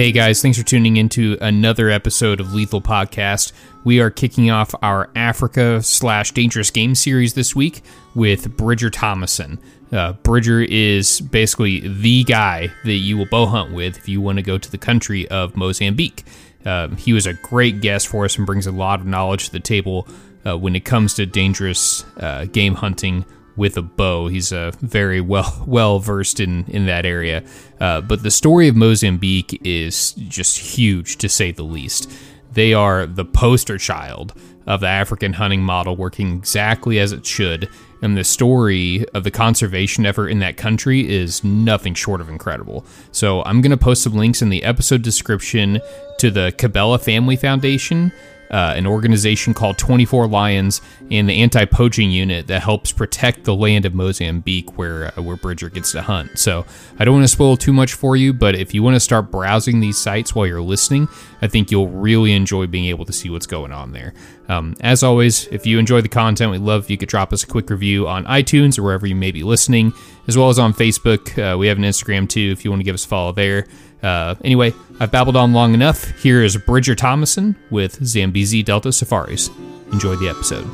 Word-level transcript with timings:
Hey 0.00 0.12
guys, 0.12 0.40
thanks 0.40 0.56
for 0.56 0.64
tuning 0.64 0.96
into 0.96 1.36
another 1.42 1.90
episode 1.90 2.40
of 2.40 2.54
Lethal 2.54 2.80
Podcast. 2.80 3.52
We 3.84 4.00
are 4.00 4.08
kicking 4.10 4.50
off 4.50 4.74
our 4.80 5.10
Africa 5.14 5.82
slash 5.82 6.32
Dangerous 6.32 6.70
Game 6.70 6.94
series 6.94 7.34
this 7.34 7.54
week 7.54 7.82
with 8.14 8.56
Bridger 8.56 8.88
Thomason. 8.88 9.60
Uh, 9.92 10.14
Bridger 10.14 10.62
is 10.62 11.20
basically 11.20 11.80
the 11.86 12.24
guy 12.24 12.72
that 12.86 12.94
you 12.94 13.18
will 13.18 13.26
bow 13.26 13.44
hunt 13.44 13.74
with 13.74 13.98
if 13.98 14.08
you 14.08 14.22
want 14.22 14.36
to 14.36 14.42
go 14.42 14.56
to 14.56 14.70
the 14.70 14.78
country 14.78 15.28
of 15.28 15.54
Mozambique. 15.54 16.24
Uh, 16.64 16.88
he 16.94 17.12
was 17.12 17.26
a 17.26 17.34
great 17.34 17.82
guest 17.82 18.08
for 18.08 18.24
us 18.24 18.38
and 18.38 18.46
brings 18.46 18.66
a 18.66 18.72
lot 18.72 19.00
of 19.00 19.06
knowledge 19.06 19.48
to 19.48 19.52
the 19.52 19.60
table 19.60 20.08
uh, 20.46 20.56
when 20.56 20.74
it 20.74 20.86
comes 20.86 21.12
to 21.12 21.26
dangerous 21.26 22.06
uh, 22.20 22.46
game 22.46 22.76
hunting 22.76 23.26
with 23.60 23.76
a 23.76 23.82
bow. 23.82 24.28
He's 24.28 24.54
uh, 24.54 24.72
very 24.80 25.20
well 25.20 25.62
well 25.66 26.00
versed 26.00 26.40
in 26.40 26.64
in 26.66 26.86
that 26.86 27.04
area. 27.04 27.44
Uh, 27.78 28.00
but 28.00 28.22
the 28.22 28.30
story 28.30 28.68
of 28.68 28.74
Mozambique 28.74 29.60
is 29.62 30.12
just 30.12 30.58
huge 30.58 31.18
to 31.18 31.28
say 31.28 31.52
the 31.52 31.62
least. 31.62 32.10
They 32.52 32.72
are 32.72 33.06
the 33.06 33.24
poster 33.24 33.76
child 33.76 34.32
of 34.66 34.80
the 34.80 34.88
African 34.88 35.34
hunting 35.34 35.62
model 35.62 35.94
working 35.94 36.32
exactly 36.36 36.98
as 36.98 37.12
it 37.12 37.26
should. 37.26 37.68
And 38.02 38.16
the 38.16 38.24
story 38.24 39.04
of 39.12 39.24
the 39.24 39.30
conservation 39.30 40.06
effort 40.06 40.28
in 40.28 40.38
that 40.38 40.56
country 40.56 41.06
is 41.06 41.44
nothing 41.44 41.92
short 41.92 42.22
of 42.22 42.30
incredible. 42.30 42.86
So, 43.12 43.42
I'm 43.42 43.60
going 43.60 43.72
to 43.72 43.76
post 43.76 44.02
some 44.02 44.14
links 44.14 44.40
in 44.40 44.48
the 44.48 44.64
episode 44.64 45.02
description 45.02 45.82
to 46.18 46.30
the 46.30 46.54
Cabela 46.56 46.98
Family 46.98 47.36
Foundation 47.36 48.10
uh, 48.50 48.74
an 48.76 48.86
organization 48.86 49.54
called 49.54 49.78
24 49.78 50.26
Lions 50.26 50.80
and 51.10 51.28
the 51.28 51.40
anti-poaching 51.40 52.10
unit 52.10 52.46
that 52.48 52.62
helps 52.62 52.92
protect 52.92 53.44
the 53.44 53.54
land 53.54 53.84
of 53.84 53.94
Mozambique 53.94 54.76
where 54.76 55.12
uh, 55.18 55.22
where 55.22 55.36
Bridger 55.36 55.68
gets 55.68 55.92
to 55.92 56.02
hunt. 56.02 56.38
So 56.38 56.64
I 56.98 57.04
don't 57.04 57.14
want 57.14 57.24
to 57.24 57.28
spoil 57.28 57.56
too 57.56 57.72
much 57.72 57.94
for 57.94 58.16
you, 58.16 58.32
but 58.32 58.54
if 58.54 58.74
you 58.74 58.82
want 58.82 58.96
to 58.96 59.00
start 59.00 59.30
browsing 59.30 59.80
these 59.80 59.98
sites 59.98 60.34
while 60.34 60.46
you're 60.46 60.60
listening, 60.60 61.08
I 61.42 61.46
think 61.46 61.70
you'll 61.70 61.88
really 61.88 62.32
enjoy 62.32 62.66
being 62.66 62.86
able 62.86 63.04
to 63.04 63.12
see 63.12 63.30
what's 63.30 63.46
going 63.46 63.72
on 63.72 63.92
there. 63.92 64.14
Um, 64.48 64.74
as 64.80 65.02
always, 65.02 65.46
if 65.48 65.64
you 65.64 65.78
enjoy 65.78 66.00
the 66.00 66.08
content, 66.08 66.50
we'd 66.50 66.60
love 66.60 66.84
if 66.84 66.90
you 66.90 66.98
could 66.98 67.08
drop 67.08 67.32
us 67.32 67.44
a 67.44 67.46
quick 67.46 67.70
review 67.70 68.08
on 68.08 68.24
iTunes 68.24 68.78
or 68.78 68.82
wherever 68.82 69.06
you 69.06 69.14
may 69.14 69.30
be 69.30 69.44
listening, 69.44 69.92
as 70.26 70.36
well 70.36 70.48
as 70.48 70.58
on 70.58 70.74
Facebook. 70.74 71.38
Uh, 71.38 71.56
we 71.56 71.68
have 71.68 71.78
an 71.78 71.84
Instagram 71.84 72.28
too 72.28 72.50
if 72.50 72.64
you 72.64 72.70
want 72.70 72.80
to 72.80 72.84
give 72.84 72.94
us 72.94 73.04
a 73.04 73.08
follow 73.08 73.32
there. 73.32 73.66
Uh, 74.02 74.34
anyway, 74.44 74.72
I've 74.98 75.10
babbled 75.10 75.36
on 75.36 75.52
long 75.52 75.74
enough. 75.74 76.10
Here 76.22 76.42
is 76.42 76.56
Bridger 76.56 76.94
Thomason 76.94 77.56
with 77.70 78.04
Zambezi 78.04 78.62
Delta 78.62 78.92
Safaris. 78.92 79.50
Enjoy 79.92 80.16
the 80.16 80.28
episode. 80.28 80.64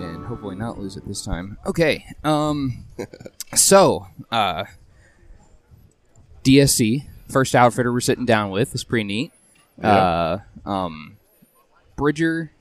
and 0.00 0.24
hopefully 0.24 0.56
not 0.56 0.78
lose 0.78 0.96
it 0.96 1.06
this 1.06 1.24
time. 1.24 1.58
Okay. 1.66 2.04
Um. 2.24 2.86
so, 3.54 4.06
uh, 4.30 4.64
DSC 6.44 7.06
first 7.28 7.54
outfitter 7.54 7.92
we're 7.92 8.00
sitting 8.00 8.24
down 8.26 8.50
with 8.50 8.74
is 8.74 8.84
pretty 8.84 9.04
neat. 9.04 9.32
Uh, 9.82 10.38
um, 10.66 11.16
Bridger, 11.96 12.52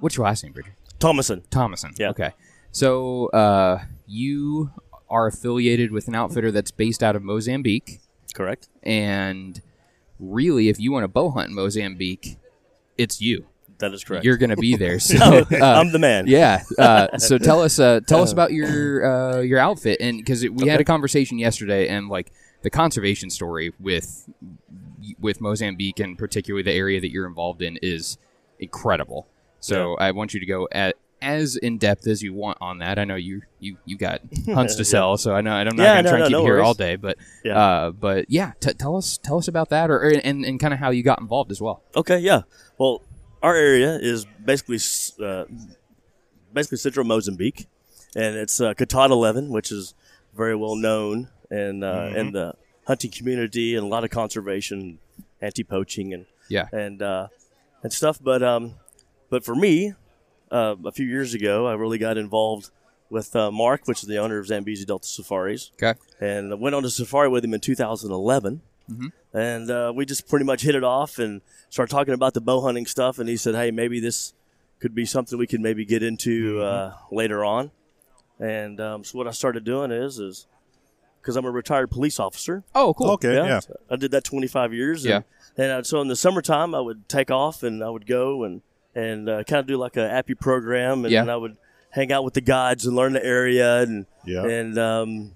what's 0.00 0.16
your 0.16 0.24
last 0.26 0.42
name, 0.44 0.52
Bridger? 0.52 0.76
Thomason. 0.98 1.42
Thomason. 1.50 1.92
Yeah. 1.98 2.10
Okay. 2.10 2.32
So, 2.70 3.26
uh, 3.28 3.80
you 4.06 4.70
are 5.10 5.26
affiliated 5.26 5.90
with 5.92 6.08
an 6.08 6.14
outfitter 6.14 6.50
that's 6.50 6.70
based 6.70 7.02
out 7.02 7.16
of 7.16 7.22
Mozambique, 7.22 8.00
Correct. 8.32 8.68
and 8.82 9.60
really, 10.18 10.68
if 10.68 10.78
you 10.78 10.92
want 10.92 11.04
to 11.04 11.08
bow 11.08 11.30
hunt 11.30 11.48
in 11.48 11.54
Mozambique, 11.54 12.38
it's 12.96 13.20
you. 13.20 13.46
That 13.78 13.92
is 13.92 14.04
correct. 14.04 14.24
You're 14.24 14.36
going 14.36 14.50
to 14.50 14.56
be 14.56 14.76
there. 14.76 14.98
So, 15.00 15.16
uh, 15.18 15.56
I'm 15.60 15.90
the 15.90 15.98
man. 15.98 16.26
Yeah. 16.28 16.62
Uh, 16.78 17.18
so 17.18 17.36
tell 17.38 17.60
us, 17.60 17.80
uh, 17.80 17.98
tell 18.06 18.22
us 18.22 18.32
about 18.32 18.52
your 18.52 19.04
uh, 19.04 19.40
your 19.40 19.58
outfit, 19.58 20.00
and 20.00 20.18
because 20.18 20.48
we 20.48 20.68
had 20.68 20.80
a 20.80 20.84
conversation 20.84 21.38
yesterday, 21.38 21.88
and 21.88 22.08
like 22.08 22.30
the 22.62 22.70
conservation 22.70 23.28
story 23.30 23.72
with 23.80 24.28
with 25.18 25.40
Mozambique, 25.40 25.98
and 25.98 26.16
particularly 26.16 26.62
the 26.62 26.72
area 26.72 27.00
that 27.00 27.10
you're 27.10 27.26
involved 27.26 27.60
in, 27.62 27.76
is 27.82 28.18
incredible. 28.60 29.26
So 29.58 29.96
I 29.96 30.12
want 30.12 30.32
you 30.34 30.38
to 30.40 30.46
go 30.46 30.68
at 30.70 30.96
as 31.22 31.56
in 31.56 31.78
depth 31.78 32.06
as 32.06 32.22
you 32.22 32.34
want 32.34 32.58
on 32.60 32.78
that. 32.78 32.98
I 32.98 33.04
know 33.04 33.14
you 33.16 33.42
you 33.60 33.76
you 33.84 33.96
got 33.96 34.20
hunts 34.46 34.74
to 34.76 34.84
sell, 34.84 35.16
so 35.16 35.32
I 35.34 35.40
know 35.40 35.52
I'm 35.52 35.76
not 35.76 35.82
Yeah, 35.82 35.94
going 35.94 35.96
to 35.96 36.02
no, 36.02 36.10
try 36.10 36.18
and 36.18 36.26
keep 36.28 36.32
no 36.32 36.38
you 36.40 36.44
here 36.46 36.60
all 36.62 36.74
day, 36.74 36.96
but 36.96 37.16
Yeah. 37.44 37.58
uh, 37.58 37.90
but 37.92 38.26
yeah, 38.28 38.52
t- 38.60 38.74
tell 38.74 38.96
us 38.96 39.18
tell 39.18 39.38
us 39.38 39.48
about 39.48 39.70
that, 39.70 39.90
or, 39.90 39.96
or 39.98 40.10
and 40.10 40.44
and 40.44 40.58
kind 40.60 40.74
of 40.74 40.80
how 40.80 40.90
you 40.90 41.02
got 41.02 41.20
involved 41.20 41.50
as 41.50 41.60
well. 41.60 41.82
Okay. 41.96 42.18
Yeah. 42.18 42.42
Well, 42.78 43.02
our 43.42 43.54
area 43.56 43.96
is 44.00 44.26
basically 44.44 44.78
uh, 45.24 45.44
basically 46.52 46.78
central 46.78 47.04
Mozambique, 47.06 47.66
and 48.14 48.36
it's 48.36 48.60
uh, 48.60 48.74
Coutada 48.74 49.10
11, 49.10 49.50
which 49.50 49.72
is 49.72 49.94
very 50.34 50.56
well 50.56 50.76
known 50.76 51.28
in 51.50 51.82
uh, 51.84 51.92
Mm-hmm. 51.92 52.16
in 52.16 52.32
the 52.32 52.54
hunting 52.86 53.10
community 53.10 53.76
and 53.76 53.84
a 53.84 53.88
lot 53.88 54.02
of 54.04 54.10
conservation, 54.10 54.98
anti-poaching, 55.40 56.12
and 56.12 56.26
Yeah. 56.48 56.66
and 56.72 57.00
uh, 57.02 57.28
and 57.82 57.92
stuff. 57.92 58.18
But 58.22 58.42
um, 58.42 58.74
but 59.30 59.44
for 59.44 59.54
me, 59.54 59.94
uh, 60.52 60.76
a 60.84 60.92
few 60.92 61.06
years 61.06 61.34
ago, 61.34 61.66
I 61.66 61.74
really 61.74 61.98
got 61.98 62.16
involved 62.18 62.70
with 63.10 63.34
uh, 63.34 63.50
Mark, 63.50 63.82
which 63.86 64.02
is 64.02 64.08
the 64.08 64.18
owner 64.18 64.38
of 64.38 64.46
Zambezi 64.46 64.84
Delta 64.84 65.06
Safaris. 65.06 65.70
Okay. 65.82 65.98
and 66.20 66.52
I 66.52 66.54
went 66.54 66.74
on 66.74 66.84
a 66.84 66.90
safari 66.90 67.28
with 67.28 67.44
him 67.44 67.54
in 67.54 67.60
2011. 67.60 68.60
And 69.32 69.70
uh, 69.70 69.92
we 69.94 70.04
just 70.04 70.28
pretty 70.28 70.44
much 70.44 70.62
hit 70.62 70.74
it 70.74 70.84
off 70.84 71.18
and 71.18 71.40
started 71.70 71.90
talking 71.90 72.12
about 72.12 72.34
the 72.34 72.40
bow 72.42 72.60
hunting 72.60 72.84
stuff. 72.84 73.18
And 73.18 73.26
he 73.28 73.38
said, 73.38 73.54
"Hey, 73.54 73.70
maybe 73.70 74.00
this 74.00 74.34
could 74.80 74.94
be 74.94 75.06
something 75.06 75.38
we 75.38 75.46
could 75.46 75.60
maybe 75.62 75.86
get 75.86 76.02
into 76.02 76.60
uh, 76.60 76.92
later 77.10 77.42
on." 77.42 77.70
And 78.38 78.80
um, 78.80 79.04
so 79.04 79.16
what 79.16 79.26
I 79.26 79.30
started 79.30 79.64
doing 79.64 79.90
is 79.92 80.18
is 80.18 80.46
because 81.20 81.36
I'm 81.36 81.46
a 81.46 81.50
retired 81.50 81.90
police 81.90 82.20
officer. 82.20 82.64
Oh, 82.74 82.92
cool. 82.92 83.12
Okay, 83.12 83.34
yeah. 83.34 83.60
so 83.60 83.76
I 83.88 83.96
did 83.96 84.10
that 84.10 84.24
25 84.24 84.74
years. 84.74 85.04
Yeah. 85.06 85.22
And, 85.56 85.66
and 85.66 85.72
uh, 85.72 85.82
so 85.84 86.00
in 86.02 86.08
the 86.08 86.16
summertime, 86.16 86.74
I 86.74 86.80
would 86.80 87.08
take 87.08 87.30
off 87.30 87.62
and 87.62 87.82
I 87.82 87.88
would 87.88 88.06
go 88.06 88.42
and 88.44 88.60
and 88.94 89.28
uh, 89.28 89.44
kind 89.44 89.60
of 89.60 89.66
do 89.66 89.76
like 89.76 89.96
a 89.96 90.10
appy 90.10 90.34
program, 90.34 91.04
and 91.04 91.12
Yeah. 91.12 91.22
then 91.22 91.30
I 91.30 91.36
would 91.36 91.56
hang 91.90 92.10
out 92.12 92.24
with 92.24 92.34
the 92.34 92.40
guides 92.40 92.86
and 92.86 92.96
learn 92.96 93.12
the 93.12 93.24
area 93.24 93.80
and 93.82 94.06
Yeah. 94.24 94.44
and 94.46 94.78
um, 94.78 95.32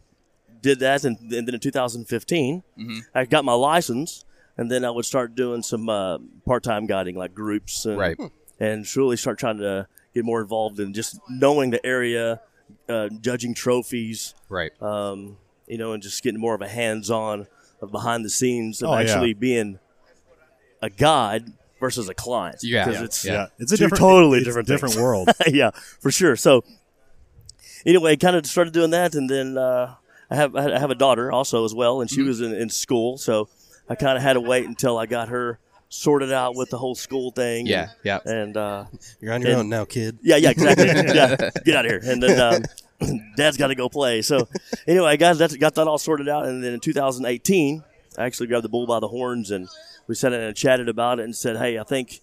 did 0.63 0.79
that. 0.81 1.05
And, 1.05 1.19
and 1.33 1.47
then 1.47 1.55
in 1.55 1.61
2015, 1.61 2.63
Mm-hmm. 2.79 2.99
I 3.15 3.25
got 3.25 3.45
my 3.45 3.53
license, 3.55 4.25
and 4.57 4.71
then 4.71 4.85
I 4.85 4.91
would 4.91 5.05
start 5.05 5.35
doing 5.35 5.63
some 5.63 5.89
uh, 5.89 6.19
part-time 6.45 6.87
guiding, 6.87 7.17
like 7.17 7.35
groups, 7.35 7.85
and, 7.87 7.99
Right. 7.99 8.19
and 8.59 8.97
really 8.97 9.17
start 9.17 9.39
trying 9.39 9.59
to 9.59 9.87
get 10.15 10.25
more 10.25 10.41
involved 10.41 10.81
in 10.81 10.93
just 10.95 11.19
knowing 11.29 11.71
the 11.71 11.85
area, 11.85 12.41
uh, 12.89 13.09
judging 13.21 13.53
trophies, 13.55 14.35
Right. 14.49 14.73
um, 14.83 15.37
you 15.67 15.77
know, 15.79 15.93
and 15.93 16.03
just 16.03 16.23
getting 16.23 16.41
more 16.41 16.55
of 16.55 16.63
a 16.63 16.69
hands-on 16.69 17.47
of 17.83 17.91
behind 17.93 18.25
the 18.25 18.31
scenes 18.31 18.83
of 18.83 18.89
Oh, 18.89 18.95
yeah. 18.95 19.01
actually 19.01 19.35
being 19.35 19.79
a 20.81 20.89
guide 20.89 21.53
versus 21.81 22.09
a 22.09 22.15
client. 22.15 22.59
Yeah, 22.63 22.85
'Cause 22.85 22.95
yeah, 22.95 23.05
it's 23.05 23.25
yeah, 23.25 23.47
it's 23.59 23.73
a 23.73 23.77
different, 23.77 24.01
totally 24.01 24.39
it's 24.39 24.47
different 24.47 24.69
different 24.69 24.97
world. 24.97 25.29
yeah, 25.49 25.71
for 26.01 26.11
sure. 26.11 26.37
So 26.37 26.65
anyway, 27.85 28.17
kind 28.17 28.37
of 28.37 28.47
started 28.47 28.73
doing 28.73 28.91
that, 28.91 29.15
and 29.15 29.29
then 29.29 29.57
uh, 29.59 29.95
I 30.31 30.35
have 30.37 30.55
I 30.57 30.79
have 30.79 30.91
a 30.91 30.95
daughter 30.95 31.31
also 31.33 31.65
as 31.65 31.75
well, 31.75 32.01
and 32.01 32.11
she 32.11 32.19
Mm-hmm. 32.21 32.29
was 32.29 32.41
in, 32.41 32.53
in 32.55 32.69
school, 32.71 33.19
so 33.19 33.49
I 33.89 33.95
kind 33.95 34.17
of 34.17 34.23
had 34.23 34.35
to 34.35 34.41
wait 34.41 34.67
until 34.67 34.99
I 34.99 35.07
got 35.07 35.29
her 35.29 35.59
sorted 35.89 36.33
out 36.33 36.57
with 36.57 36.69
the 36.71 36.79
whole 36.79 36.95
school 36.97 37.31
thing. 37.31 37.67
Yeah. 37.67 37.91
Yeah. 38.03 38.19
and 38.25 38.57
uh, 38.57 38.87
You're 39.21 39.33
on 39.33 39.41
your 39.43 39.51
And- 39.53 39.61
own 39.61 39.69
now, 39.69 39.85
kid. 39.85 40.19
yeah, 40.23 40.37
yeah, 40.37 40.51
exactly. 40.51 40.87
yeah, 41.15 41.37
get 41.65 41.77
out 41.77 41.85
of 41.87 41.91
here. 41.93 42.01
And 42.05 42.21
then 42.23 42.41
um, 43.01 43.21
Dad's 43.37 43.57
got 43.57 43.69
to 43.69 43.77
go 43.77 43.89
play. 43.89 44.21
So 44.23 44.49
anyway, 44.89 45.17
guys, 45.17 45.39
that's 45.39 45.55
got 45.57 45.77
that 45.77 45.87
all 45.87 45.99
sorted 45.99 46.29
out. 46.29 46.47
And 46.47 46.63
then 46.65 46.73
in 46.73 46.81
2018, 46.81 47.85
I 48.19 48.25
actually 48.25 48.49
grabbed 48.49 48.65
the 48.65 48.69
bull 48.69 48.87
by 48.89 48.99
the 48.99 49.07
horns 49.09 49.53
and 49.53 49.69
we 50.09 50.15
sat 50.15 50.33
in 50.33 50.41
and 50.41 50.57
chatted 50.57 50.89
about 50.89 51.19
it 51.19 51.25
and 51.25 51.35
said, 51.37 51.57
"Hey, 51.57 51.79
I 51.79 51.83
think 51.85 52.21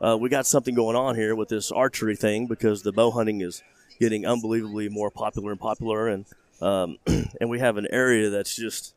uh, 0.00 0.16
we 0.20 0.28
got 0.28 0.46
something 0.46 0.74
going 0.74 0.96
on 0.96 1.14
here 1.16 1.34
with 1.34 1.48
this 1.48 1.70
archery 1.72 2.16
thing 2.16 2.46
because 2.46 2.82
the 2.82 2.92
bow 2.92 3.10
hunting 3.10 3.40
is 3.40 3.62
getting 4.00 4.26
unbelievably 4.26 4.88
more 4.88 5.10
popular 5.10 5.50
and 5.52 5.60
popular, 5.60 6.08
and 6.08 6.26
um, 6.60 6.98
and 7.06 7.48
we 7.50 7.58
have 7.60 7.76
an 7.76 7.86
area 7.90 8.30
that's 8.30 8.54
just 8.56 8.94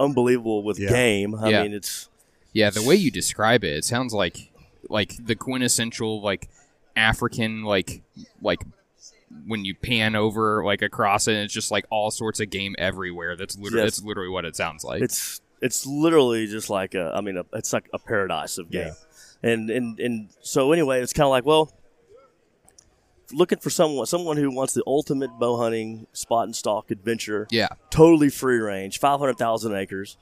unbelievable 0.00 0.62
with 0.62 0.78
Yeah. 0.78 0.88
game. 0.90 1.34
I 1.34 1.50
Yeah. 1.50 1.62
mean, 1.62 1.72
it's 1.74 2.08
Yeah, 2.52 2.70
the 2.70 2.82
way 2.82 2.94
you 2.96 3.10
describe 3.10 3.64
it, 3.64 3.76
it 3.76 3.84
sounds 3.84 4.12
like 4.12 4.50
like 4.90 5.14
the 5.24 5.34
quintessential 5.34 6.20
like 6.22 6.48
African 6.96 7.62
like 7.62 8.02
like 8.42 8.60
when 9.46 9.64
you 9.64 9.74
pan 9.74 10.14
over 10.14 10.64
like 10.64 10.82
across 10.82 11.26
it, 11.26 11.34
it's 11.36 11.52
just 11.52 11.70
like 11.70 11.84
all 11.90 12.10
sorts 12.10 12.38
of 12.40 12.50
game 12.50 12.74
everywhere. 12.78 13.34
That's 13.36 13.56
literally 13.56 13.84
Yes. 13.84 13.96
that's 13.96 14.04
literally 14.04 14.28
what 14.30 14.44
it 14.44 14.54
sounds 14.56 14.84
like. 14.84 15.02
it's 15.02 15.40
it's 15.64 15.86
literally 15.86 16.46
just 16.46 16.68
like 16.68 16.94
a, 16.94 17.10
I 17.14 17.22
mean, 17.22 17.38
a, 17.38 17.46
it's 17.54 17.72
like 17.72 17.88
a 17.94 17.98
paradise 17.98 18.58
of 18.58 18.70
game. 18.70 18.92
And 19.42 19.70
and 19.70 19.98
and 19.98 20.28
so 20.40 20.72
anyway, 20.72 21.00
it's 21.00 21.14
kind 21.14 21.24
of 21.24 21.30
like 21.30 21.46
well, 21.46 21.72
looking 23.32 23.58
for 23.58 23.70
someone 23.70 24.06
someone 24.06 24.36
who 24.36 24.54
wants 24.54 24.74
the 24.74 24.82
ultimate 24.86 25.30
bow 25.38 25.56
hunting 25.56 26.06
spot 26.12 26.44
and 26.44 26.54
stalk 26.54 26.90
adventure, 26.90 27.46
yeah, 27.50 27.68
totally 27.90 28.28
free 28.28 28.58
range, 28.58 28.98
five 28.98 29.18
hundred 29.18 29.38
thousand 29.38 29.74
acres, 29.74 30.18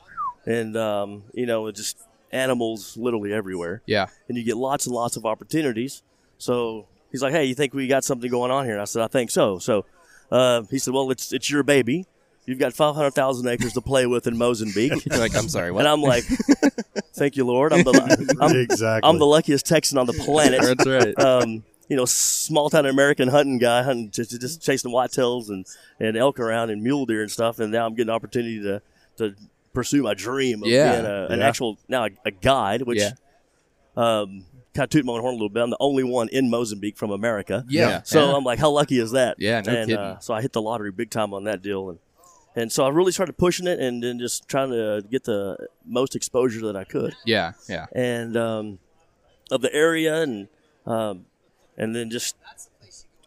and 0.47 0.77
um, 0.77 1.25
you 1.35 1.47
know, 1.47 1.71
just 1.73 1.99
animals 2.31 2.97
literally 2.97 3.33
everywhere, 3.33 3.83
yeah, 3.87 4.07
and 4.29 4.39
you 4.39 4.45
get 4.45 4.57
lots 4.57 4.87
and 4.87 4.95
lots 4.95 5.17
of 5.17 5.27
opportunities. 5.27 6.03
So 6.39 6.87
he's 7.11 7.23
like, 7.23 7.33
"Hey, 7.33 7.45
you 7.45 7.55
think 7.55 7.75
we 7.75 7.87
got 7.89 8.05
something 8.05 8.31
going 8.31 8.51
on 8.51 8.65
here?" 8.65 8.75
And 8.75 8.83
I 8.83 8.87
said, 8.87 9.03
"I 9.03 9.09
think 9.09 9.31
so." 9.31 9.59
So 9.59 9.87
uh, 10.31 10.63
he 10.71 10.79
said, 10.79 10.95
"Well, 10.95 11.11
it's 11.11 11.33
it's 11.33 11.51
your 11.51 11.63
baby." 11.63 12.07
You've 12.47 12.59
got 12.59 12.73
500,000 12.73 13.47
acres 13.49 13.73
to 13.75 13.81
play 13.81 14.07
with 14.07 14.27
in 14.27 14.37
Mozambique. 14.37 15.05
You're 15.07 15.19
like, 15.19 15.37
I'm 15.37 15.49
sorry, 15.49 15.71
what? 15.71 15.81
and 15.81 15.89
I'm 15.89 16.03
like, 16.03 16.25
thank 17.15 17.37
you, 17.37 17.45
Lord. 17.45 17.73
I'm 17.73 17.85
the, 17.85 18.37
I'm, 18.41 18.57
exactly. 18.57 19.09
I'm 19.09 19.19
the 19.19 19.27
luckiest 19.27 19.67
Texan 19.67 19.99
on 19.99 20.07
the 20.07 20.13
planet. 20.15 20.61
That's 20.63 20.87
right. 20.87 21.19
um, 21.19 21.63
you 21.89 21.97
know, 21.97 22.05
small 22.05 22.71
town 22.71 22.87
American 22.87 23.29
hunting 23.29 23.59
guy, 23.59 23.83
hunting 23.83 24.11
just, 24.11 24.41
just 24.41 24.63
chasing 24.63 24.91
whitetails 24.93 25.49
and, 25.49 25.67
and 26.01 26.17
elk 26.17 26.41
around 26.41 26.71
and 26.71 26.83
mule 26.83 27.07
deer 27.07 27.23
and 27.23 27.31
stuff. 27.31 27.59
And 27.59 27.71
now 27.71 27.87
I'm 27.87 27.95
getting 27.95 28.09
an 28.09 28.15
opportunity 28.15 28.63
to, 28.63 28.81
to 29.19 29.35
pursue 29.75 30.03
my 30.03 30.15
dream 30.15 30.63
of 30.63 30.69
Yeah. 30.69 30.93
being 30.93 31.05
a, 31.07 31.27
an 31.27 31.41
Yeah. 31.41 31.49
actual, 31.49 31.79
now 31.89 32.05
a, 32.07 32.11
a 32.25 32.31
guide, 32.31 32.83
which, 32.83 33.01
Yeah. 33.01 33.11
um, 33.97 34.47
kind 34.75 34.85
of 34.85 34.91
toot 34.91 35.05
my 35.05 35.13
own 35.13 35.21
horn 35.21 35.33
a 35.35 35.37
little 35.37 35.49
bit. 35.51 35.63
I'm 35.63 35.71
the 35.71 35.77
only 35.81 36.03
one 36.05 36.29
in 36.31 36.49
Mozambique 36.49 36.97
from 36.97 37.11
America. 37.11 37.65
Yeah. 37.69 38.01
So 38.05 38.31
yeah. 38.31 38.37
I'm 38.37 38.45
like, 38.45 38.59
how 38.59 38.71
lucky 38.71 38.99
is 38.99 39.11
that? 39.13 39.37
Yeah, 39.39 39.61
no 39.61 39.73
and, 39.73 39.89
kidding. 39.89 39.97
Uh, 40.03 40.19
so 40.21 40.33
I 40.33 40.41
hit 40.41 40.53
the 40.55 40.63
lottery 40.63 40.91
big 40.93 41.11
time 41.11 41.35
on 41.35 41.45
that 41.45 41.61
deal. 41.63 41.91
And, 41.91 41.99
and 42.57 42.71
so 42.71 42.85
I 42.85 42.91
really 42.91 43.13
started 43.13 43.37
pushing 43.39 43.67
it 43.67 43.79
and 43.81 44.03
then 44.03 44.19
just 44.19 44.49
trying 44.49 44.71
to 44.71 45.03
get 45.11 45.25
the 45.25 45.69
most 45.87 46.15
exposure 46.17 46.61
that 46.67 46.77
I 46.77 46.85
could 46.85 47.15
yeah, 47.25 47.53
yeah, 47.69 47.87
and 47.93 48.37
um, 48.37 48.79
of 49.51 49.61
the 49.63 49.73
area 49.75 50.23
and 50.23 50.49
um, 50.87 51.27
and 51.77 51.95
then 51.97 52.11
just 52.11 52.37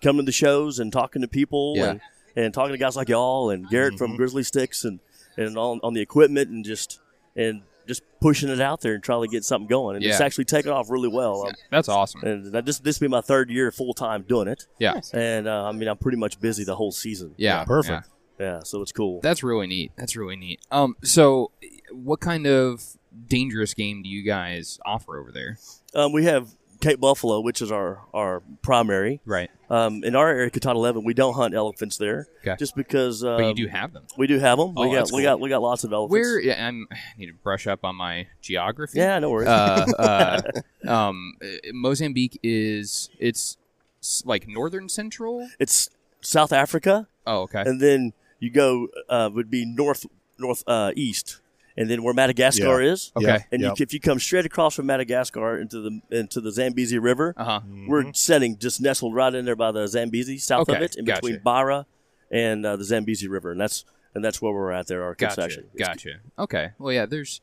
coming 0.01 0.21
to 0.21 0.25
the 0.25 0.31
shows 0.31 0.79
and 0.79 0.91
talking 0.93 1.21
to 1.21 1.27
people 1.27 1.73
Yeah. 1.77 1.89
and, 1.91 2.01
and 2.35 2.53
talking 2.53 2.73
to 2.73 2.77
guys 2.77 2.95
like 2.95 3.09
y'all 3.09 3.49
and 3.49 3.67
Garrett 3.69 3.97
from 3.97 4.15
Grizzly 4.15 4.43
Sticks 4.43 4.83
and 4.85 4.99
and 5.37 5.57
on, 5.57 5.79
on 5.83 5.93
the 5.93 6.01
equipment 6.01 6.49
and 6.49 6.63
just 6.65 6.99
and 7.35 7.61
just 7.87 8.01
pushing 8.19 8.49
it 8.49 8.59
out 8.61 8.81
there 8.81 8.95
and 8.95 9.03
trying 9.03 9.21
to 9.21 9.27
get 9.27 9.43
something 9.43 9.67
going 9.67 9.95
and 9.95 10.03
it's 10.05 10.19
actually 10.21 10.45
taken 10.45 10.71
off 10.71 10.89
really 10.89 11.07
well. 11.09 11.47
Um, 11.47 11.53
that's 11.69 11.87
awesome. 11.89 12.21
and 12.23 12.51
that 12.53 12.65
just 12.65 12.83
this 12.83 12.99
will 12.99 13.07
be 13.07 13.11
my 13.11 13.21
third 13.21 13.49
year 13.49 13.71
full 13.71 13.93
time 13.93 14.23
doing 14.23 14.47
it, 14.47 14.65
Yeah, 14.79 14.99
and 15.13 15.47
uh, 15.47 15.65
I 15.65 15.71
mean 15.71 15.87
I'm 15.87 15.97
pretty 15.97 16.17
much 16.17 16.39
busy 16.39 16.63
the 16.63 16.75
whole 16.75 16.91
season. 16.91 17.33
yeah, 17.37 17.63
perfect. 17.63 18.09
Yeah. 18.39 18.59
so 18.63 18.81
it's 18.81 18.91
cool. 18.91 19.21
That's 19.21 19.43
really 19.43 19.67
neat. 19.67 19.91
That's 19.95 20.15
really 20.15 20.35
neat. 20.35 20.59
Um, 20.71 20.95
so 21.03 21.51
what 21.91 22.19
kind 22.19 22.45
of 22.47 22.83
dangerous 23.27 23.73
game 23.73 24.03
do 24.03 24.09
you 24.09 24.23
guys 24.23 24.79
offer 24.85 25.17
over 25.17 25.31
there? 25.31 25.57
Um, 25.93 26.11
we 26.11 26.25
have 26.25 26.49
Cape 26.81 26.99
Buffalo, 26.99 27.39
which 27.39 27.61
is 27.61 27.71
our 27.71 28.01
our 28.13 28.43
primary. 28.61 29.21
Right, 29.25 29.49
Um, 29.69 30.03
in 30.03 30.13
our 30.15 30.27
area, 30.29 30.49
Coutada 30.51 30.75
11, 30.75 31.05
we 31.05 31.13
don't 31.13 31.33
hunt 31.33 31.55
elephants 31.55 31.97
there, 31.97 32.27
Okay. 32.41 32.55
just 32.59 32.75
because. 32.75 33.23
Um, 33.23 33.37
but 33.37 33.47
you 33.47 33.53
do 33.53 33.67
have 33.67 33.93
them. 33.93 34.03
We 34.17 34.27
do 34.27 34.37
have 34.39 34.57
them. 34.57 34.73
Oh, 34.75 34.81
we 34.81 34.87
got 34.89 34.95
that's 34.95 35.13
we 35.13 35.23
got 35.23 35.39
we 35.39 35.47
got 35.49 35.61
lots 35.61 35.85
of 35.85 35.93
elephants. 35.93 36.11
Where? 36.11 36.39
Yeah, 36.41 36.67
I'm, 36.67 36.87
I 36.91 36.97
need 37.17 37.27
to 37.27 37.33
brush 37.33 37.65
up 37.65 37.85
on 37.85 37.95
my 37.95 38.27
geography. 38.41 38.99
Yeah, 38.99 39.17
no 39.19 39.29
worries. 39.29 39.47
uh, 39.47 40.41
uh, 40.85 40.91
um, 40.91 41.35
Mozambique 41.73 42.37
is 42.43 43.09
it's 43.19 43.57
like 44.25 44.45
northern 44.47 44.89
central. 44.89 45.47
it's 45.59 45.89
South 46.21 46.51
Africa, 46.51 47.07
Oh, 47.25 47.41
okay. 47.43 47.61
and 47.65 47.79
then 47.79 48.11
you 48.39 48.49
go 48.49 48.87
uh, 49.09 49.29
would 49.33 49.49
be 49.49 49.65
north 49.65 50.05
north 50.37 50.63
uh, 50.67 50.91
east, 50.95 51.39
and 51.77 51.89
then 51.89 52.03
where 52.03 52.13
Madagascar 52.13 52.81
Yeah. 52.81 52.91
is. 52.91 53.11
Okay. 53.15 53.25
Yeah, 53.27 53.39
And 53.51 53.61
yep. 53.61 53.79
you, 53.79 53.83
if 53.83 53.93
you 53.93 53.99
come 53.99 54.19
straight 54.19 54.45
across 54.45 54.75
from 54.75 54.85
Madagascar 54.87 55.57
into 55.59 55.79
the 55.81 56.01
into 56.11 56.41
the 56.41 56.51
Zambezi 56.51 56.99
River, 56.99 57.33
Uh 57.37 57.43
huh. 57.45 57.61
we're 57.87 58.11
setting 58.13 58.57
just 58.57 58.81
nestled 58.81 59.13
right 59.15 59.33
in 59.33 59.45
there 59.45 59.55
by 59.55 59.71
the 59.71 59.87
Zambezi, 59.87 60.37
south 60.37 60.69
of 60.69 60.81
it, 60.81 60.95
in 60.95 61.05
gotcha. 61.05 61.21
between 61.21 61.39
Beira 61.43 61.85
and 62.31 62.65
uh, 62.65 62.75
the 62.75 62.83
Zambezi 62.83 63.27
River, 63.27 63.51
and 63.51 63.61
that's 63.61 63.85
and 64.13 64.23
that's 64.23 64.41
where 64.41 64.53
we're 64.53 64.71
at 64.71 64.87
there. 64.87 65.03
Our 65.03 65.13
Gotcha. 65.15 65.35
concession. 65.35 65.63
It's- 65.73 65.87
Gotcha. 65.87 66.09
Okay. 66.39 66.69
Well, 66.79 66.93
yeah. 66.93 67.05
There's. 67.05 67.41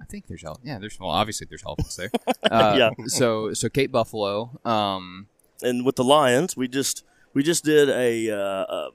I 0.00 0.04
think 0.04 0.26
there's 0.26 0.44
el- 0.44 0.60
yeah. 0.62 0.78
There's 0.78 1.00
well, 1.00 1.08
obviously 1.10 1.46
there's 1.48 1.62
elephants 1.64 1.96
there. 1.96 2.10
Uh, 2.50 2.74
Yeah. 2.78 2.90
So 3.06 3.54
so 3.54 3.68
Cape 3.68 3.90
Buffalo. 3.92 4.58
Um. 4.64 5.28
and 5.62 5.86
with 5.86 5.96
the 5.96 6.04
Lions, 6.04 6.54
we 6.56 6.68
just 6.68 7.02
we 7.32 7.42
just 7.42 7.64
did 7.64 7.88
a 7.88 8.30
uh, 8.30 8.36
uh, 8.36 8.90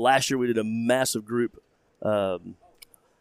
last 0.00 0.30
year 0.30 0.38
we 0.38 0.46
did 0.46 0.58
a 0.58 0.64
massive 0.64 1.24
group 1.24 1.62
um, 2.02 2.56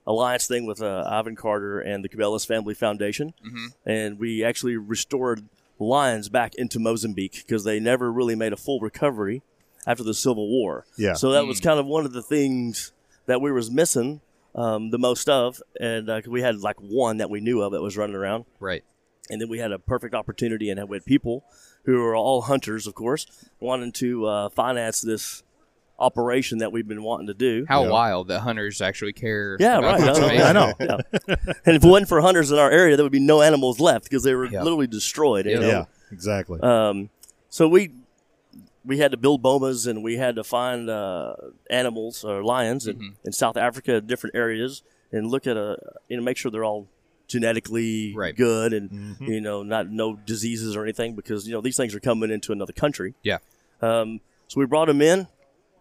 alliance 0.07 0.47
thing 0.47 0.65
with 0.65 0.81
uh, 0.81 1.03
Ivan 1.07 1.35
Carter 1.35 1.79
and 1.79 2.03
the 2.03 2.09
Cabela's 2.09 2.45
Family 2.45 2.73
Foundation, 2.73 3.33
and 3.85 4.17
we 4.19 4.43
actually 4.43 4.77
restored 4.77 5.45
lions 5.77 6.29
back 6.29 6.55
into 6.55 6.79
Mozambique 6.79 7.43
because 7.45 7.63
they 7.63 7.79
never 7.79 8.11
really 8.11 8.35
made 8.35 8.51
a 8.53 8.57
full 8.57 8.79
recovery 8.79 9.41
after 9.87 10.03
the 10.03 10.13
Civil 10.13 10.49
War. 10.49 10.85
Yeah. 10.97 11.13
So 11.13 11.31
that 11.31 11.45
was 11.45 11.59
kind 11.61 11.79
of 11.79 11.85
one 11.85 12.05
of 12.05 12.11
the 12.13 12.21
things 12.21 12.91
that 13.27 13.39
we 13.41 13.51
was 13.51 13.69
missing 13.71 14.21
um, 14.55 14.89
the 14.89 14.97
most 14.97 15.29
of, 15.29 15.61
and 15.79 16.09
uh, 16.09 16.19
'cause 16.21 16.29
we 16.29 16.41
had 16.41 16.57
like 16.59 16.77
one 16.79 17.17
that 17.17 17.29
we 17.29 17.39
knew 17.39 17.61
of 17.61 17.71
that 17.71 17.81
was 17.81 17.95
running 17.95 18.15
around 18.15 18.45
Right. 18.59 18.83
and 19.29 19.39
then 19.39 19.47
we 19.47 19.59
had 19.59 19.71
a 19.71 19.77
perfect 19.79 20.15
opportunity 20.15 20.69
and 20.71 20.89
we 20.89 20.95
had 20.97 21.05
people 21.05 21.43
who 21.85 22.01
are 22.03 22.15
all 22.15 22.41
hunters, 22.41 22.87
of 22.87 22.95
course, 22.95 23.25
wanting 23.59 23.91
to 23.93 24.25
uh, 24.25 24.49
finance 24.49 25.01
this 25.01 25.43
operation 25.99 26.59
that 26.59 26.71
we've 26.71 26.87
been 26.87 27.03
wanting 27.03 27.27
to 27.27 27.33
do. 27.33 27.65
How 27.67 27.83
Yeah. 27.83 27.89
wild 27.89 28.27
that 28.29 28.39
hunters 28.39 28.81
actually 28.81 29.13
care. 29.13 29.57
yeah, 29.59 29.77
about 29.79 29.99
right. 29.99 30.03
conservation. 30.05 30.41
I 30.45 30.51
know. 30.53 30.73
Yeah. 30.79 30.97
and 31.65 31.75
if 31.75 31.83
it 31.83 31.87
wasn't 31.87 32.07
for 32.09 32.21
hunters 32.21 32.51
in 32.51 32.57
our 32.57 32.71
area, 32.71 32.95
there 32.95 33.03
would 33.05 33.11
be 33.11 33.19
no 33.19 33.41
animals 33.41 33.79
left 33.79 34.05
because 34.05 34.23
they 34.23 34.33
were 34.33 34.45
Yeah. 34.45 34.63
literally 34.63 34.87
destroyed. 34.87 35.45
you 35.45 35.51
Yeah. 35.53 35.59
know? 35.59 35.67
Yeah, 35.67 35.85
exactly. 36.11 36.59
Um, 36.61 37.09
so 37.49 37.67
we 37.67 37.91
we 38.85 38.97
had 38.97 39.11
to 39.11 39.17
build 39.17 39.43
bomas 39.43 39.85
and 39.87 40.03
we 40.03 40.15
had 40.17 40.35
to 40.37 40.43
find 40.43 40.89
uh, 40.89 41.35
animals 41.69 42.23
or 42.23 42.43
lions 42.43 42.87
in, 42.87 42.95
Mm-hmm. 42.95 43.07
in 43.25 43.31
South 43.33 43.57
Africa, 43.57 43.99
different 44.01 44.35
areas, 44.35 44.81
and 45.11 45.27
look 45.29 45.45
at 45.47 45.57
a 45.57 45.77
you 46.07 46.15
know 46.17 46.23
make 46.23 46.37
sure 46.37 46.49
they're 46.49 46.63
all 46.63 46.87
genetically 47.27 48.13
Right. 48.15 48.35
good 48.35 48.73
and 48.73 49.15
you 49.19 49.39
know 49.41 49.61
not 49.63 49.89
no 49.89 50.15
diseases 50.15 50.75
or 50.75 50.83
anything 50.83 51.15
because 51.15 51.45
you 51.47 51.53
know 51.53 51.61
these 51.61 51.77
things 51.77 51.93
are 51.93 51.99
coming 51.99 52.31
into 52.31 52.51
another 52.51 52.73
country. 52.73 53.13
Yeah. 53.23 53.37
Um, 53.81 54.21
so 54.47 54.59
we 54.59 54.65
brought 54.65 54.87
them 54.87 55.01
in 55.01 55.27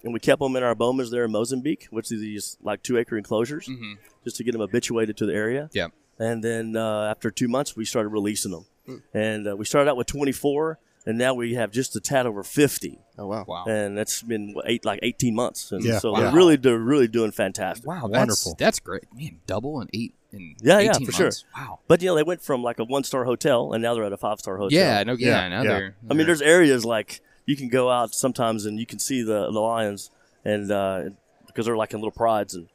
and 0.05 0.13
we 0.13 0.21
kept 0.21 0.41
them 0.41 0.57
in 0.57 0.63
our 0.63 0.75
bomas 0.75 1.11
there 1.11 1.25
in 1.25 1.33
Mozambique, 1.33 1.87
which 1.91 2.11
are 2.13 2.17
these 2.17 2.57
like 2.63 2.83
two 2.83 2.97
acre 2.99 3.17
enclosures, 3.17 3.67
Mm-hmm. 3.69 3.95
just 4.25 4.37
to 4.37 4.45
get 4.45 4.53
them 4.53 4.61
habituated 4.61 5.17
to 5.19 5.27
the 5.27 5.35
area. 5.35 5.69
Yeah. 5.73 5.89
And 6.19 6.43
then 6.43 6.77
uh, 6.77 7.05
after 7.11 7.31
two 7.31 7.49
months, 7.49 7.77
we 7.77 7.85
started 7.85 8.09
releasing 8.09 8.51
them. 8.51 8.67
Hmm. 8.87 8.97
And 9.15 9.49
uh, 9.49 9.57
we 9.57 9.65
started 9.65 9.89
out 9.91 9.97
with 9.97 10.07
24, 10.09 10.79
and 11.07 11.17
now 11.17 11.33
we 11.35 11.55
have 11.55 11.71
just 11.71 11.95
a 11.95 12.01
tad 12.01 12.27
over 12.27 12.43
50. 12.43 12.99
Oh 13.19 13.27
wow. 13.27 13.45
Wow. 13.47 13.65
And 13.67 13.97
that's 13.97 14.23
been 14.23 14.55
eight 14.67 14.85
like 14.85 14.99
18 15.03 15.35
months. 15.35 15.71
And 15.73 15.85
Yeah. 15.85 15.99
so 15.99 16.13
Wow. 16.13 16.21
they're 16.21 16.33
really 16.33 16.57
they're 16.57 16.79
really 16.79 17.09
doing 17.09 17.31
fantastic. 17.31 17.87
Wow. 17.87 18.09
That's, 18.09 18.19
Wonderful. 18.19 18.57
That's 18.59 18.81
great. 18.81 19.05
Man, 19.15 19.39
double 19.47 19.81
in 19.81 19.89
eight 19.95 20.15
in 20.33 20.57
Yeah, 20.61 20.81
yeah, 20.81 20.91
18 20.91 21.07
for 21.07 21.13
sure. 21.13 21.25
months. 21.27 21.45
Wow. 21.57 21.81
But 21.89 22.03
you 22.03 22.09
know 22.09 22.15
they 22.17 22.23
went 22.25 22.43
from 22.43 22.63
like 22.63 22.79
a 22.79 22.85
one 22.85 23.05
star 23.05 23.25
hotel, 23.25 23.73
and 23.73 23.83
now 23.83 23.95
they're 23.95 24.05
at 24.05 24.13
a 24.13 24.17
five 24.19 24.39
star 24.41 24.57
hotel. 24.59 24.77
Yeah. 24.79 25.03
No. 25.05 25.13
Yeah. 25.15 25.29
Yeah, 25.45 25.49
now 25.49 25.63
yeah. 25.63 25.69
they're. 25.69 25.97
I 26.11 26.15
mean, 26.15 26.27
there's 26.27 26.43
areas 26.43 26.85
like 26.85 27.21
you 27.49 27.57
can 27.57 27.69
go 27.69 27.91
out 27.91 28.15
sometimes 28.15 28.67
and 28.67 28.79
you 28.79 28.85
can 28.87 28.99
see 28.99 29.23
the 29.23 29.51
the 29.51 29.61
lions, 29.61 30.11
and 30.45 30.71
uh, 30.71 31.05
because 31.47 31.65
they're 31.67 31.77
like 31.77 31.93
in 31.95 31.99
little 32.01 32.11
prides, 32.13 32.55
and 32.55 32.69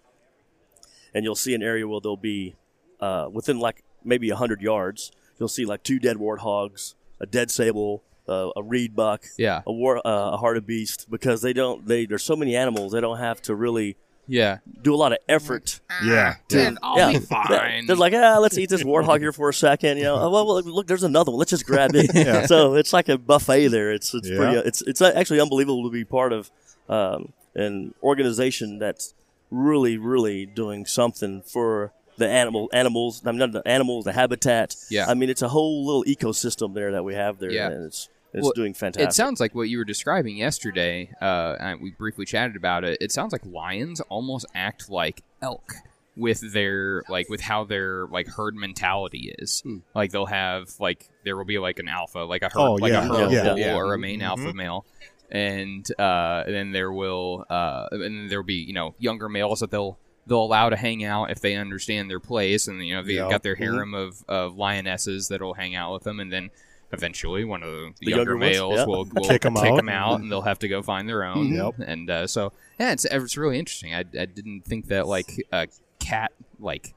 and 1.13 1.23
you'll 1.23 1.35
see 1.35 1.53
an 1.53 1.61
area 1.61 1.87
where 1.87 2.01
there'll 2.01 2.17
be 2.17 2.55
uh, 2.99 3.29
within 3.31 3.59
like 3.59 3.83
maybe 4.03 4.29
hundred 4.31 4.61
yards, 4.61 5.11
you'll 5.39 5.47
see 5.47 5.65
like 5.65 5.83
two 5.83 5.99
dead 5.99 6.17
warthogs, 6.17 6.95
a 7.19 7.25
dead 7.27 7.51
sable, 7.51 8.03
uh, 8.27 8.49
a 8.55 8.63
reed 8.63 8.95
buck, 8.95 9.25
Yeah. 9.37 9.61
a 9.67 9.71
war, 9.71 9.97
uh, 10.05 10.31
a 10.31 10.37
hartebeest, 10.39 11.09
because 11.09 11.41
they 11.43 11.53
don't 11.53 11.87
they 11.87 12.05
there's 12.07 12.23
so 12.23 12.35
many 12.35 12.55
animals 12.55 12.93
they 12.93 13.01
don't 13.01 13.19
have 13.19 13.41
to 13.43 13.53
really 13.55 13.95
Yeah. 14.27 14.59
do 14.81 14.93
a 14.93 14.97
lot 14.97 15.11
of 15.11 15.17
effort. 15.27 15.79
yeah, 16.03 16.35
Then 16.49 16.77
I'll 16.81 16.97
yeah, 16.97 17.19
be 17.19 17.25
fine. 17.25 17.85
They're 17.87 17.95
like, 17.95 18.13
ah, 18.13 18.37
let's 18.39 18.57
eat 18.57 18.69
this 18.69 18.83
warthog 18.83 19.19
here 19.19 19.33
for 19.33 19.49
a 19.49 19.53
second. 19.53 19.97
You 19.97 20.03
know, 20.05 20.15
oh, 20.15 20.29
well, 20.29 20.45
well, 20.45 20.61
look, 20.63 20.87
there's 20.87 21.03
another 21.03 21.31
one. 21.31 21.39
Let's 21.39 21.51
just 21.51 21.65
grab 21.65 21.91
it. 21.93 22.47
So 22.47 22.75
it's 22.75 22.93
like 22.93 23.09
a 23.09 23.17
buffet 23.17 23.67
there. 23.69 23.91
It's 23.91 24.13
it's 24.13 24.29
Yeah. 24.29 24.37
pretty. 24.37 24.57
It's 24.67 24.81
it's 24.83 25.01
actually 25.01 25.39
unbelievable 25.41 25.83
to 25.83 25.89
be 25.91 26.05
part 26.05 26.31
of 26.33 26.49
um, 26.89 27.33
an 27.55 27.93
organization 28.01 28.79
that's 28.79 29.13
really 29.51 29.97
really 29.97 30.45
doing 30.45 30.85
something 30.85 31.41
for 31.41 31.91
the 32.17 32.27
animal 32.29 32.69
animals. 32.73 33.21
I 33.25 33.31
mean, 33.31 33.39
not 33.39 33.51
the 33.51 33.67
animals, 33.67 34.05
the 34.05 34.13
habitat. 34.13 34.75
Yeah. 34.89 35.07
I 35.09 35.13
mean, 35.15 35.29
it's 35.29 35.41
a 35.41 35.49
whole 35.49 35.85
little 35.85 36.03
ecosystem 36.05 36.73
there 36.75 36.91
that 36.91 37.03
we 37.03 37.13
have 37.15 37.39
there, 37.39 37.51
Yeah. 37.51 37.69
and 37.69 37.85
it's 37.85 38.07
it's 38.33 38.43
Well, 38.43 38.51
doing 38.55 38.73
fantastic. 38.73 39.09
It 39.09 39.13
sounds 39.13 39.39
like 39.39 39.53
what 39.55 39.69
you 39.69 39.77
were 39.77 39.85
describing 39.85 40.35
yesterday. 40.37 41.09
Uh, 41.21 41.55
and 41.59 41.81
we 41.81 41.91
briefly 41.91 42.25
chatted 42.25 42.55
about 42.55 42.83
it. 42.83 42.97
It 43.01 43.11
sounds 43.11 43.31
like 43.31 43.45
lions 43.45 44.01
almost 44.09 44.45
act 44.55 44.89
like 44.89 45.21
elk 45.41 45.73
with 46.15 46.53
their 46.53 47.03
like 47.09 47.27
with 47.29 47.41
how 47.41 47.63
their 47.63 48.05
like 48.07 48.27
herd 48.27 48.55
mentality 48.55 49.33
is. 49.39 49.61
Hmm. 49.61 49.77
Like 49.95 50.11
they'll 50.11 50.25
have 50.27 50.69
like 50.79 51.09
there 51.25 51.35
will 51.37 51.45
be 51.45 51.59
like 51.59 51.79
an 51.79 51.87
alpha, 51.87 52.19
like 52.19 52.41
a 52.43 52.49
herd, 52.49 52.59
Oh, 52.59 52.73
like 52.73 52.91
yeah, 52.91 53.05
a 53.05 53.07
herd 53.07 53.31
yeah, 53.31 53.43
bull 53.43 53.57
yeah. 53.57 53.75
or 53.75 53.93
a 53.93 53.99
main 53.99 54.21
alpha 54.21 54.53
male. 54.53 54.85
And 55.31 55.87
uh, 55.99 56.43
then 56.45 56.71
there 56.71 56.91
will 56.91 57.45
uh, 57.49 57.87
and 57.91 58.01
then 58.01 58.27
there'll 58.29 58.43
be 58.45 58.55
you 58.55 58.73
know 58.73 58.93
younger 58.99 59.27
males 59.29 59.61
that 59.61 59.71
they'll 59.71 59.97
they'll 60.27 60.43
allow 60.43 60.69
to 60.69 60.75
hang 60.75 61.03
out 61.03 61.31
if 61.31 61.41
they 61.41 61.55
understand 61.55 62.09
their 62.09 62.19
place 62.19 62.67
and 62.67 62.85
you 62.85 62.93
know 62.95 63.01
they've 63.03 63.15
Yeah. 63.15 63.29
got 63.29 63.41
their 63.43 63.55
harem 63.55 63.93
of, 63.93 64.23
of 64.27 64.55
lionesses 64.55 65.27
that'll 65.29 65.55
hang 65.55 65.75
out 65.75 65.93
with 65.93 66.03
them 66.03 66.19
and 66.19 66.31
then 66.31 66.49
eventually 66.93 67.43
one 67.43 67.63
of 67.63 67.69
the, 67.71 67.91
The 68.01 68.12
younger, 68.12 68.31
younger 68.33 68.38
males 68.38 68.75
yeah. 68.77 68.85
will, 68.85 69.05
will 69.05 69.27
Kick 69.27 69.45
'em 69.45 69.57
out. 69.57 69.75
them 69.75 69.89
out 69.89 70.19
and 70.21 70.31
they'll 70.31 70.41
have 70.43 70.59
to 70.59 70.67
go 70.67 70.81
find 70.81 71.09
their 71.09 71.23
own 71.25 71.53
Yep. 71.53 71.75
and 71.85 72.09
uh, 72.09 72.27
so 72.27 72.53
yeah 72.79 72.91
it's, 72.93 73.03
it's 73.05 73.35
really 73.35 73.59
interesting 73.59 73.93
I, 73.93 74.00
I 74.00 74.25
didn't 74.25 74.62
think 74.65 74.88
that 74.88 75.07
like 75.07 75.45
a 75.51 75.67
cat 76.00 76.31
like 76.59 76.93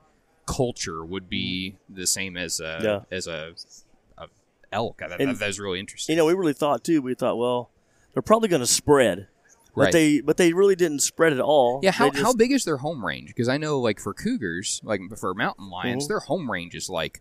culture 0.47 1.05
would 1.05 1.29
be 1.29 1.77
the 1.89 2.07
same 2.07 2.37
as 2.37 2.61
a 2.61 2.79
Yeah. 3.11 3.17
as 3.17 3.27
a, 3.27 3.55
a 4.19 4.27
elk 4.73 4.99
that, 4.99 5.21
And- 5.21 5.31
that, 5.31 5.39
that's 5.39 5.59
really 5.59 5.81
interesting 5.81 6.15
you 6.15 6.19
know, 6.19 6.27
we 6.27 6.35
really 6.35 6.53
thought 6.53 6.85
too. 6.85 7.03
We 7.03 7.15
thought, 7.15 7.37
well, 7.39 7.71
they're 8.13 8.23
probably 8.23 8.49
going 8.49 8.61
to 8.61 8.67
spread 8.67 9.29
but 9.75 9.83
Right. 9.83 9.93
they 9.93 10.21
but 10.23 10.39
they 10.39 10.55
really 10.55 10.75
didn't 10.75 11.01
spread 11.01 11.35
at 11.35 11.41
all. 11.41 11.81
Yeah, 11.83 11.91
how, 11.91 12.09
They 12.09 12.23
how 12.23 12.33
big 12.33 12.51
is 12.51 12.65
their 12.65 12.79
home 12.79 13.05
range? 13.05 13.29
Because 13.29 13.47
I 13.49 13.59
know, 13.59 13.79
like 13.79 14.01
for 14.01 14.15
cougars, 14.15 14.81
like 14.83 15.03
for 15.19 15.35
mountain 15.35 15.69
lions, 15.69 16.05
Mhm. 16.05 16.09
their 16.09 16.21
home 16.21 16.51
range 16.51 16.75
is 16.75 16.89
like 16.89 17.21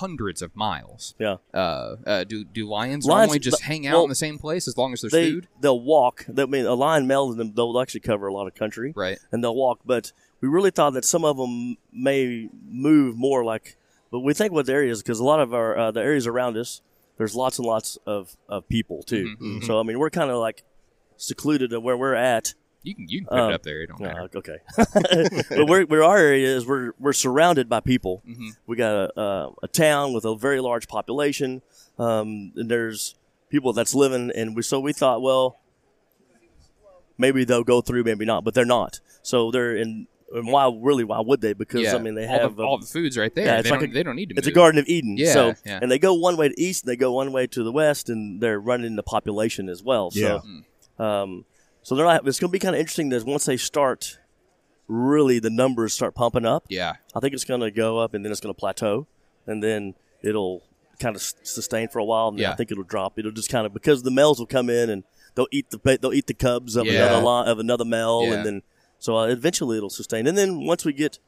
hundreds 0.00 0.42
of 0.42 0.54
miles. 0.56 1.14
Yeah, 1.18 1.36
Uh, 1.54 1.96
uh, 2.06 2.24
do 2.24 2.44
do 2.44 2.66
lions, 2.68 3.04
Lions- 3.04 3.28
normally 3.28 3.38
just 3.38 3.62
hang 3.62 3.86
out 3.86 3.94
well, 3.94 4.02
in 4.04 4.08
the 4.08 4.14
same 4.14 4.38
place 4.38 4.66
as 4.68 4.76
long 4.76 4.92
as 4.92 5.00
there's 5.02 5.12
they 5.12 5.30
food? 5.30 5.48
they'll 5.60 5.80
walk. 5.80 6.24
They, 6.28 6.42
I 6.42 6.46
mean, 6.46 6.66
a 6.66 6.74
lion 6.74 7.06
male 7.06 7.30
and 7.30 7.38
them 7.38 7.52
they'll 7.54 7.78
actually 7.80 8.00
cover 8.00 8.26
a 8.26 8.32
lot 8.32 8.46
of 8.46 8.54
country, 8.54 8.92
Right. 8.96 9.18
and 9.30 9.42
they'll 9.42 9.54
walk. 9.56 9.80
But 9.84 10.12
we 10.40 10.48
really 10.48 10.70
thought 10.70 10.94
that 10.94 11.04
some 11.04 11.24
of 11.24 11.36
them 11.36 11.76
may 11.92 12.48
move 12.64 13.16
more 13.16 13.44
like. 13.44 13.76
But 14.10 14.20
we 14.20 14.34
think 14.34 14.52
what 14.52 14.66
the 14.66 14.72
areas 14.74 15.02
because 15.02 15.18
a 15.20 15.24
lot 15.24 15.40
of 15.40 15.54
our 15.54 15.76
uh, 15.78 15.90
the 15.90 16.00
areas 16.00 16.26
around 16.26 16.56
us, 16.56 16.80
there's 17.18 17.34
lots 17.34 17.58
and 17.58 17.66
lots 17.66 17.96
of, 18.06 18.36
of 18.48 18.68
people 18.68 19.02
too. 19.02 19.36
Mhm. 19.40 19.64
So 19.66 19.78
I 19.78 19.82
mean, 19.84 19.98
we're 19.98 20.10
kind 20.10 20.30
of 20.30 20.38
like 20.38 20.64
secluded 21.16 21.70
to 21.70 21.80
where 21.80 21.96
we're 21.96 22.14
at. 22.14 22.54
You 22.84 22.94
can 22.96 23.08
you 23.08 23.18
can 23.20 23.28
put 23.28 23.38
Um, 23.38 23.50
it 23.50 23.54
up 23.54 23.62
there. 23.62 23.82
It 23.82 23.86
don't 23.88 24.00
matter. 24.00 24.22
Uh, 24.22 24.38
okay, 24.38 24.56
but 25.50 25.68
where, 25.68 25.82
where 25.84 26.02
our 26.02 26.18
area 26.18 26.48
is, 26.56 26.66
we're 26.66 26.92
we're 26.98 27.12
surrounded 27.12 27.68
by 27.68 27.80
people. 27.80 28.22
Mhm. 28.28 28.56
We 28.66 28.76
got 28.76 28.94
a, 29.16 29.20
a, 29.20 29.52
a 29.64 29.68
town 29.68 30.12
with 30.12 30.24
a 30.24 30.34
very 30.36 30.60
large 30.60 30.88
population. 30.88 31.62
Um, 31.98 32.52
and 32.56 32.68
there's 32.70 33.14
people 33.50 33.72
that's 33.72 33.94
living, 33.94 34.32
and 34.34 34.56
we 34.56 34.62
so 34.62 34.80
we 34.80 34.92
thought, 34.92 35.22
well, 35.22 35.60
maybe 37.18 37.44
they'll 37.44 37.64
go 37.64 37.80
through, 37.80 38.04
maybe 38.04 38.24
not, 38.24 38.44
but 38.44 38.54
they're 38.54 38.64
not. 38.64 39.00
So 39.22 39.50
they're 39.50 39.76
in. 39.76 40.06
And 40.34 40.46
why 40.50 40.72
really? 40.74 41.04
Why 41.04 41.20
would 41.20 41.42
they? 41.42 41.52
Because 41.52 41.82
yeah, 41.82 41.94
I 41.94 41.98
mean, 41.98 42.14
they 42.14 42.26
all 42.26 42.38
have 42.38 42.56
the, 42.56 42.62
a, 42.62 42.66
all 42.66 42.78
the 42.78 42.86
food's 42.86 43.18
right 43.18 43.34
there. 43.34 43.44
Yeah, 43.44 43.58
it's 43.58 43.64
they, 43.64 43.70
like 43.70 43.80
don't, 43.80 43.90
a- 43.90 43.92
they 43.92 44.02
don't 44.02 44.16
need 44.16 44.30
to. 44.30 44.34
it's 44.38 44.46
a. 44.46 44.50
Garden 44.50 44.78
of 44.80 44.88
Eden. 44.88 45.18
Yeah, 45.18 45.32
so 45.34 45.54
yeah. 45.66 45.78
and 45.82 45.90
they 45.90 45.98
go 45.98 46.14
one 46.14 46.38
way 46.38 46.48
to 46.48 46.58
east, 46.58 46.84
and 46.84 46.90
they 46.90 46.96
go 46.96 47.12
one 47.12 47.32
way 47.32 47.46
to 47.48 47.62
the 47.62 47.70
west, 47.70 48.08
and 48.08 48.40
they're 48.40 48.58
running 48.58 48.96
the 48.96 49.02
population 49.02 49.68
as 49.68 49.82
well. 49.82 50.08
Yeah. 50.14 50.40
So, 50.96 51.04
um, 51.04 51.44
so 51.82 51.94
they're 51.94 52.04
not. 52.06 52.26
It's 52.26 52.38
going 52.40 52.48
to 52.50 52.52
be 52.52 52.58
kind 52.58 52.74
of 52.74 52.80
interesting 52.80 53.08
that 53.10 53.24
once 53.24 53.44
they 53.44 53.56
start, 53.56 54.18
really 54.88 55.38
the 55.38 55.50
numbers 55.50 55.92
start 55.92 56.14
pumping 56.14 56.44
up. 56.46 56.64
Yeah, 56.68 56.94
I 57.14 57.20
think 57.20 57.34
it's 57.34 57.44
going 57.44 57.60
to 57.60 57.70
go 57.70 57.98
up, 57.98 58.14
and 58.14 58.24
then 58.24 58.32
it's 58.32 58.40
going 58.40 58.54
to 58.54 58.58
plateau, 58.58 59.06
and 59.46 59.62
then 59.62 59.94
it'll 60.22 60.62
kind 61.00 61.16
of 61.16 61.22
sustain 61.22 61.88
for 61.88 61.98
a 61.98 62.04
while, 62.04 62.28
and 62.28 62.38
then 62.38 62.42
Yeah. 62.44 62.52
I 62.52 62.54
think 62.56 62.70
it'll 62.70 62.84
drop. 62.84 63.18
It'll 63.18 63.32
just 63.32 63.50
kind 63.50 63.66
of 63.66 63.72
because 63.74 64.02
the 64.02 64.10
males 64.10 64.38
will 64.38 64.46
come 64.46 64.70
in 64.70 64.88
and 64.90 65.02
they'll 65.34 65.48
eat 65.50 65.70
the 65.70 65.98
they'll 66.00 66.12
eat 66.12 66.26
the 66.28 66.34
cubs 66.34 66.76
of 66.76 66.86
Yeah. 66.86 67.06
another 67.06 67.22
line, 67.24 67.48
of 67.48 67.58
another 67.58 67.84
male, 67.84 68.24
Yeah. 68.24 68.34
and 68.34 68.46
then 68.46 68.62
so 68.98 69.16
uh, 69.18 69.26
eventually 69.26 69.76
it'll 69.78 69.90
sustain. 69.90 70.26
And 70.28 70.38
then 70.38 70.64
once 70.64 70.84
we 70.84 70.92
get 70.92 71.18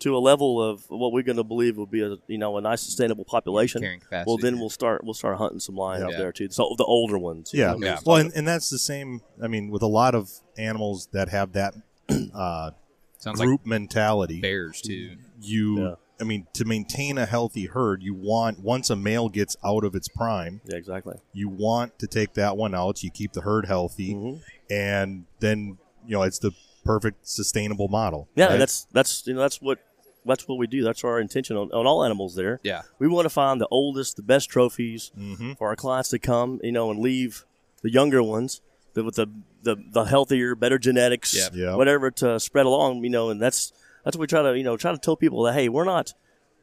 to 0.00 0.16
a 0.16 0.18
level 0.18 0.62
of 0.62 0.84
what 0.88 1.12
we're 1.12 1.22
going 1.22 1.36
to 1.38 1.44
believe 1.44 1.76
will 1.76 1.86
be 1.86 2.02
a 2.02 2.16
you 2.26 2.38
know 2.38 2.56
a 2.58 2.60
nice 2.60 2.82
sustainable 2.82 3.24
population, 3.24 3.80
capacity. 4.00 4.24
well 4.26 4.36
then 4.36 4.58
we'll 4.58 4.70
start 4.70 5.02
we'll 5.04 5.14
start 5.14 5.38
hunting 5.38 5.58
some 5.60 5.74
lion 5.76 6.02
out 6.02 6.12
there 6.12 6.32
too. 6.32 6.48
So 6.50 6.74
the 6.76 6.84
older 6.84 7.18
ones, 7.18 7.52
you 7.54 7.60
Yeah. 7.60 7.72
know, 7.72 7.78
Yeah. 7.86 7.98
Well, 8.04 8.16
and, 8.18 8.32
and 8.34 8.46
that's 8.46 8.68
the 8.70 8.78
same. 8.78 9.20
I 9.42 9.48
mean, 9.48 9.70
with 9.70 9.82
a 9.82 9.86
lot 9.88 10.14
of 10.14 10.30
animals 10.58 11.08
that 11.12 11.28
have 11.30 11.52
that 11.52 11.74
uh, 12.34 12.70
sounds 13.18 13.38
like 13.40 13.46
group 13.46 13.64
mentality, 13.66 14.40
bears 14.40 14.80
too. 14.80 15.16
you. 15.40 15.80
Yeah. 15.82 15.94
I 16.18 16.24
mean, 16.24 16.46
to 16.54 16.64
maintain 16.64 17.18
a 17.18 17.26
healthy 17.26 17.66
herd, 17.66 18.02
you 18.02 18.14
want 18.14 18.60
once 18.60 18.88
a 18.88 18.96
male 18.96 19.28
gets 19.28 19.54
out 19.62 19.84
of 19.84 19.94
its 19.94 20.08
prime, 20.08 20.62
yeah, 20.64 20.76
exactly. 20.76 21.16
you 21.34 21.50
want 21.50 21.98
to 21.98 22.06
take 22.06 22.32
that 22.34 22.56
one 22.56 22.74
out. 22.74 23.02
You 23.02 23.10
keep 23.10 23.34
the 23.34 23.42
herd 23.42 23.66
healthy, 23.66 24.14
Mhm. 24.14 24.40
and 24.70 25.24
then 25.40 25.76
you 26.06 26.12
know 26.16 26.22
it's 26.22 26.38
the 26.38 26.52
perfect 26.86 27.26
sustainable 27.28 27.88
model. 27.88 28.28
Yeah, 28.36 28.46
right? 28.46 28.58
that's 28.58 28.86
that's 28.92 29.26
you 29.26 29.34
know 29.34 29.40
that's 29.40 29.60
what 29.60 29.78
that's 30.24 30.48
what 30.48 30.58
we 30.58 30.66
do. 30.66 30.82
That's 30.82 31.04
our 31.04 31.20
intention 31.20 31.56
on, 31.56 31.70
on 31.72 31.86
all 31.86 32.02
animals 32.04 32.34
there. 32.34 32.58
Yeah, 32.64 32.82
We 32.98 33.06
want 33.08 33.26
to 33.26 33.30
find 33.30 33.60
the 33.60 33.68
oldest, 33.70 34.16
the 34.16 34.22
best 34.22 34.48
trophies 34.50 35.10
Mm-hmm. 35.16 35.52
for 35.54 35.68
our 35.68 35.76
clients 35.76 36.08
to 36.10 36.18
come, 36.18 36.60
you 36.64 36.72
know, 36.72 36.90
and 36.90 36.98
leave 37.00 37.44
the 37.82 37.90
younger 37.90 38.22
ones 38.22 38.60
the, 38.94 39.04
with 39.04 39.14
the, 39.16 39.28
the 39.62 39.76
the 39.92 40.04
healthier, 40.04 40.54
better 40.54 40.78
genetics, 40.78 41.34
Yep. 41.36 41.50
Yep. 41.54 41.76
whatever 41.76 42.10
to 42.10 42.40
spread 42.40 42.66
along, 42.66 43.04
you 43.04 43.10
know, 43.10 43.30
and 43.30 43.40
that's 43.40 43.72
that's 44.04 44.16
what 44.16 44.22
we 44.22 44.26
try 44.26 44.42
to 44.42 44.56
you 44.56 44.64
know 44.64 44.76
try 44.76 44.90
to 44.92 44.98
tell 44.98 45.16
people 45.16 45.42
that 45.44 45.52
hey, 45.54 45.68
we're 45.68 45.84
not 45.84 46.14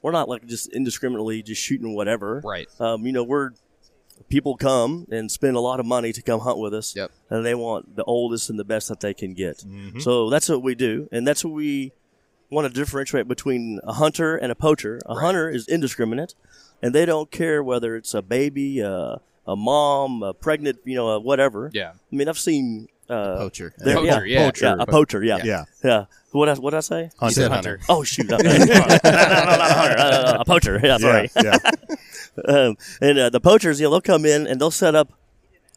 we're 0.01 0.11
not 0.11 0.27
like 0.27 0.45
just 0.45 0.67
indiscriminately 0.73 1.41
just 1.41 1.61
shooting 1.61 1.95
whatever. 1.95 2.41
right. 2.43 2.67
Um, 2.79 3.05
you 3.05 3.13
know, 3.13 3.23
we're 3.23 3.51
people 4.29 4.55
come 4.57 5.05
and 5.11 5.31
spend 5.31 5.55
a 5.55 5.59
lot 5.59 5.79
of 5.79 5.85
money 5.85 6.11
to 6.13 6.21
come 6.21 6.39
hunt 6.41 6.57
with 6.57 6.73
us, 6.73 6.95
Yep. 6.95 7.11
and 7.29 7.45
they 7.45 7.55
want 7.55 7.95
the 7.95 8.03
oldest 8.03 8.49
and 8.49 8.57
the 8.59 8.63
best 8.63 8.89
that 8.89 8.99
they 8.99 9.13
can 9.13 9.33
get. 9.33 9.57
Mm-hmm. 9.59 9.99
So 9.99 10.29
that's 10.29 10.49
what 10.49 10.61
we 10.63 10.75
do, 10.75 11.07
and 11.11 11.27
that's 11.27 11.43
what 11.43 11.53
we 11.53 11.91
want 12.49 12.67
to 12.67 12.73
differentiate 12.73 13.27
between 13.27 13.79
a 13.83 13.93
hunter 13.93 14.35
and 14.35 14.51
a 14.51 14.55
poacher. 14.55 14.99
A 15.05 15.15
hunter 15.15 15.49
is 15.49 15.67
indiscriminate, 15.67 16.35
and 16.81 16.93
they 16.93 17.05
don't 17.05 17.31
care 17.31 17.63
whether 17.63 17.95
it's 17.95 18.13
a 18.13 18.21
baby, 18.21 18.81
uh, 18.81 19.15
a 19.47 19.55
mom, 19.55 20.23
a 20.23 20.33
pregnant, 20.33 20.79
you 20.85 20.95
know, 20.95 21.19
whatever. 21.19 21.69
Yeah, 21.73 21.91
I 22.11 22.15
mean, 22.15 22.29
I've 22.29 22.39
seen 22.39 22.87
uh, 23.09 23.37
Poacher. 23.37 23.73
there- 23.77 23.95
Poacher, 23.95 24.25
yeah. 24.25 24.45
Poacher. 24.45 24.65
yeah, 24.65 24.75
a 24.79 24.85
poacher, 24.85 25.23
yeah, 25.23 25.39
yeah, 25.43 25.65
yeah. 25.83 26.05
What 26.31 26.49
I, 26.49 26.53
what 26.55 26.73
I 26.73 26.79
say? 26.79 27.11
hunter. 27.19 27.33
said 27.35 27.51
hunter. 27.51 27.79
Oh 27.89 28.03
shoot! 28.03 28.27
No, 28.27 28.37
no, 28.37 28.43
no, 28.43 28.57
no, 28.57 28.65
no, 28.65 28.75
not 28.75 29.03
a 29.03 29.73
hunter, 29.73 29.99
uh, 29.99 30.37
a 30.39 30.45
poacher. 30.45 30.79
Yeah, 30.83 30.97
sorry. 30.97 31.29
Yeah, 31.35 31.57
yeah. 31.63 32.43
um, 32.45 32.77
and 33.01 33.19
uh, 33.19 33.29
the 33.29 33.39
poachers, 33.39 33.79
you 33.79 33.85
know, 33.85 33.91
they'll 33.91 34.01
come 34.01 34.25
in 34.25 34.47
and 34.47 34.59
they'll 34.59 34.71
set 34.71 34.95
up 34.95 35.13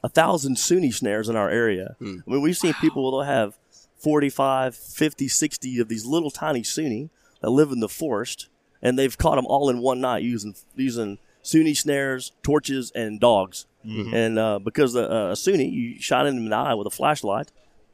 a 0.02 0.08
thousand 0.08 0.56
Suni 0.56 0.94
snares 0.94 1.28
in 1.28 1.36
our 1.36 1.50
area. 1.50 1.96
Hmm. 1.98 2.18
I 2.26 2.30
mean, 2.30 2.40
we've 2.42 2.56
seen 2.56 2.72
people 2.74 3.04
that'll 3.04 3.24
have 3.24 3.58
45, 3.98 4.74
50, 4.74 5.28
60 5.28 5.78
of 5.80 5.88
these 5.88 6.06
little 6.06 6.30
tiny 6.30 6.62
Suni 6.62 7.10
that 7.42 7.50
live 7.50 7.70
in 7.72 7.80
the 7.80 7.88
forest, 7.88 8.48
and 8.80 8.98
they've 8.98 9.16
caught 9.18 9.36
them 9.36 9.46
all 9.46 9.68
in 9.68 9.80
one 9.80 10.00
night 10.00 10.22
using 10.22 10.54
using 10.74 11.18
Suni 11.46 11.76
snares, 11.76 12.32
torches, 12.42 12.90
and 12.94 13.20
dogs. 13.20 13.66
Mm-hmm. 13.86 14.14
And 14.14 14.38
uh, 14.38 14.58
because 14.58 14.94
the 14.94 15.04
uh, 15.10 15.28
a 15.30 15.32
Suni, 15.32 15.70
you 15.72 16.00
shine 16.00 16.26
him 16.26 16.36
in 16.38 16.48
the 16.48 16.56
eye 16.56 16.74
with 16.74 16.86
a 16.88 16.90
flashlight. 16.90 17.52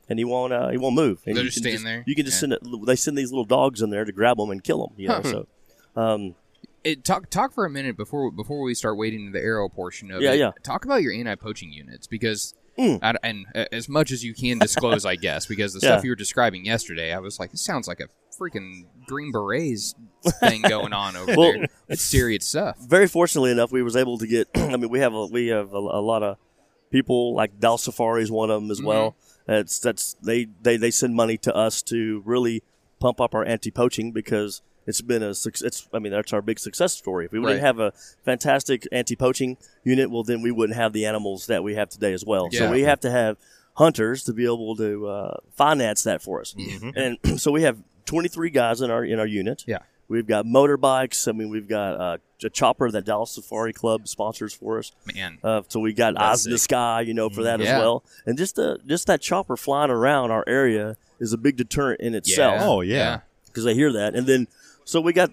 And 0.09 0.19
he 0.19 0.25
won't. 0.25 0.53
Uh, 0.53 0.69
he 0.71 0.77
won't 0.79 0.97
move. 0.97 1.23
And 1.27 1.37
They're 1.37 1.45
you 1.45 1.51
just 1.51 1.63
can 1.63 1.73
staying 1.73 1.85
there? 1.85 2.03
You 2.07 2.15
can 2.15 2.25
just 2.27 2.37
Yeah. 2.39 2.41
send 2.41 2.53
it. 2.55 2.87
They 2.87 2.97
send 2.97 3.17
these 3.17 3.31
little 3.31 3.45
dogs 3.45 3.81
in 3.83 3.91
there 3.91 4.05
to 4.05 4.13
grab 4.13 4.37
them 4.37 4.51
and 4.51 4.63
kill 4.63 4.87
them. 4.87 4.95
You 4.97 5.09
know. 5.09 5.15
Huh. 5.23 5.23
So, 5.23 5.47
um, 6.01 6.35
It, 6.85 7.05
talk 7.05 7.31
talk 7.31 7.53
for 7.53 7.65
a 7.65 7.71
minute 7.71 7.97
before 7.97 8.31
before 8.31 8.61
we 8.63 8.75
start 8.75 8.97
wading 8.99 9.21
into 9.27 9.39
the 9.39 9.45
arrow 9.45 9.69
portion 9.69 10.11
of 10.11 10.21
Yeah, 10.21 10.33
it. 10.33 10.39
yeah. 10.39 10.51
Talk 10.65 10.85
about 10.85 11.03
your 11.03 11.13
anti 11.13 11.35
poaching 11.37 11.73
units 11.73 12.07
because. 12.07 12.55
Mm. 12.79 12.99
I, 13.03 13.15
and 13.23 13.47
uh, 13.55 13.65
as 13.71 13.89
much 13.89 14.11
as 14.13 14.25
you 14.25 14.35
can 14.35 14.59
disclose, 14.59 15.05
I 15.05 15.17
guess, 15.17 15.47
because 15.47 15.75
the 15.75 15.81
Yeah. 15.83 15.91
stuff 15.93 16.05
you 16.05 16.11
were 16.11 16.17
describing 16.17 16.65
yesterday, 16.65 17.13
I 17.13 17.19
was 17.19 17.39
like, 17.39 17.51
this 17.51 17.65
sounds 17.65 17.87
like 17.87 18.01
a 18.01 18.09
freaking 18.41 18.87
Green 19.07 19.31
Berets 19.31 19.95
thing 20.41 20.63
going 20.63 20.93
on 20.95 21.15
over 21.17 21.35
Well, 21.37 21.53
there. 21.53 21.67
It's 21.89 22.03
serious 22.03 22.47
stuff. 22.47 22.79
very 22.81 23.07
fortunately 23.09 23.51
enough, 23.51 23.73
we 23.73 23.83
was 23.83 23.95
able 23.97 24.17
to 24.19 24.27
get. 24.27 24.49
I 24.55 24.77
mean, 24.77 24.89
we 24.89 25.01
have 25.01 25.13
a, 25.13 25.27
we 25.27 25.49
have 25.49 25.73
a, 25.75 25.77
a 25.79 26.01
lot 26.01 26.23
of 26.23 26.39
people 26.91 27.35
like 27.35 27.59
Dal 27.61 27.77
Safari 27.79 28.23
is 28.23 28.31
one 28.31 28.51
of 28.51 28.63
them 28.63 28.71
as 28.71 28.81
well. 28.83 29.17
That's 29.47 29.79
that's 29.81 30.15
they, 30.23 30.47
they 30.63 30.77
they 30.77 30.91
send 30.91 31.15
money 31.15 31.37
to 31.39 31.55
us 31.55 31.83
to 31.83 32.23
really 32.25 32.63
pump 33.01 33.21
up 33.21 33.35
our 33.35 33.45
anti 33.45 33.71
poaching 33.73 34.13
because 34.13 34.63
it's 34.87 35.01
been 35.01 35.23
a 35.23 35.35
success. 35.35 35.89
I 35.93 35.99
mean 35.99 36.13
that's 36.13 36.33
our 36.33 36.43
big 36.43 36.59
success 36.59 36.93
story. 36.95 37.25
If 37.27 37.33
we 37.33 37.39
Right. 37.39 37.45
wouldn't 37.45 37.63
have 37.65 37.79
a 37.79 37.93
fantastic 38.25 38.87
anti 38.93 39.17
poaching 39.17 39.57
unit, 39.85 40.11
well 40.11 40.23
then 40.23 40.43
we 40.43 40.51
wouldn't 40.51 40.77
have 40.77 40.93
the 40.93 41.07
animals 41.07 41.47
that 41.47 41.63
we 41.63 41.75
have 41.75 41.89
today 41.89 42.13
as 42.13 42.25
well. 42.25 42.49
Yeah. 42.51 42.61
So 42.61 42.71
we 42.73 42.83
have 42.83 43.01
to 43.01 43.11
have 43.11 43.37
hunters 43.75 44.23
to 44.25 44.33
be 44.33 44.45
able 44.45 44.77
to 44.77 45.07
uh, 45.09 45.37
finance 45.53 46.03
that 46.03 46.23
for 46.23 46.41
us. 46.41 46.55
And 46.97 47.19
so 47.41 47.51
we 47.51 47.63
have 47.63 47.79
23 48.07 48.51
guys 48.51 48.81
in 48.81 48.91
our 48.91 49.05
in 49.05 49.19
our 49.19 49.27
unit. 49.27 49.65
Yeah. 49.67 49.79
We've 50.09 50.27
got 50.27 50.45
motorbikes. 50.45 51.27
I 51.27 51.33
mean, 51.33 51.49
we've 51.49 51.69
got 51.69 51.99
uh, 51.99 52.19
a 52.45 52.51
chopper 52.51 52.91
that 52.91 53.07
Dallas 53.07 53.31
Safari 53.31 53.73
Club 53.73 54.07
sponsors 54.09 54.53
for 54.53 54.79
us. 54.79 54.93
Man. 55.15 55.39
Uh, 55.43 55.63
so 55.69 55.81
we 55.81 55.95
got 55.95 56.19
eyes 56.19 56.45
in 56.45 56.53
the 56.53 56.59
sky, 56.59 57.01
you 57.01 57.15
know, 57.15 57.31
for 57.31 57.45
that 57.45 57.61
Yeah. 57.61 57.77
as 57.77 57.81
well. 57.81 58.05
And 58.27 58.37
just 58.37 58.57
the 58.57 58.79
just 58.87 59.07
that 59.07 59.23
chopper 59.23 59.57
flying 59.57 59.91
around 59.91 60.31
our 60.31 60.45
area 60.47 60.97
is 61.19 61.33
a 61.33 61.39
big 61.39 61.57
deterrent 61.57 62.01
in 62.01 62.15
itself 62.15 62.57
Yeah. 62.61 62.67
Oh, 62.69 62.81
yeah. 62.83 63.21
because 63.47 63.65
they 63.65 63.75
hear 63.75 63.91
that. 63.93 64.15
And 64.15 64.27
then 64.27 64.49
so 64.85 65.01
we 65.01 65.13
got 65.13 65.31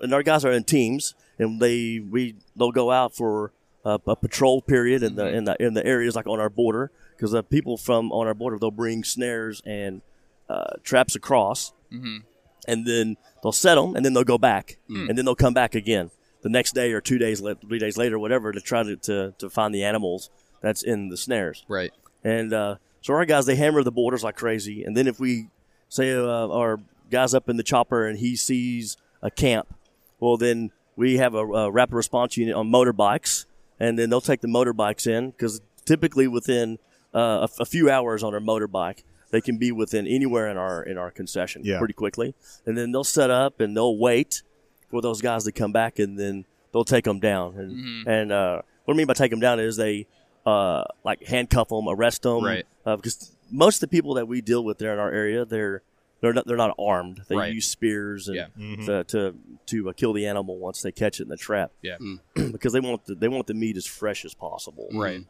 and 0.00 0.12
our 0.14 0.22
guys 0.22 0.44
are 0.44 0.52
in 0.52 0.64
teams, 0.64 1.14
and 1.38 1.60
they 1.60 2.00
we 2.00 2.36
they'll 2.56 2.72
go 2.72 2.90
out 2.90 3.14
for 3.14 3.52
a, 3.84 3.98
a 4.06 4.16
patrol 4.16 4.62
period 4.62 5.02
in 5.02 5.16
the 5.16 5.26
in 5.28 5.44
the 5.44 5.56
in 5.62 5.74
the 5.74 5.84
areas 5.86 6.14
like 6.16 6.26
on 6.26 6.40
our 6.40 6.50
border 6.50 6.90
because 7.16 7.32
the 7.32 7.42
people 7.42 7.76
from 7.76 8.10
on 8.12 8.26
our 8.26 8.34
border 8.34 8.58
they'll 8.58 8.70
bring 8.70 9.04
snares 9.04 9.62
and 9.66 10.02
uh, 10.48 10.74
traps 10.82 11.14
across, 11.14 11.72
Mhm. 11.92 12.22
and 12.66 12.86
then 12.86 13.16
they'll 13.42 13.52
set 13.52 13.76
them, 13.76 13.94
and 13.94 14.04
then 14.04 14.12
they'll 14.14 14.24
go 14.24 14.38
back, 14.38 14.78
and 14.88 15.16
then 15.16 15.24
they'll 15.24 15.34
come 15.36 15.54
back 15.54 15.74
again 15.74 16.10
the 16.42 16.48
next 16.48 16.74
day 16.74 16.92
or 16.92 17.00
two 17.00 17.18
days, 17.18 17.40
three 17.68 17.78
days 17.78 17.96
later, 17.98 18.18
whatever, 18.18 18.50
to 18.52 18.60
try 18.60 18.82
to, 18.82 18.96
to 18.96 19.34
to 19.38 19.48
find 19.50 19.74
the 19.74 19.84
animals 19.84 20.30
that's 20.62 20.82
in 20.82 21.08
the 21.08 21.16
snares. 21.16 21.64
Right. 21.68 21.92
And 22.24 22.52
uh, 22.52 22.76
so 23.02 23.14
our 23.14 23.24
guys, 23.26 23.46
they 23.46 23.56
hammer 23.56 23.82
the 23.82 23.92
borders 23.92 24.24
like 24.24 24.36
crazy. 24.36 24.82
And 24.84 24.96
then 24.96 25.06
if 25.06 25.20
we 25.20 25.48
say 25.88 26.12
uh, 26.14 26.48
our 26.48 26.80
guys 27.10 27.34
up 27.34 27.48
in 27.48 27.56
the 27.56 27.62
chopper 27.62 28.06
and 28.06 28.18
he 28.18 28.36
sees 28.36 28.96
a 29.22 29.30
camp, 29.30 29.74
well, 30.18 30.36
then 30.36 30.70
we 30.96 31.16
have 31.18 31.34
a, 31.34 31.44
a 31.46 31.70
rapid 31.70 31.94
response 31.94 32.36
unit 32.36 32.54
on 32.54 32.68
motorbikes, 32.70 33.46
and 33.78 33.98
then 33.98 34.10
they'll 34.10 34.20
take 34.20 34.40
the 34.40 34.48
motorbikes 34.48 35.06
in 35.06 35.30
because 35.30 35.60
typically 35.84 36.28
within 36.28 36.78
uh, 37.14 37.46
a, 37.58 37.62
a 37.62 37.64
few 37.64 37.90
hours 37.90 38.22
on 38.22 38.34
our 38.34 38.40
motorbike, 38.40 39.02
they 39.30 39.40
can 39.40 39.58
be 39.58 39.70
within 39.72 40.06
anywhere 40.06 40.48
in 40.50 40.56
our 40.56 40.82
in 40.82 40.98
our 40.98 41.10
concession 41.10 41.62
Yeah. 41.64 41.78
pretty 41.78 41.94
quickly. 41.94 42.34
And 42.66 42.76
then 42.76 42.92
they'll 42.92 43.04
set 43.04 43.30
up 43.30 43.60
and 43.60 43.76
they'll 43.76 43.96
wait 43.96 44.42
for 44.90 45.00
those 45.00 45.20
guys 45.22 45.44
to 45.44 45.52
come 45.52 45.72
back, 45.72 45.98
and 45.98 46.18
then 46.18 46.44
they'll 46.72 46.84
take 46.84 47.04
them 47.04 47.20
down. 47.20 47.56
And 47.56 48.08
and 48.08 48.32
uh, 48.32 48.62
what 48.84 48.94
I 48.94 48.96
mean 48.96 49.06
by 49.06 49.14
take 49.14 49.30
them 49.30 49.40
down 49.40 49.60
is 49.60 49.76
they 49.76 50.06
uh, 50.44 50.84
like 51.04 51.24
handcuff 51.26 51.68
them, 51.68 51.86
arrest 51.88 52.22
them, 52.22 52.42
Right. 52.44 52.64
uh, 52.84 52.96
because 52.96 53.30
most 53.50 53.76
of 53.76 53.80
the 53.82 53.88
people 53.96 54.14
that 54.14 54.26
we 54.26 54.40
deal 54.40 54.64
with 54.64 54.78
there 54.78 54.92
in 54.92 54.98
our 54.98 55.10
area, 55.10 55.44
they're 55.44 55.82
they're 56.20 56.32
not 56.32 56.46
they're 56.46 56.56
not 56.56 56.74
armed. 56.78 57.22
They 57.28 57.36
Right. 57.36 57.52
use 57.54 57.66
spears 57.66 58.28
and 58.28 58.36
Yeah. 58.36 58.46
to 58.86 59.04
to, 59.04 59.34
to 59.66 59.88
uh, 59.90 59.92
kill 59.92 60.12
the 60.12 60.26
animal 60.26 60.58
once 60.58 60.82
they 60.82 60.92
catch 60.92 61.20
it 61.20 61.24
in 61.24 61.28
the 61.28 61.36
trap. 61.36 61.72
Yeah. 61.82 61.96
because 62.52 62.72
they 62.72 62.80
want 62.80 63.06
the, 63.06 63.14
they 63.14 63.28
want 63.28 63.46
the 63.46 63.54
meat 63.54 63.76
as 63.76 63.86
fresh 63.86 64.24
as 64.24 64.34
possible. 64.34 64.88
Right. 64.92 65.22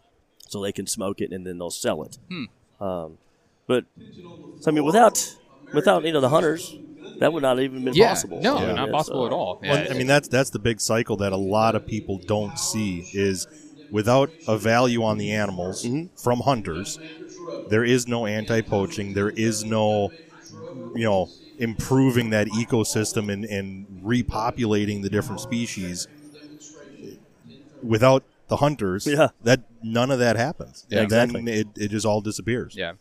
So 0.49 0.61
they 0.63 0.73
can 0.73 0.87
smoke 0.87 1.21
it 1.21 1.31
and 1.33 1.47
then 1.47 1.59
they'll 1.59 1.71
sell 1.71 2.03
it. 2.03 2.19
Hmm. 2.29 2.85
Um, 2.85 3.19
but 3.67 3.85
so 4.61 4.71
I 4.71 4.75
mean, 4.75 4.85
without 4.85 5.37
without 5.73 6.05
you 6.05 6.13
know 6.13 6.21
the 6.21 6.29
hunters, 6.31 6.79
that 7.19 7.33
would 7.33 7.43
not 7.43 7.61
even 7.61 7.85
been 7.85 7.95
Yeah. 7.95 8.09
possible. 8.09 8.41
No, 8.43 8.59
Yeah, 8.61 8.73
not 8.73 8.89
yeah, 8.89 8.93
possible 8.93 9.23
so- 9.23 9.27
at 9.27 9.33
all. 9.33 9.61
Well, 9.63 9.87
I 9.91 9.95
mean 9.95 10.07
that's 10.09 10.27
that's 10.29 10.51
the 10.51 10.59
big 10.59 10.81
cycle 10.81 11.17
that 11.19 11.33
a 11.33 11.37
lot 11.37 11.75
of 11.77 11.87
people 11.87 12.19
don't 12.27 12.59
see 12.59 13.07
is 13.13 13.47
without 13.91 14.33
a 14.47 14.57
value 14.59 15.03
on 15.05 15.19
the 15.19 15.31
animals 15.33 15.87
from 16.17 16.41
hunters, 16.41 16.99
there 17.67 17.85
is 17.85 18.07
no 18.09 18.25
anti-poaching. 18.27 19.15
There 19.15 19.31
is 19.31 19.65
no, 19.65 20.13
you 20.95 21.05
know, 21.05 21.29
improving 21.59 22.31
that 22.31 22.47
ecosystem 22.49 23.33
and, 23.33 23.45
and 23.45 23.87
repopulating 24.03 25.03
the 25.03 25.11
different 25.11 25.41
species. 25.41 26.07
Without 27.83 28.25
the 28.49 28.57
hunters, 28.57 29.07
Yeah. 29.07 29.29
that 29.43 29.61
none 29.83 30.11
of 30.11 30.19
that 30.19 30.37
happens. 30.37 30.87
Yeah, 30.91 31.01
And 31.03 31.11
then 31.11 31.31
exactly. 31.31 31.53
it, 31.61 31.67
it 31.77 31.89
just 31.91 32.05
all 32.05 32.21
disappears. 32.21 32.75
Yeah, 32.77 32.93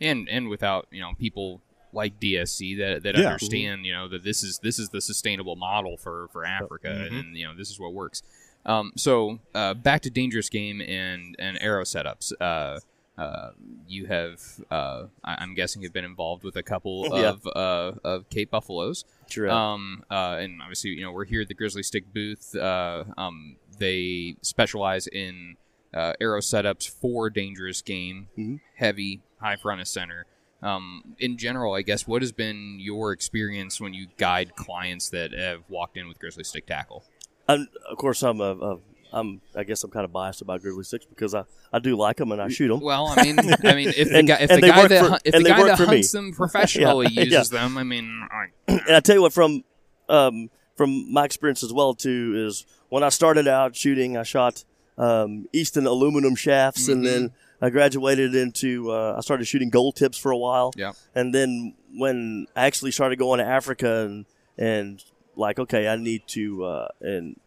and 0.00 0.28
and 0.28 0.48
without 0.48 0.86
you 0.90 1.00
know 1.00 1.12
people 1.18 1.62
like 1.92 2.20
DSC 2.20 2.76
that 2.78 3.02
that 3.04 3.16
Yeah. 3.16 3.26
understand 3.28 3.86
you 3.86 3.92
know 3.94 4.08
that 4.08 4.24
this 4.24 4.42
is 4.42 4.58
this 4.62 4.78
is 4.78 4.90
the 4.90 5.00
sustainable 5.00 5.56
model 5.56 5.96
for 5.96 6.28
for 6.32 6.44
Africa, 6.44 6.88
Mm-hmm. 6.88 7.16
and 7.16 7.36
you 7.36 7.46
know 7.46 7.54
this 7.56 7.70
is 7.70 7.80
what 7.80 7.94
works. 7.94 8.22
Um, 8.66 8.92
so 8.96 9.38
uh, 9.54 9.72
back 9.74 10.02
to 10.02 10.10
dangerous 10.10 10.48
game 10.50 10.80
and 10.82 11.34
and 11.38 11.56
arrow 11.62 11.84
setups. 11.84 12.32
Uh, 12.40 12.80
uh, 13.18 13.50
you 13.88 14.06
have, 14.06 14.40
uh, 14.70 15.04
I- 15.24 15.36
I'm 15.40 15.54
guessing, 15.54 15.82
have 15.82 15.92
been 15.92 16.04
involved 16.04 16.44
with 16.44 16.56
a 16.56 16.62
couple 16.62 17.08
Yeah. 17.12 17.30
of 17.30 17.46
uh, 17.46 17.92
of 18.04 18.28
Cape 18.30 18.50
Buffaloes. 18.50 19.04
Sure. 19.28 19.50
Um, 19.50 20.04
uh, 20.10 20.36
and 20.40 20.60
obviously, 20.62 20.90
you 20.90 21.02
know, 21.02 21.12
we're 21.12 21.24
here 21.24 21.40
at 21.42 21.48
the 21.48 21.54
Grizzly 21.54 21.82
Stick 21.82 22.12
booth. 22.12 22.54
Uh, 22.54 23.04
um, 23.16 23.56
they 23.78 24.36
specialize 24.42 25.06
in 25.06 25.56
uh, 25.94 26.12
arrow 26.20 26.40
setups 26.40 26.88
for 26.88 27.30
dangerous 27.30 27.80
game, 27.82 28.28
Mhm. 28.38 28.60
heavy, 28.76 29.20
high 29.40 29.56
front 29.56 29.80
of 29.80 29.88
center. 29.88 30.26
Um, 30.62 31.14
in 31.18 31.36
general, 31.38 31.74
I 31.74 31.82
guess, 31.82 32.06
what 32.06 32.22
has 32.22 32.32
been 32.32 32.78
your 32.80 33.12
experience 33.12 33.80
when 33.80 33.94
you 33.94 34.08
guide 34.16 34.56
clients 34.56 35.08
that 35.10 35.32
have 35.32 35.62
walked 35.68 35.96
in 35.96 36.08
with 36.08 36.18
Grizzly 36.18 36.44
Stick 36.44 36.66
tackle? 36.66 37.04
And 37.48 37.68
of 37.88 37.96
course, 37.98 38.22
I'm 38.22 38.40
a, 38.40 38.52
a 38.56 38.78
I'm 39.16 39.40
I 39.56 39.64
guess 39.64 39.82
I'm 39.82 39.90
kind 39.90 40.04
of 40.04 40.12
biased 40.12 40.42
about 40.42 40.60
Grizzly 40.62 40.84
Sticks 40.84 41.06
because 41.06 41.34
I, 41.34 41.44
I 41.72 41.78
do 41.78 41.96
like 41.96 42.16
them 42.18 42.32
and 42.32 42.40
I 42.42 42.48
shoot 42.48 42.68
them. 42.68 42.80
Well, 42.80 43.06
I 43.16 43.22
mean, 43.24 43.38
I 43.38 43.74
mean, 43.74 43.88
if 43.88 44.08
the 44.10 44.16
And- 44.18 44.28
guy, 44.28 44.36
if 44.40 44.50
the 44.50 44.60
guy 44.60 44.86
that 44.88 45.06
for- 45.06 45.18
if 45.24 45.32
the 45.34 45.42
guy 45.44 45.62
that 45.64 45.78
me. 45.80 45.86
hunts 45.86 46.12
them 46.12 46.32
professionally 46.42 47.06
Yeah, 47.10 47.22
uses 47.22 47.50
yeah. 47.52 47.58
them, 47.60 47.78
I 47.78 47.82
mean, 47.82 48.28
I, 48.30 48.72
and 48.72 48.96
I 48.96 49.00
tell 49.00 49.16
you 49.16 49.22
what, 49.22 49.32
from 49.32 49.64
um, 50.08 50.50
from 50.76 51.12
my 51.12 51.24
experience 51.24 51.62
as 51.62 51.72
well 51.72 51.94
too, 51.94 52.34
is 52.46 52.66
when 52.90 53.02
I 53.02 53.08
started 53.08 53.48
out 53.48 53.74
shooting, 53.74 54.16
I 54.16 54.22
shot 54.22 54.64
um, 54.98 55.48
Easton 55.52 55.86
aluminum 55.86 56.34
shafts, 56.36 56.88
and 56.88 57.04
then 57.04 57.32
I 57.60 57.70
graduated 57.70 58.34
into 58.34 58.90
uh, 58.92 59.14
I 59.16 59.20
started 59.22 59.46
shooting 59.46 59.70
gold 59.70 59.96
tips 59.96 60.18
for 60.18 60.30
a 60.30 60.36
while. 60.38 60.72
Yeah. 60.76 60.92
and 61.14 61.34
then 61.34 61.74
when 61.94 62.46
I 62.54 62.66
actually 62.66 62.90
started 62.90 63.18
going 63.18 63.38
to 63.38 63.46
Africa 63.46 64.04
and 64.04 64.26
and 64.58 65.02
like 65.36 65.58
okay, 65.58 65.88
I 65.88 65.96
need 65.96 66.22
to 66.28 66.64
uh, 66.64 66.88
and 67.00 67.40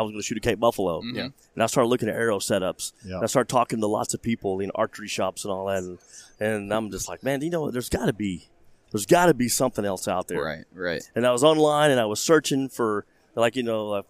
I 0.00 0.02
was 0.02 0.10
going 0.12 0.20
to 0.20 0.26
shoot 0.26 0.38
a 0.38 0.40
Cape 0.40 0.58
Buffalo. 0.60 1.02
Yeah. 1.04 1.28
And 1.54 1.62
I 1.62 1.66
started 1.66 1.88
looking 1.88 2.08
at 2.08 2.14
arrow 2.16 2.38
setups. 2.38 2.92
Yeah. 3.04 3.14
And 3.16 3.22
I 3.24 3.26
started 3.26 3.48
talking 3.48 3.80
to 3.80 3.86
lots 3.86 4.14
of 4.14 4.22
people, 4.22 4.60
in 4.60 4.70
archery 4.74 5.08
shops 5.08 5.44
and 5.44 5.52
all 5.52 5.66
that. 5.66 5.78
And, 5.82 5.98
and 6.40 6.72
I'm 6.74 6.90
just 6.90 7.08
like, 7.08 7.22
man, 7.22 7.42
you 7.42 7.50
know 7.50 7.60
what? 7.62 7.72
There's 7.72 7.88
got 7.88 8.06
to 8.06 8.12
be, 8.12 8.48
there's 8.92 9.06
got 9.06 9.26
to 9.26 9.34
be 9.34 9.48
something 9.48 9.84
else 9.84 10.08
out 10.08 10.26
there 10.28 10.42
right, 10.42 10.64
right. 10.74 11.02
and 11.14 11.24
I 11.26 11.30
was 11.30 11.44
online 11.44 11.92
and 11.92 12.00
I 12.00 12.06
was 12.06 12.18
searching 12.20 12.68
for 12.68 13.04
like 13.36 13.54
you 13.54 13.62
know 13.62 13.92
uh, 13.92 14.02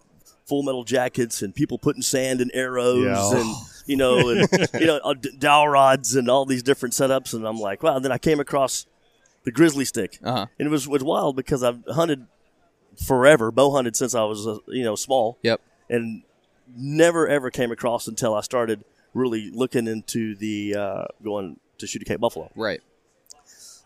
full 0.47 0.63
metal 0.63 0.83
jackets 0.83 1.43
and 1.43 1.53
people 1.53 1.77
putting 1.77 2.01
sand 2.01 2.41
in 2.41 2.49
arrows 2.51 3.05
Yeah. 3.05 3.39
and 3.39 3.55
you 3.85 3.95
know 3.95 4.29
and 4.29 4.49
you 4.79 4.87
know 4.87 4.97
uh, 5.03 5.13
dowel 5.37 5.67
rods 5.67 6.15
and 6.15 6.27
all 6.29 6.45
these 6.45 6.63
different 6.63 6.93
setups 6.95 7.35
and 7.35 7.45
I'm 7.45 7.59
like 7.59 7.83
wow. 7.83 7.95
And 7.97 8.03
then 8.03 8.11
I 8.11 8.17
came 8.17 8.39
across 8.39 8.87
the 9.43 9.51
grizzly 9.51 9.85
stick 9.85 10.17
Uh 10.23 10.31
huh. 10.31 10.45
and 10.57 10.67
it 10.67 10.71
was 10.71 10.87
was 10.87 11.03
wild 11.03 11.35
because 11.35 11.61
I've 11.61 11.83
hunted 11.87 12.25
forever, 13.05 13.51
bow 13.51 13.71
hunted 13.71 13.95
since 13.95 14.15
I 14.15 14.23
was 14.23 14.47
uh, 14.47 14.57
you 14.67 14.83
know 14.83 14.95
small 14.95 15.37
Yep. 15.43 15.61
And 15.91 16.23
never 16.75 17.27
ever 17.27 17.51
came 17.51 17.71
across 17.71 18.07
until 18.07 18.33
I 18.33 18.41
started 18.41 18.83
really 19.13 19.51
looking 19.51 19.87
into 19.87 20.35
the 20.35 20.75
uh, 20.75 21.05
going 21.23 21.59
to 21.77 21.85
shoot 21.85 22.01
a 22.01 22.05
Cape 22.05 22.21
Buffalo. 22.21 22.49
Right. 22.55 22.81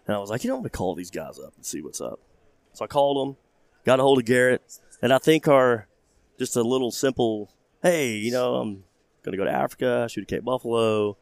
And 0.08 0.16
I 0.16 0.20
was 0.20 0.30
like, 0.30 0.44
you 0.44 0.50
know, 0.50 0.56
I'm 0.56 0.62
going 0.62 0.70
to 0.70 0.78
call 0.78 0.94
these 0.96 1.10
guys 1.10 1.40
up 1.40 1.54
and 1.56 1.66
see 1.66 1.82
what's 1.82 2.00
up. 2.00 2.20
So 2.74 2.86
I 2.86 2.88
called 2.88 3.18
them, 3.18 3.38
got 3.86 4.00
a 4.00 4.04
hold 4.04 4.20
of 4.20 4.26
Garrett, 4.26 4.62
and 5.02 5.12
I 5.12 5.18
think 5.18 5.48
our 5.48 5.88
just 6.38 6.56
a 6.56 6.62
little 6.62 6.92
simple, 6.92 7.52
hey, 7.82 8.12
you 8.12 8.32
know, 8.32 8.56
I'm 8.56 8.84
going 9.24 9.32
to 9.32 9.38
go 9.38 9.46
to 9.46 9.52
Africa, 9.52 10.08
shoot 10.10 10.24
a 10.24 10.28
Cape 10.28 10.44
Buffalo. 10.44 11.18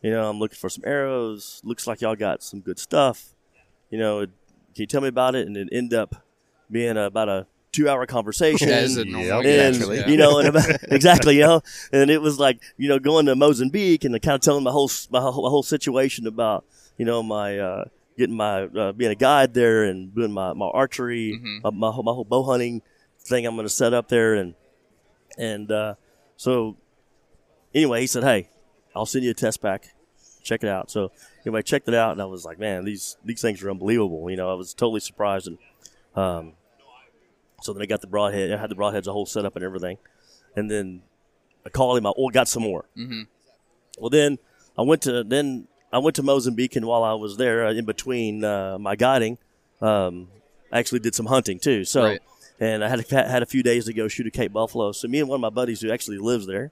You 0.00 0.10
know, 0.10 0.28
I'm 0.28 0.38
looking 0.38 0.56
for 0.56 0.68
some 0.68 0.84
arrows. 0.86 1.60
Looks 1.64 1.86
like 1.86 2.00
y'all 2.00 2.14
got 2.14 2.42
some 2.42 2.60
good 2.60 2.78
stuff. 2.78 3.34
You 3.90 3.98
know, 3.98 4.20
can 4.20 4.32
you 4.76 4.86
tell 4.86 5.00
me 5.00 5.08
about 5.08 5.34
it? 5.34 5.46
And 5.46 5.56
it 5.56 5.68
ended 5.72 5.98
up 5.98 6.24
being 6.70 6.96
about 6.96 7.28
a 7.28 7.46
two 7.74 7.88
hour 7.88 8.06
conversation. 8.06 8.68
As 8.68 8.96
it 8.96 9.06
Yep. 9.08 9.12
normally 9.16 9.58
and 9.58 9.72
naturally, 9.78 9.98
yeah. 9.98 10.08
you 10.08 10.16
know, 10.16 10.38
and 10.38 10.48
about, 10.48 10.68
exactly, 10.90 11.36
you 11.36 11.42
know, 11.42 11.60
and 11.92 12.10
it 12.10 12.22
was 12.22 12.38
like 12.38 12.62
you 12.76 12.88
know 12.88 12.98
going 12.98 13.26
to 13.26 13.34
Mozambique 13.36 14.04
and 14.04 14.12
kind 14.22 14.34
of 14.36 14.40
telling 14.40 14.64
my 14.64 14.70
whole 14.70 14.90
my 15.10 15.20
whole, 15.20 15.42
my 15.42 15.48
whole 15.50 15.62
situation 15.62 16.26
about 16.26 16.64
you 16.98 17.04
know 17.04 17.22
my 17.22 17.58
uh, 17.58 17.84
getting 18.16 18.36
my 18.36 18.62
uh, 18.64 18.92
being 18.92 19.10
a 19.10 19.14
guide 19.16 19.54
there 19.54 19.84
and 19.84 20.14
doing 20.14 20.32
my, 20.32 20.52
my 20.52 20.66
archery, 20.66 21.32
Mm-hmm. 21.42 21.58
my, 21.64 21.70
my 21.70 21.90
whole- 21.92 22.02
my 22.04 22.12
whole 22.12 22.24
bow 22.24 22.42
hunting 22.44 22.82
thing 23.20 23.46
I'm 23.46 23.54
going 23.56 23.66
to 23.66 23.72
set 23.72 23.92
up 23.94 24.08
there 24.08 24.34
and 24.34 24.54
and 25.36 25.70
uh, 25.72 25.94
so 26.36 26.76
anyway, 27.74 28.00
he 28.02 28.06
said, 28.06 28.22
hey, 28.22 28.48
I'll 28.94 29.06
send 29.06 29.24
you 29.24 29.30
a 29.30 29.34
test 29.34 29.60
pack, 29.62 29.94
check 30.42 30.62
it 30.62 30.68
out. 30.68 30.90
So 30.90 31.10
anyway, 31.44 31.58
I 31.58 31.62
checked 31.62 31.88
it 31.88 31.94
out 31.94 32.12
and 32.12 32.22
I 32.22 32.26
was 32.26 32.44
like, 32.44 32.58
man, 32.58 32.84
these 32.84 33.16
these 33.24 33.40
things 33.40 33.62
are 33.62 33.70
unbelievable. 33.70 34.30
You 34.30 34.36
know, 34.36 34.50
I 34.50 34.54
was 34.54 34.74
totally 34.74 35.00
surprised 35.00 35.48
and 35.48 35.58
um, 36.14 36.52
so 37.64 37.72
then 37.72 37.82
I 37.82 37.86
got 37.86 38.02
the 38.02 38.06
broadhead. 38.06 38.52
I 38.52 38.58
had 38.58 38.70
the 38.70 38.74
broadheads, 38.74 39.06
a 39.06 39.12
whole 39.12 39.24
setup 39.24 39.56
and 39.56 39.64
everything. 39.64 39.96
And 40.54 40.70
then 40.70 41.02
I 41.64 41.70
called 41.70 41.96
him. 41.96 42.06
I 42.06 42.12
oh, 42.16 42.28
got 42.28 42.46
some 42.46 42.62
more. 42.62 42.84
Mm-hmm. 42.96 43.22
Well, 43.98 44.10
then 44.10 44.38
I 44.76 44.82
went 44.82 45.02
to 45.02 45.24
then 45.24 45.66
I 45.90 45.98
went 45.98 46.16
to 46.16 46.22
Mozambique, 46.22 46.76
and 46.76 46.84
while 46.86 47.04
I 47.04 47.14
was 47.14 47.36
there, 47.36 47.66
uh, 47.66 47.72
in 47.72 47.84
between 47.84 48.44
uh, 48.44 48.78
my 48.78 48.96
guiding, 48.96 49.38
um, 49.80 50.28
I 50.70 50.78
actually 50.78 50.98
did 50.98 51.14
some 51.14 51.26
hunting 51.26 51.58
too. 51.58 51.84
So, 51.84 52.02
Right. 52.02 52.20
and 52.60 52.84
I 52.84 52.88
had 52.88 53.00
a, 53.00 53.28
had 53.28 53.42
a 53.42 53.46
few 53.46 53.62
days 53.62 53.86
to 53.86 53.94
go 53.94 54.08
shoot 54.08 54.26
a 54.26 54.30
Cape 54.30 54.52
Buffalo. 54.52 54.92
So 54.92 55.08
me 55.08 55.20
and 55.20 55.28
one 55.28 55.36
of 55.36 55.40
my 55.40 55.50
buddies 55.50 55.80
who 55.80 55.90
actually 55.90 56.18
lives 56.18 56.46
there, 56.46 56.70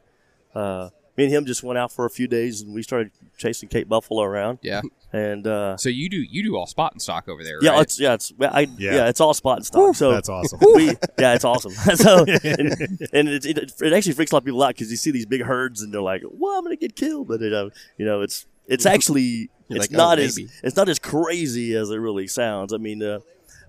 uh, 0.55 0.91
me 1.17 1.25
and 1.25 1.33
him 1.33 1.45
just 1.45 1.63
went 1.63 1.79
out 1.79 1.93
for 1.93 2.05
a 2.07 2.11
few 2.11 2.27
days, 2.27 2.63
and 2.63 2.75
we 2.75 2.83
started 2.83 3.11
chasing 3.37 3.69
Cape 3.69 3.89
Buffalo 3.89 4.23
around. 4.23 4.59
Yeah. 4.63 4.81
And 5.13 5.47
uh, 5.47 5.77
So 5.77 5.91
you 5.91 6.09
do 6.09 6.17
you 6.17 6.43
do 6.43 6.57
all 6.57 6.67
spot 6.67 6.93
and 6.93 7.03
stock 7.03 7.29
over 7.29 7.45
there, 7.45 7.59
yeah, 7.61 7.73
right? 7.73 7.83
it's 7.83 8.01
yeah, 8.01 8.15
it's 8.15 8.33
I, 8.41 8.61
yeah. 8.79 8.95
Yeah. 8.95 9.09
it's 9.09 9.21
all 9.21 9.35
spot 9.35 9.59
and 9.59 9.67
stock. 9.67 9.95
So 9.95 10.11
That's 10.11 10.31
awesome. 10.31 10.59
we 10.75 10.87
yeah, 11.19 11.35
it's 11.35 11.45
awesome. 11.45 11.73
so 11.97 12.21
and, 12.45 12.99
and 13.13 13.29
it, 13.29 13.45
it, 13.45 13.73
it 13.83 13.93
actually 13.93 14.15
freaks 14.15 14.33
a 14.33 14.37
lot 14.37 14.39
of 14.43 14.45
people 14.47 14.63
out 14.63 14.69
because 14.69 14.91
you 14.91 14.97
see 14.97 15.11
these 15.11 15.27
big 15.27 15.43
herds 15.43 15.83
and 15.83 15.93
they're 15.93 16.01
like, 16.01 16.23
"Well, 16.25 16.57
I'm 16.57 16.65
gonna 16.65 16.77
get 16.77 16.97
killed," 16.97 17.29
but 17.29 17.43
it, 17.43 17.53
uh, 17.53 17.69
you 17.99 18.07
know, 18.07 18.23
it's 18.23 18.47
it's 18.67 18.87
actually 18.87 19.51
You're 19.69 19.83
it's 19.83 19.91
like, 19.91 20.01
"Oh, 20.01 20.03
not 20.03 20.19
as 20.19 20.39
maybe." 20.39 20.51
it's 20.63 20.77
not 20.77 20.89
as 20.89 20.99
crazy 20.99 21.75
as 21.75 21.91
it 21.91 21.97
really 21.97 22.27
sounds. 22.27 22.73
I 22.73 22.79
mean, 22.79 23.03
uh, 23.03 23.19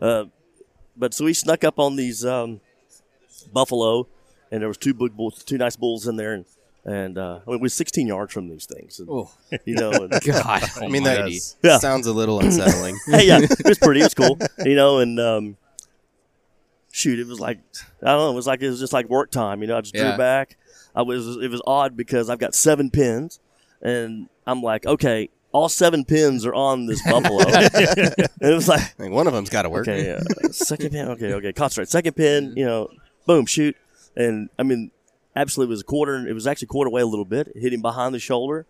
uh, 0.01 0.25
but 0.95 1.13
so 1.13 1.25
we 1.25 1.33
snuck 1.33 1.65
up 1.65 1.77
on 1.77 1.97
these 1.97 2.23
um, 2.23 2.61
buffalo, 3.51 4.07
and 4.49 4.61
there 4.61 4.69
was 4.69 4.77
two 4.77 4.93
big 4.93 5.17
bulls, 5.17 5.43
two 5.43 5.57
nice 5.57 5.75
bulls 5.75 6.07
in 6.07 6.15
there, 6.15 6.33
and 6.33 6.45
and 6.85 7.17
uh, 7.17 7.39
I 7.47 7.49
mean, 7.51 7.59
we're 7.61 7.67
16 7.69 8.07
yards 8.07 8.33
from 8.33 8.49
these 8.49 8.65
things, 8.65 8.99
and, 8.99 9.09
Oh. 9.09 9.31
you 9.65 9.75
know. 9.75 9.91
And, 9.91 10.11
God, 10.23 10.63
I 10.81 10.87
mean, 10.87 11.03
that 11.03 11.17
almighty. 11.19 11.39
Yeah. 11.63 11.77
sounds 11.79 12.07
a 12.07 12.13
little 12.13 12.39
unsettling. 12.39 12.97
hey, 13.07 13.27
yeah, 13.27 13.39
it 13.41 13.65
was 13.65 13.77
pretty. 13.79 14.01
It 14.01 14.03
was 14.03 14.13
cool, 14.13 14.37
you 14.65 14.75
know. 14.75 14.99
And 14.99 15.19
um, 15.19 15.57
shoot, 16.91 17.19
it 17.19 17.27
was 17.27 17.39
like 17.39 17.59
I 18.01 18.07
don't 18.07 18.17
know. 18.19 18.31
It 18.31 18.35
was 18.35 18.47
like 18.47 18.61
it 18.61 18.69
was 18.69 18.79
just 18.79 18.93
like 18.93 19.09
work 19.09 19.31
time, 19.31 19.61
you 19.61 19.67
know. 19.67 19.77
I 19.77 19.81
just 19.81 19.93
drew 19.93 20.15
back. 20.17 20.57
I 20.95 21.01
was. 21.01 21.37
It 21.37 21.49
was 21.49 21.61
odd 21.65 21.95
because 21.97 22.29
I've 22.29 22.39
got 22.39 22.53
seven 22.55 22.89
pins, 22.91 23.39
and 23.81 24.27
I'm 24.45 24.61
like, 24.61 24.85
okay, 24.85 25.29
all 25.51 25.69
seven 25.69 26.03
pins 26.05 26.45
are 26.45 26.53
on 26.53 26.85
this 26.85 27.01
buffalo. 27.03 27.39
and 27.47 28.29
it 28.41 28.53
was 28.53 28.67
like, 28.67 28.99
Like, 28.99 29.11
one 29.11 29.25
of 29.27 29.33
them's 29.33 29.49
got 29.49 29.63
to 29.63 29.69
work. 29.69 29.87
okay, 29.87 30.11
uh, 30.11 30.21
second 30.51 30.91
pin. 30.91 31.07
Okay, 31.09 31.33
okay, 31.33 31.53
concentrate. 31.53 31.89
Second 31.89 32.13
pin, 32.15 32.53
you 32.55 32.65
know, 32.65 32.89
boom, 33.25 33.45
shoot. 33.45 33.75
And 34.15 34.49
I 34.59 34.63
mean, 34.63 34.91
absolutely, 35.35 35.71
it 35.71 35.75
was 35.75 35.81
a 35.81 35.85
quarter. 35.85 36.27
It 36.27 36.33
was 36.33 36.47
actually 36.47 36.67
quarter 36.67 36.89
away 36.89 37.01
a 37.01 37.05
little 37.05 37.25
bit. 37.25 37.47
It 37.55 37.59
hit 37.61 37.73
him 37.73 37.81
behind 37.81 38.13
the 38.15 38.19
shoulder, 38.19 38.65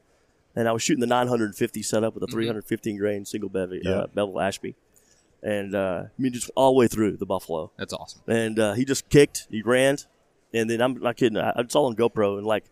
and 0.55 0.67
I 0.67 0.71
was 0.71 0.81
shooting 0.83 1.01
the 1.01 1.07
950 1.07 1.81
setup 1.83 2.13
with 2.13 2.23
a 2.23 2.27
315 2.27 2.97
grain 2.97 3.25
single 3.25 3.49
bevel, 3.49 3.77
Yeah. 3.81 3.91
uh, 3.91 4.07
bevel 4.07 4.39
Ashby, 4.39 4.75
and 5.41 5.75
uh, 5.75 6.03
I 6.07 6.21
mean, 6.21 6.33
just 6.33 6.49
all 6.55 6.73
the 6.73 6.77
way 6.79 6.87
through 6.87 7.17
the 7.17 7.25
buffalo. 7.25 7.71
That's 7.77 7.93
awesome. 7.93 8.21
And 8.27 8.59
uh, 8.59 8.73
he 8.73 8.85
just 8.85 9.09
kicked, 9.09 9.47
he 9.49 9.61
ran, 9.61 9.97
and 10.53 10.69
then 10.69 10.81
I'm 10.81 10.93
not 10.99 11.17
kidding. 11.17 11.37
I, 11.37 11.53
it's 11.57 11.75
all 11.75 11.85
on 11.87 11.95
GoPro, 11.95 12.37
and 12.37 12.45
like 12.47 12.65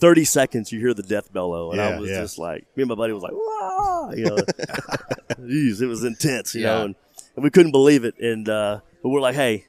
30 0.00 0.24
seconds, 0.24 0.72
you 0.72 0.80
hear 0.80 0.94
the 0.94 1.02
death 1.02 1.32
bellow, 1.32 1.70
and 1.72 1.78
Yeah, 1.78 1.88
I 1.88 1.98
was 2.00 2.10
yeah. 2.10 2.20
just 2.20 2.38
like, 2.38 2.66
me 2.76 2.82
and 2.82 2.88
my 2.88 2.94
buddy 2.94 3.12
was 3.12 3.22
like, 3.22 3.32
Wah! 3.32 4.10
you 4.12 4.24
know, 4.24 4.36
Jeez, 5.40 5.80
it 5.82 5.86
was 5.86 6.04
intense, 6.04 6.54
you 6.54 6.62
know, 6.64 6.84
and, 6.86 6.94
and 7.36 7.44
we 7.44 7.50
couldn't 7.50 7.72
believe 7.72 8.04
it. 8.04 8.18
And 8.18 8.48
uh, 8.48 8.80
but 9.02 9.08
we're 9.10 9.20
like, 9.20 9.34
hey, 9.34 9.66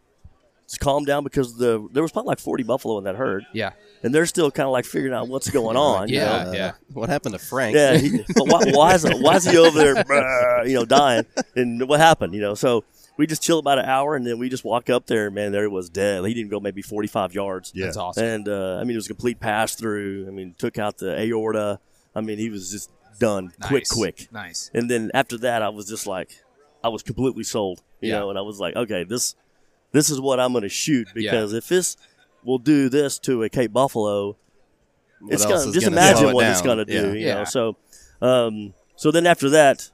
just 0.71 0.79
calm 0.79 1.03
down 1.05 1.23
because 1.23 1.55
the 1.57 1.87
there 1.91 2.01
was 2.01 2.11
probably 2.11 2.29
like 2.29 2.39
40 2.39 2.63
buffalo 2.63 2.97
in 2.97 3.03
that 3.03 3.15
herd, 3.15 3.45
Yeah. 3.53 3.71
and 4.03 4.13
they're 4.15 4.25
still 4.25 4.49
kind 4.51 4.65
of 4.67 4.71
like 4.71 4.85
figuring 4.85 5.13
out 5.13 5.27
what's 5.27 5.49
going 5.49 5.75
on. 5.77 6.07
you 6.09 6.15
Yeah. 6.15 6.43
know? 6.45 6.51
yeah. 6.53 6.71
What 6.93 7.09
happened 7.09 7.33
to 7.33 7.39
Frank? 7.39 7.75
Yeah, 7.75 7.97
he, 7.97 8.17
but 8.35 8.47
why, 8.47 8.63
why 8.71 8.95
is 8.95 9.03
why 9.19 9.35
is 9.35 9.45
he 9.45 9.57
over 9.57 9.77
there, 9.77 10.65
you 10.67 10.75
know, 10.75 10.85
dying? 10.85 11.25
And 11.55 11.87
what 11.87 11.99
happened? 11.99 12.33
You 12.33 12.41
know, 12.41 12.55
so 12.55 12.83
we 13.17 13.27
just 13.27 13.43
chilled 13.43 13.63
about 13.63 13.77
an 13.79 13.85
hour, 13.85 14.15
and 14.15 14.25
then 14.25 14.39
we 14.39 14.47
just 14.49 14.63
walk 14.63 14.89
up 14.89 15.05
there. 15.05 15.25
and 15.27 15.35
Man, 15.35 15.51
there 15.51 15.65
it 15.65 15.71
was 15.71 15.89
dead. 15.89 16.23
He 16.25 16.33
didn't 16.33 16.49
go 16.49 16.59
maybe 16.59 16.81
forty 16.81 17.07
five 17.07 17.33
yards. 17.33 17.71
Yeah. 17.75 17.85
That's 17.85 17.97
awesome. 17.97 18.23
And 18.23 18.47
uh, 18.47 18.77
I 18.77 18.83
mean, 18.85 18.91
it 18.91 18.95
was 18.95 19.05
a 19.07 19.09
complete 19.09 19.39
pass 19.39 19.75
through. 19.75 20.25
I 20.27 20.31
mean, 20.31 20.55
took 20.57 20.79
out 20.79 20.97
the 20.97 21.19
aorta. 21.19 21.79
I 22.15 22.21
mean, 22.21 22.37
he 22.39 22.49
was 22.49 22.71
just 22.71 22.89
done 23.19 23.51
quick, 23.61 23.87
quick. 23.89 24.27
Nice. 24.31 24.71
And 24.73 24.89
then 24.89 25.11
after 25.13 25.37
that, 25.39 25.61
I 25.61 25.69
was 25.69 25.87
just 25.87 26.07
like, 26.07 26.29
I 26.83 26.87
was 26.89 27.03
completely 27.03 27.43
sold, 27.43 27.81
you 27.99 28.09
Yeah. 28.09 28.19
know. 28.19 28.29
And 28.29 28.39
I 28.39 28.41
was 28.41 28.59
like, 28.59 28.75
okay, 28.75 29.03
this 29.03 29.35
this 29.91 30.09
is 30.09 30.19
what 30.21 30.39
I'm 30.39 30.51
going 30.53 30.63
to 30.63 30.69
shoot 30.69 31.07
Yeah. 31.15 31.31
because 31.31 31.53
if 31.53 31.67
this 31.67 31.97
will 32.43 32.59
do 32.59 32.89
this 32.89 33.19
to 33.19 33.43
a 33.43 33.49
Cape 33.49 33.71
Buffalo, 33.73 34.37
What 35.19 35.33
it's 35.33 35.45
gonna 35.45 35.71
just 35.71 35.85
gonna 35.85 35.87
imagine 35.95 36.17
slow 36.17 36.29
it 36.29 36.33
what 36.33 36.45
it's 36.47 36.61
gonna 36.63 36.85
do. 36.85 36.93
Yeah. 36.93 37.13
You 37.13 37.27
Yeah. 37.27 37.33
know, 37.35 37.43
so 37.45 37.75
um, 38.21 38.73
so 38.95 39.11
then 39.11 39.27
after 39.27 39.49
that, 39.51 39.91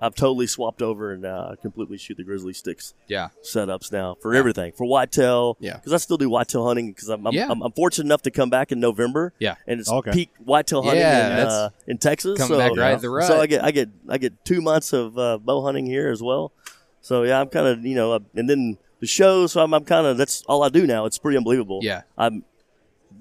I've 0.00 0.14
totally 0.14 0.46
swapped 0.46 0.80
over 0.80 1.12
and 1.12 1.24
uh, 1.26 1.56
completely 1.60 1.98
shoot 1.98 2.16
the 2.16 2.22
grizzly 2.24 2.52
sticks 2.52 2.94
Yeah. 3.08 3.28
setups 3.44 3.90
now 3.92 4.16
for 4.20 4.32
everything 4.34 4.72
for 4.72 4.84
whitetail. 4.86 5.56
Yeah. 5.60 5.74
because 5.74 5.92
I 5.92 5.96
still 5.98 6.16
do 6.16 6.28
whitetail 6.30 6.66
hunting 6.66 6.92
because 6.92 7.08
I'm 7.08 7.26
I'm, 7.26 7.32
Yeah. 7.34 7.48
I'm 7.50 7.62
I'm 7.62 7.72
fortunate 7.72 8.04
enough 8.06 8.22
to 8.22 8.30
come 8.32 8.48
back 8.50 8.70
in 8.72 8.80
November. 8.80 9.32
Yeah. 9.38 9.54
and 9.66 9.78
it's 9.80 9.90
Okay. 9.90 10.10
peak 10.12 10.30
whitetail 10.44 10.82
hunting 10.82 11.00
Yeah, 11.00 11.42
in, 11.42 11.46
uh, 11.48 11.70
in 11.88 11.98
Texas. 11.98 12.38
coming 12.38 12.54
so, 12.54 12.58
back 12.58 12.76
right 12.76 12.92
at 12.94 13.00
the 13.00 13.24
So. 13.26 13.40
I 13.40 13.46
get 13.46 13.62
I 13.64 13.70
get 13.72 13.88
I 14.08 14.18
get 14.18 14.44
two 14.44 14.60
months 14.60 14.92
of 14.92 15.16
uh, 15.18 15.38
bow 15.38 15.62
hunting 15.64 15.86
here 15.86 16.08
as 16.10 16.22
well. 16.22 16.52
So 17.00 17.22
yeah, 17.22 17.40
I'm 17.40 17.48
kind 17.48 17.66
of 17.66 17.84
you 17.84 17.94
know, 17.94 18.12
uh, 18.12 18.18
and 18.34 18.48
then 18.48 18.78
the 19.00 19.06
show. 19.06 19.46
So 19.46 19.62
I'm, 19.62 19.72
I'm 19.74 19.84
kind 19.84 20.06
of 20.06 20.16
that's 20.18 20.42
all 20.42 20.62
I 20.62 20.68
do 20.68 20.86
now. 20.86 21.04
It's 21.06 21.18
pretty 21.18 21.36
unbelievable. 21.36 21.80
Yeah. 21.82 22.02
I'm 22.16 22.44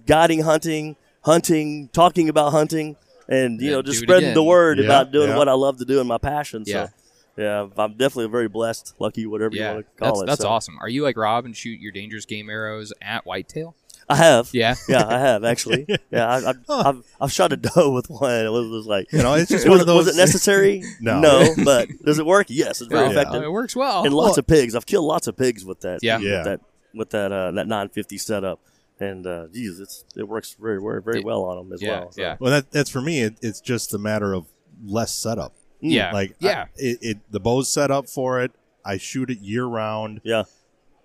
guiding 0.06 0.42
hunting, 0.42 0.96
hunting, 1.22 1.90
talking 1.94 2.30
about 2.30 2.52
hunting, 2.52 2.96
and 3.28 3.60
you 3.62 3.68
Yeah, 3.68 3.76
know 3.78 3.82
just 3.82 4.00
spreading 4.00 4.26
again. 4.30 4.34
the 4.36 4.44
word 4.44 4.80
Yeah, 4.80 4.86
about 4.86 5.12
doing 5.12 5.30
yeah. 5.30 5.38
what 5.38 5.48
I 5.50 5.54
love 5.54 5.78
to 5.78 5.86
do 5.86 6.00
and 6.00 6.08
my 6.08 6.18
passion. 6.18 6.64
Yeah. 6.66 6.88
So 6.88 6.94
yeah, 7.38 7.68
I'm 7.78 7.92
definitely 7.92 8.28
very 8.32 8.48
blessed, 8.48 8.96
lucky, 9.00 9.26
whatever 9.28 9.56
you 9.56 9.62
Yeah. 9.62 9.74
want 9.74 9.86
to 9.86 9.92
call 10.00 10.08
That's, 10.10 10.22
it. 10.24 10.26
that's 10.26 10.42
So, 10.42 10.50
awesome. 10.50 10.78
Are 10.82 10.90
you 10.90 11.04
like 11.04 11.16
Rob 11.18 11.46
and 11.46 11.56
shoot 11.56 11.80
your 11.80 11.92
dangerous 11.92 12.26
game 12.26 12.50
arrows 12.50 12.92
at 13.02 13.26
whitetail? 13.28 13.76
I 14.10 14.16
have. 14.16 14.50
Yeah. 14.54 14.76
Yeah, 14.88 15.06
I 15.06 15.20
have 15.20 15.44
actually. 15.44 15.86
Yeah, 16.12 16.28
I, 16.28 16.50
I've, 16.50 16.58
I've, 16.70 17.04
I've 17.20 17.32
shot 17.32 17.52
a 17.52 17.58
doe 17.58 17.92
with 17.92 18.10
one. 18.10 18.32
It 18.46 18.50
was, 18.50 18.68
was 18.70 18.86
like, 18.88 19.12
You 19.12 19.22
know, 19.22 19.34
it's 19.34 19.50
just 19.52 19.66
was, 19.66 19.70
one 19.70 19.78
it- 19.80 19.82
of 19.82 19.88
those. 19.88 20.06
was 20.06 20.16
it 20.16 20.18
necessary? 20.18 20.84
No. 21.02 21.20
No, 21.20 21.54
but 21.66 21.90
does 22.06 22.18
it 22.20 22.26
work? 22.26 22.48
Yes, 22.50 22.80
it's 22.82 22.90
very 22.90 23.08
Oh, 23.08 23.12
effective. 23.12 23.44
It 23.44 23.52
works 23.52 23.76
well. 23.76 24.06
And 24.06 24.14
lots 24.14 24.38
of 24.38 24.48
pigs. 24.48 24.76
I've 24.76 24.86
killed 24.86 25.06
lots 25.06 25.28
of 25.28 25.36
pigs 25.36 25.66
with 25.66 25.82
that. 25.82 26.00
Yeah. 26.02 26.20
Yeah. 26.20 26.38
With 26.38 26.44
that 26.46 26.60
with 26.94 27.10
that 27.12 27.32
uh, 27.32 27.52
that 27.52 27.68
950 27.68 28.18
setup, 28.18 28.60
and 29.00 29.28
uh, 29.28 29.48
geez, 29.54 29.80
it's 29.80 30.06
it 30.16 30.28
works 30.28 30.56
very 30.60 30.82
very 30.82 31.02
very 31.02 31.22
well 31.22 31.44
on 31.44 31.58
them 31.58 31.74
as 31.74 31.82
yeah. 31.82 32.00
well. 32.00 32.12
So. 32.12 32.22
Yeah. 32.22 32.38
well, 32.40 32.52
that, 32.52 32.72
that's 32.72 32.90
for 32.90 33.02
me. 33.02 33.22
It, 33.22 33.36
it's 33.42 33.60
just 33.62 33.94
a 33.94 33.98
matter 34.00 34.34
of 34.34 34.48
less 34.84 35.14
setup. 35.14 35.54
Yeah. 35.82 36.12
Like, 36.14 36.36
yeah. 36.40 36.62
I- 36.64 36.68
it, 36.78 36.98
it 37.02 37.18
the 37.30 37.40
bow's 37.42 37.70
set 37.70 37.92
up 37.92 38.08
for 38.08 38.42
it. 38.42 38.52
I 38.86 38.98
shoot 38.98 39.30
it 39.30 39.40
year 39.40 39.66
round. 39.66 40.22
Yeah. 40.24 40.44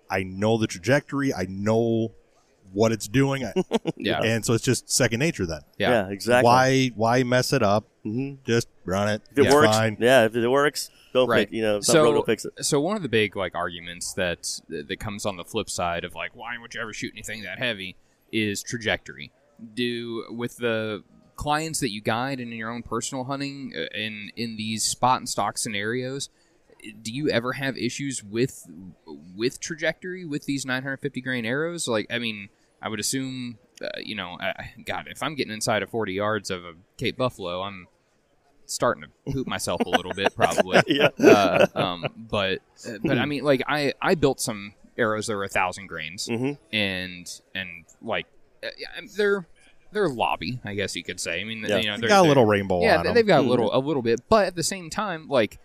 I 0.09 0.23
know 0.23 0.57
the 0.57 0.67
trajectory. 0.67 1.33
I 1.33 1.45
know 1.49 2.13
what 2.73 2.91
it's 2.91 3.07
doing, 3.07 3.43
yeah. 3.95 4.21
and 4.21 4.43
so 4.45 4.53
it's 4.53 4.63
just 4.63 4.89
second 4.91 5.19
nature. 5.19 5.45
Then 5.45 5.61
Yeah. 5.77 5.89
Yeah. 5.89 6.09
Exactly. 6.09 6.45
why 6.45 6.87
why 6.95 7.23
mess 7.23 7.53
it 7.53 7.63
up? 7.63 7.85
Mhm. 8.05 8.43
Just 8.43 8.67
run 8.83 9.07
it. 9.09 9.21
If 9.31 9.37
it 9.37 9.45
It's 9.45 9.53
works, 9.55 9.67
fine. 9.77 9.97
yeah. 9.99 10.25
If 10.25 10.35
it 10.35 10.47
works, 10.47 10.89
don't 11.13 11.29
Right. 11.29 11.47
fix. 11.47 11.53
You 11.53 11.61
know, 11.61 11.79
So- 11.81 11.93
so, 11.93 12.13
don't 12.13 12.25
fix 12.25 12.43
it. 12.45 12.53
So 12.65 12.81
one 12.81 12.95
of 12.97 13.01
the 13.03 13.09
big 13.09 13.35
like 13.35 13.55
arguments 13.55 14.13
that 14.13 14.59
that 14.67 14.99
comes 14.99 15.25
on 15.25 15.37
the 15.37 15.45
flip 15.45 15.69
side 15.69 16.03
of 16.03 16.13
like 16.15 16.35
why 16.35 16.57
would 16.59 16.73
you 16.73 16.81
ever 16.81 16.91
shoot 16.93 17.11
anything 17.13 17.43
that 17.43 17.59
heavy 17.59 17.95
is 18.31 18.61
trajectory. 18.63 19.31
Do 19.75 20.25
with 20.31 20.57
the 20.57 21.03
clients 21.35 21.79
that 21.79 21.91
you 21.91 22.01
guide 22.01 22.39
and 22.39 22.51
in 22.51 22.57
your 22.57 22.69
own 22.71 22.83
personal 22.83 23.23
hunting 23.25 23.71
uh, 23.75 23.85
in 23.97 24.31
in 24.35 24.57
these 24.57 24.83
spot 24.83 25.19
and 25.19 25.29
stock 25.29 25.57
scenarios, 25.57 26.29
do 27.01 27.13
you 27.13 27.29
ever 27.29 27.53
have 27.53 27.77
issues 27.77 28.23
with 28.23 28.65
with 29.35 29.59
trajectory 29.59 30.25
with 30.25 30.45
these 30.45 30.65
950 30.65 31.21
grain 31.21 31.45
arrows? 31.45 31.87
Like, 31.87 32.07
I 32.11 32.19
mean, 32.19 32.49
I 32.83 32.89
would 32.89 32.99
assume, 32.99 33.57
uh, 33.81 33.87
you 34.03 34.13
know, 34.15 34.37
I, 34.41 34.73
God, 34.85 35.07
if 35.09 35.23
I'm 35.23 35.35
getting 35.35 35.53
inside 35.53 35.81
of 35.83 35.89
40 35.89 36.13
yards 36.13 36.51
of 36.51 36.65
a 36.65 36.73
Cape 36.97 37.15
Buffalo, 37.17 37.61
I'm 37.61 37.87
starting 38.65 39.03
to 39.03 39.31
poop 39.31 39.47
myself 39.47 39.81
a 39.85 39.89
little 39.89 40.13
bit, 40.13 40.35
probably. 40.35 40.81
Yeah. 40.87 41.09
Uh, 41.19 41.67
um, 41.75 42.05
but 42.17 42.59
uh, 42.87 42.97
but 43.03 43.17
I 43.17 43.25
mean, 43.25 43.43
like 43.43 43.61
I 43.67 43.93
I 44.01 44.15
built 44.15 44.39
some 44.41 44.73
arrows 44.97 45.27
that 45.27 45.35
were 45.35 45.43
a 45.45 45.49
thousand 45.49 45.87
grains, 45.87 46.27
Mhm. 46.27 46.57
and 46.71 47.41
and 47.55 47.85
like 48.01 48.25
uh, 48.63 48.67
yeah, 48.77 48.87
they're 49.15 49.47
they're 49.91 50.09
lobby, 50.09 50.59
I 50.65 50.73
guess 50.75 50.95
you 50.95 51.03
could 51.03 51.19
say. 51.19 51.39
I 51.39 51.43
mean, 51.45 51.63
Yeah. 51.67 51.77
you 51.77 51.87
know, 51.87 51.95
They 51.95 52.01
they're, 52.01 52.09
got 52.09 52.25
a 52.25 52.27
little 52.27 52.45
rainbow 52.45 52.81
yeah, 52.81 52.97
on 52.97 53.03
they- 53.03 53.09
them. 53.09 53.15
they've 53.15 53.27
got 53.27 53.43
a 53.45 53.47
little 53.47 53.73
a 53.75 53.79
little 53.79 54.01
bit, 54.01 54.21
but 54.29 54.45
at 54.47 54.55
the 54.55 54.63
same 54.63 54.89
time, 54.89 55.27
like 55.27 55.59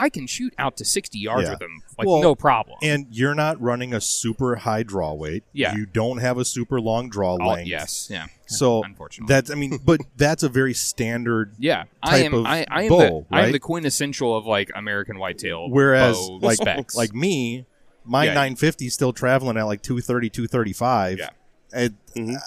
I 0.00 0.08
can 0.08 0.26
shoot 0.26 0.54
out 0.58 0.76
to 0.78 0.84
sixty 0.84 1.18
yards 1.18 1.44
Yeah. 1.44 1.50
with 1.50 1.58
them, 1.60 1.82
like 1.98 2.06
Well, 2.08 2.20
no 2.22 2.34
problem. 2.34 2.78
and 2.82 3.06
you're 3.10 3.34
not 3.34 3.60
running 3.60 3.92
a 3.92 4.00
super 4.00 4.56
high 4.56 4.82
draw 4.82 5.12
weight. 5.12 5.44
Yeah. 5.52 5.74
You 5.76 5.86
don't 5.86 6.18
have 6.18 6.38
a 6.38 6.44
super 6.44 6.80
long 6.80 7.10
draw 7.10 7.36
All- 7.36 7.52
length. 7.54 7.68
yes, 7.68 8.08
yeah. 8.10 8.26
So 8.46 8.82
unfortunately, 8.82 9.32
that's 9.32 9.50
I 9.50 9.54
mean, 9.54 9.78
but 9.84 10.00
that's 10.16 10.42
a 10.42 10.48
very 10.48 10.74
standard. 10.74 11.54
yeah, 11.58 11.84
I 12.02 12.24
am 12.24 12.34
of 12.34 12.46
I, 12.46 12.64
I 12.70 12.82
am 12.84 12.88
bow, 12.88 13.26
the 13.30 13.36
I 13.36 13.46
am 13.46 13.52
the 13.52 13.58
quintessential 13.60 14.36
of 14.36 14.46
like 14.46 14.70
American 14.74 15.18
whitetail. 15.18 15.68
Whereas 15.70 16.16
bow 16.16 16.38
like 16.42 16.56
specs. 16.56 16.96
like 16.96 17.14
me, 17.14 17.66
my 18.04 18.24
Yeah. 18.24 18.34
950 18.34 18.86
is 18.86 18.94
still 18.94 19.12
traveling 19.12 19.56
at 19.56 19.64
like 19.64 19.82
230, 19.82 20.30
235. 20.30 21.18
Yeah. 21.18 21.28
And, 21.72 21.94
Mhm. 22.16 22.36
uh, 22.36 22.40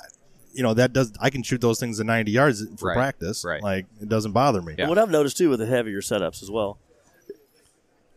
you 0.56 0.62
know 0.62 0.74
that 0.76 0.94
does 0.94 1.12
I 1.20 1.30
can 1.32 1.42
shoot 1.42 1.62
those 1.62 1.80
things 1.80 2.00
at 2.00 2.06
90 2.06 2.32
yards 2.32 2.64
for 2.78 2.90
Right. 2.90 2.96
practice. 2.96 3.44
Right. 3.46 3.64
Like 3.64 3.86
it 4.02 4.08
doesn't 4.10 4.34
bother 4.34 4.62
me. 4.62 4.76
Yeah. 4.78 4.88
What 4.90 4.98
I've 5.00 5.10
noticed 5.10 5.38
too 5.38 5.50
with 5.50 5.60
the 5.60 5.66
heavier 5.66 6.02
setups 6.02 6.44
as 6.44 6.52
well, 6.52 6.78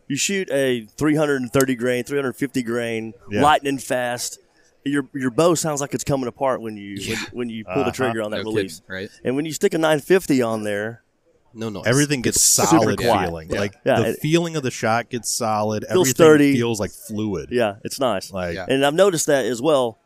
you 0.07 0.15
shoot 0.15 0.49
a 0.51 0.87
330 0.97 1.75
grain, 1.75 2.03
350 2.03 2.63
grain, 2.63 3.13
Yeah. 3.29 3.41
lightning 3.41 3.77
fast. 3.77 4.39
Your 4.85 5.07
your 5.13 5.31
bow 5.31 5.53
sounds 5.55 5.81
like 5.81 5.93
it's 5.93 6.03
coming 6.05 6.27
apart 6.27 6.61
when 6.61 6.77
you 6.77 6.97
when, 7.09 7.17
when 7.33 7.49
you 7.49 7.65
pull 7.65 7.75
the 7.75 7.81
Uh-huh. 7.81 7.91
trigger 7.91 8.21
on 8.23 8.31
that 8.31 8.37
no 8.43 8.51
release. 8.51 8.79
kidding, 8.79 8.93
right? 8.95 9.09
And 9.23 9.35
when 9.35 9.45
you 9.45 9.51
stick 9.51 9.73
a 9.73 9.77
950 9.77 10.41
on 10.41 10.63
there, 10.63 11.03
No 11.53 11.69
noise. 11.69 11.83
Everything 11.87 12.21
gets 12.21 12.39
super 12.39 12.67
solid 12.67 13.01
feeling. 13.01 13.49
Yeah. 13.51 13.59
Like 13.59 13.73
Yeah, 13.85 13.99
the 14.01 14.09
it- 14.11 14.19
feeling 14.21 14.55
of 14.55 14.63
the 14.63 14.71
shot 14.71 15.09
gets 15.09 15.29
solid. 15.29 15.83
Feels 15.83 15.91
Everything 16.09 16.13
sturdy. 16.13 16.53
feels 16.55 16.79
like 16.79 16.91
fluid. 16.91 17.49
yeah, 17.51 17.75
it's 17.83 17.99
nice. 17.99 18.31
Like 18.31 18.55
Yeah. 18.55 18.65
And 18.69 18.85
I've 18.85 18.93
noticed 18.93 19.25
that 19.25 19.45
as 19.45 19.61
well 19.61 19.97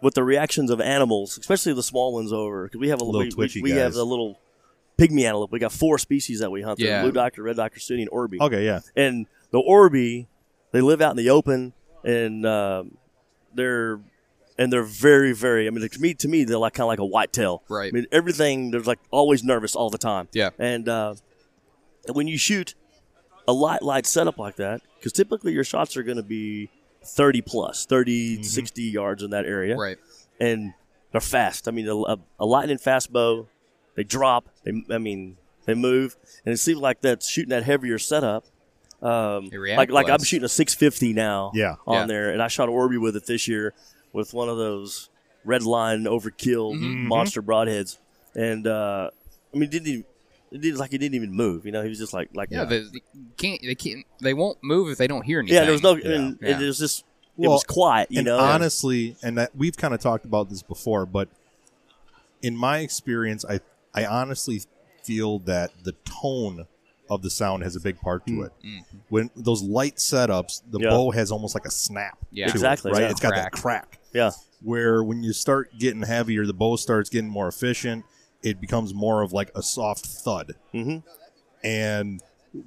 with 0.00 0.14
the 0.14 0.22
reactions 0.22 0.70
of 0.70 0.80
animals, 0.80 1.36
especially 1.38 1.72
the 1.74 1.82
small 1.82 2.12
ones 2.14 2.32
over 2.32 2.64
because 2.64 2.78
we 2.80 2.88
have 2.88 3.00
a 3.00 3.04
Little 3.04 3.20
we, 3.20 3.26
we- 3.26 3.30
twitchy 3.32 3.62
we, 3.62 3.70
have 3.72 3.92
guys. 3.92 3.96
a 3.96 4.04
little 4.04 4.38
pygmy 4.98 5.24
antelope. 5.24 5.52
We 5.52 5.58
got 5.58 5.72
four 5.72 5.98
species 5.98 6.40
that 6.40 6.50
we 6.50 6.62
hunt: 6.62 6.78
Yeah. 6.80 7.02
blue 7.02 7.12
duiker, 7.12 7.42
red 7.44 7.56
duiker, 7.56 7.78
Suni, 7.78 8.02
and 8.02 8.10
Oribi. 8.10 8.40
okay, 8.40 8.64
yeah. 8.64 8.80
and 8.96 9.26
the 9.50 9.58
Oribi, 9.60 10.26
they 10.72 10.80
live 10.80 11.00
out 11.00 11.10
in 11.12 11.16
the 11.16 11.30
open, 11.30 11.72
and 12.04 12.44
um, 12.46 12.96
they're 13.54 14.00
and 14.58 14.72
they're 14.72 14.82
very, 14.82 15.32
very. 15.32 15.66
I 15.66 15.70
mean, 15.70 15.86
to 15.88 16.00
me, 16.00 16.14
to 16.14 16.28
me, 16.28 16.44
they're 16.44 16.56
like 16.58 16.72
kind 16.74 16.84
of 16.84 16.88
like 16.88 16.98
a 16.98 17.04
whitetail. 17.04 17.62
Right. 17.68 17.92
I 17.92 17.94
mean, 17.94 18.06
everything. 18.10 18.70
There's 18.70 18.86
like 18.86 18.98
always 19.10 19.44
nervous 19.44 19.76
all 19.76 19.90
the 19.90 19.98
time. 19.98 20.28
Yeah. 20.32 20.50
And 20.58 20.88
uh, 20.88 21.14
when 22.12 22.26
you 22.26 22.38
shoot 22.38 22.74
a 23.46 23.52
light, 23.52 23.82
light 23.82 24.06
setup 24.06 24.38
like 24.38 24.56
that, 24.56 24.80
because 24.98 25.12
typically 25.12 25.52
your 25.52 25.62
shots 25.64 25.96
are 25.96 26.02
going 26.02 26.16
to 26.16 26.22
be 26.22 26.70
30 27.04 27.42
plus, 27.42 27.84
30, 27.86 28.42
60 28.42 28.82
yards 28.82 29.22
in 29.22 29.30
that 29.30 29.44
area, 29.44 29.76
Right. 29.76 29.98
and 30.40 30.72
they're 31.12 31.20
fast. 31.20 31.68
I 31.68 31.70
mean, 31.70 31.86
a, 31.86 31.94
a, 31.96 32.18
a 32.40 32.46
lightning 32.46 32.78
fast 32.78 33.12
bow, 33.12 33.46
they 33.96 34.04
drop. 34.04 34.48
They, 34.64 34.84
I 34.94 34.98
mean, 34.98 35.36
they 35.64 35.74
move, 35.74 36.16
and 36.44 36.54
it 36.54 36.58
seems 36.58 36.78
like 36.78 37.00
that's 37.00 37.28
shooting 37.28 37.50
that 37.50 37.64
heavier 37.64 37.98
setup. 37.98 38.44
Um, 39.02 39.50
like 39.52 39.90
like 39.90 40.08
I'm 40.08 40.22
shooting 40.22 40.44
a 40.44 40.48
650 40.48 41.12
now, 41.12 41.50
Yeah. 41.54 41.74
on 41.86 41.94
Yeah. 42.02 42.06
there, 42.06 42.30
and 42.30 42.40
I 42.42 42.48
shot 42.48 42.68
Oribi 42.68 43.00
with 43.00 43.14
it 43.16 43.26
this 43.26 43.46
year 43.48 43.74
with 44.12 44.32
one 44.32 44.48
of 44.48 44.56
those 44.56 45.10
red 45.44 45.62
line 45.62 46.04
overkill 46.04 46.74
Mm-hmm. 46.74 47.06
monster 47.08 47.42
broadheads, 47.42 47.98
and 48.34 48.66
uh, 48.66 49.10
I 49.54 49.58
mean, 49.58 49.68
didn't 49.68 49.88
even, 49.88 50.04
it 50.50 50.60
did 50.62 50.76
like 50.76 50.92
he 50.92 50.98
didn't 50.98 51.14
even 51.14 51.32
move. 51.32 51.66
You 51.66 51.72
know, 51.72 51.82
he 51.82 51.88
was 51.90 51.98
just 51.98 52.14
like 52.14 52.30
like 52.34 52.48
Yeah, 52.50 52.64
They, 52.64 52.80
they 52.80 53.00
can't. 53.36 53.60
They 53.62 53.74
can't. 53.74 54.06
They 54.22 54.32
won't 54.34 54.58
move 54.62 54.88
if 54.90 54.96
they 54.98 55.06
don't 55.08 55.22
hear 55.24 55.40
anything. 55.40 55.56
yeah. 55.56 55.64
There 55.64 55.72
was 55.72 55.82
no, 55.82 55.96
Yeah. 55.96 56.12
and 56.14 56.38
Yeah. 56.40 56.58
it 56.60 56.64
was 56.66 56.78
just 56.78 57.04
it 57.38 57.48
was 57.48 57.64
quiet. 57.64 58.10
You 58.10 58.20
and 58.20 58.26
know, 58.26 58.38
honestly, 58.38 59.16
and 59.22 59.36
that 59.36 59.54
we've 59.54 59.76
kind 59.76 59.92
of 59.92 60.00
talked 60.00 60.24
about 60.24 60.48
this 60.48 60.62
before, 60.62 61.04
but 61.04 61.28
in 62.42 62.56
my 62.56 62.78
experience, 62.78 63.44
I 63.44 63.60
I 63.96 64.04
honestly 64.06 64.62
feel 65.02 65.38
that 65.40 65.70
the 65.84 65.92
tone 66.22 66.66
of 67.08 67.22
the 67.22 67.30
sound 67.30 67.62
has 67.62 67.76
a 67.76 67.80
big 67.80 67.98
part 68.00 68.26
to 68.26 68.42
it. 68.42 68.52
When 69.08 69.30
those 69.36 69.62
light 69.62 69.96
setups, 69.96 70.62
the 70.70 70.80
Yeah. 70.80 70.90
bow 70.90 71.12
has 71.12 71.30
almost 71.30 71.54
like 71.54 71.64
a 71.64 71.70
snap. 71.70 72.18
Yeah. 72.32 72.46
to 72.46 72.50
it, 72.50 72.54
Exactly, 72.56 72.92
right. 72.92 73.02
yeah. 73.02 73.10
It's 73.10 73.20
got 73.20 73.32
Crack. 73.32 73.52
that 73.52 73.52
crack. 73.60 73.98
yeah, 74.12 74.30
where 74.62 75.02
when 75.04 75.22
you 75.22 75.32
start 75.32 75.70
getting 75.78 76.02
heavier, 76.02 76.44
the 76.46 76.52
bow 76.54 76.76
starts 76.76 77.08
getting 77.08 77.30
more 77.30 77.46
efficient. 77.48 78.04
It 78.42 78.60
becomes 78.60 78.92
more 78.92 79.22
of 79.22 79.32
like 79.32 79.50
a 79.54 79.62
soft 79.62 80.04
thud. 80.06 80.54
Mhm. 80.74 81.02
And 81.62 82.22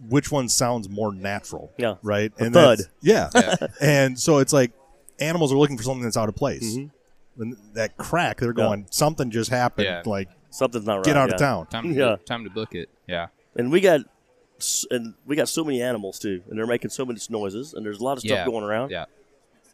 which 0.08 0.32
one 0.32 0.48
sounds 0.50 0.88
more 0.90 1.14
natural? 1.14 1.72
Yeah. 1.78 1.96
Right. 2.02 2.32
A 2.40 2.44
and 2.46 2.54
thud. 2.54 2.80
that's- 2.80 2.90
Yeah. 3.02 3.68
and 3.82 4.20
so 4.20 4.38
it's 4.40 4.54
like 4.54 4.72
animals 5.20 5.52
are 5.52 5.58
looking 5.58 5.78
for 5.78 5.84
something 5.84 6.04
that's 6.04 6.18
out 6.18 6.30
of 6.30 6.36
place. 6.36 6.78
When 7.36 7.58
that 7.74 7.98
crack, 7.98 8.40
they're 8.40 8.50
Mm-hmm. 8.52 8.60
Yeah. 8.60 8.66
going, 8.66 8.88
something 8.92 9.32
just 9.32 9.50
happened. 9.50 9.86
Yeah. 9.86 10.02
Like, 10.06 10.30
Something's 10.50 10.86
not 10.86 10.96
right. 10.98 11.06
get 11.06 11.18
out 11.18 11.30
yeah. 11.30 11.36
of 11.36 11.40
town. 11.40 11.68
Time 11.68 11.94
to 11.94 12.00
Yeah. 12.00 12.16
time 12.26 12.44
to 12.44 12.50
book 12.50 12.74
it. 12.76 12.90
Yeah. 13.08 13.28
And 13.56 13.72
we 13.72 13.82
got 13.82 14.02
and 14.92 15.14
we 15.26 15.36
got 15.36 15.48
so 15.48 15.64
many 15.64 15.82
animals 15.82 16.20
too, 16.20 16.42
and 16.50 16.58
they're 16.58 16.68
making 16.68 16.90
so 16.90 17.06
many 17.06 17.20
noises, 17.30 17.74
and 17.74 17.86
there's 17.86 18.00
a 18.00 18.04
lot 18.04 18.14
of 18.14 18.20
stuff 18.20 18.32
Yeah. 18.40 18.46
going 18.46 18.64
around. 18.64 18.92
Yeah. 18.92 19.06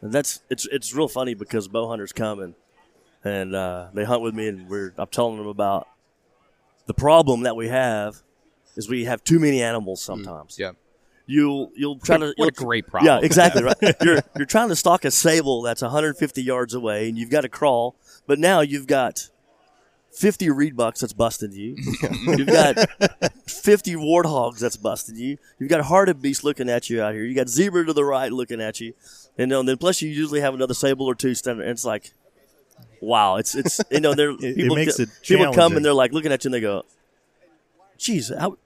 And 0.02 0.12
that's 0.12 0.42
it's 0.50 0.68
it's 0.72 0.94
real 0.94 1.08
funny 1.08 1.34
because 1.34 1.68
bow 1.68 1.88
hunters 1.88 2.12
come 2.14 2.40
and 2.40 2.56
and 3.24 3.56
uh, 3.56 3.88
they 3.94 4.04
hunt 4.04 4.22
with 4.22 4.36
me, 4.36 4.48
and 4.48 4.70
we're 4.70 4.94
I'm 4.98 5.08
telling 5.08 5.38
them 5.38 5.48
about 5.48 5.88
the 6.86 6.94
problem 6.94 7.42
that 7.44 7.56
we 7.56 7.70
have 7.70 8.22
is 8.76 8.88
we 8.90 9.06
have 9.06 9.24
too 9.24 9.40
many 9.40 9.62
animals 9.64 10.02
sometimes. 10.02 10.60
Yeah. 10.60 10.72
You'll 11.26 11.72
you'll 11.76 11.98
try 11.98 12.18
to 12.18 12.34
What 12.36 12.50
a 12.50 12.52
great 12.52 12.86
problem. 12.86 13.08
Yeah, 13.20 13.26
exactly 13.26 13.64
right. 13.64 13.76
you're 14.04 14.20
you're 14.38 14.46
trying 14.46 14.70
to 14.70 14.76
stalk 14.76 15.06
a 15.06 15.12
sable 15.12 15.64
that's 15.64 15.82
150 15.82 16.44
yards 16.44 16.76
away, 16.76 17.10
and 17.10 17.18
you've 17.18 17.32
got 17.32 17.42
to 17.42 17.50
crawl, 17.50 17.96
but 18.28 18.38
now 18.38 18.62
you've 18.62 18.86
got 18.86 19.30
50 20.16 20.50
reed 20.50 20.76
bucks 20.78 21.02
that's 21.02 21.14
busting 21.14 21.52
you. 21.52 21.76
You've 22.28 22.48
got 22.48 22.78
50 23.48 23.96
warthogs 23.96 24.60
that's 24.60 24.78
busting 24.78 25.18
you. 25.18 25.38
You've 25.60 25.70
got 25.70 25.84
hartebeest 25.86 26.44
looking 26.44 26.70
at 26.70 26.90
you 26.90 27.02
out 27.02 27.14
here. 27.14 27.24
You 27.24 27.36
got 27.36 27.50
zebra 27.50 27.86
to 27.86 27.94
the 27.94 28.06
right 28.06 28.32
looking 28.32 28.62
at 28.62 28.80
you, 28.80 28.94
and 29.38 29.52
then 29.52 29.78
plus 29.78 30.02
you 30.02 30.10
usually 30.10 30.42
have 30.42 30.54
another 30.54 30.74
sable 30.74 31.06
or 31.06 31.16
two 31.16 31.36
standing. 31.36 31.64
And 31.64 31.72
it's 31.72 31.86
like, 31.86 32.12
wow, 33.02 33.36
it's 33.36 33.56
it's 33.56 33.82
you 33.92 34.00
know 34.00 34.14
they're 34.14 34.32
it 34.40 34.56
people 34.56 34.76
makes 34.76 35.00
it 35.00 35.10
people 35.22 35.54
come 35.54 35.76
and 35.76 35.84
they're 35.84 35.94
like 35.94 36.14
looking 36.14 36.32
at 36.32 36.44
you 36.44 36.50
and 36.50 36.54
they 36.54 36.62
go, 36.62 36.84
"Geez, 37.98 38.32
how." 38.38 38.58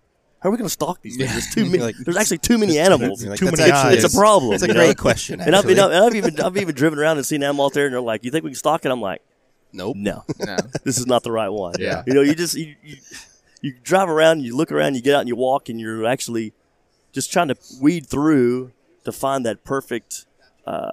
How 0.41 0.47
are 0.47 0.51
we 0.53 0.57
going 0.57 0.67
to 0.69 0.71
stalk 0.71 1.01
these 1.01 1.17
things? 1.17 1.31
There's 1.31 1.53
too 1.53 1.65
many. 1.65 1.79
Like- 1.83 1.97
there's 1.97 2.15
actually 2.15 2.37
too 2.37 2.57
many 2.57 2.79
animals. 2.79 3.25
Like, 3.25 3.37
Too 3.37 3.51
many 3.51 3.69
eyes. 3.69 4.01
It's 4.01 4.13
a 4.13 4.17
problem. 4.17 4.53
It's 4.53 4.63
a 4.63 4.73
great 4.73 4.95
know? 4.95 5.01
question. 5.01 5.41
And 5.41 5.53
I've, 5.53 5.65
Actually. 5.65 5.75
been, 5.75 5.91
I've 5.91 6.15
even 6.15 6.39
I've 6.39 6.55
even 6.55 6.75
driven 6.75 6.97
around 6.97 7.17
and 7.17 7.25
seen 7.25 7.41
them 7.41 7.59
out 7.59 7.73
there, 7.73 7.87
and 7.87 7.93
they're 7.93 7.99
like, 7.99 8.23
"You 8.23 8.31
think 8.31 8.45
we 8.45 8.51
can 8.51 8.55
stalk 8.55 8.85
it?" 8.85 8.89
I'm 8.89 9.01
like, 9.01 9.21
nope. 9.73 9.95
"No, 9.97 10.23
No. 10.39 10.57
this 10.83 10.97
is 10.97 11.07
not 11.07 11.23
the 11.23 11.31
right 11.31 11.49
one." 11.49 11.73
Yeah. 11.79 12.03
you 12.07 12.13
know, 12.13 12.21
you 12.21 12.35
just 12.35 12.55
you, 12.55 12.75
you, 12.83 12.97
you 13.61 13.73
drive 13.83 14.09
around, 14.09 14.41
you 14.41 14.55
look 14.55 14.71
around, 14.71 14.95
you 14.95 15.01
get 15.01 15.15
out 15.15 15.19
and 15.21 15.27
you 15.29 15.35
walk, 15.35 15.69
and 15.69 15.79
you're 15.79 16.05
actually 16.05 16.53
just 17.11 17.31
trying 17.31 17.47
to 17.49 17.55
weed 17.81 18.05
through 18.07 18.71
to 19.05 19.11
find 19.11 19.45
that 19.45 19.63
perfect 19.63 20.25
uh, 20.67 20.91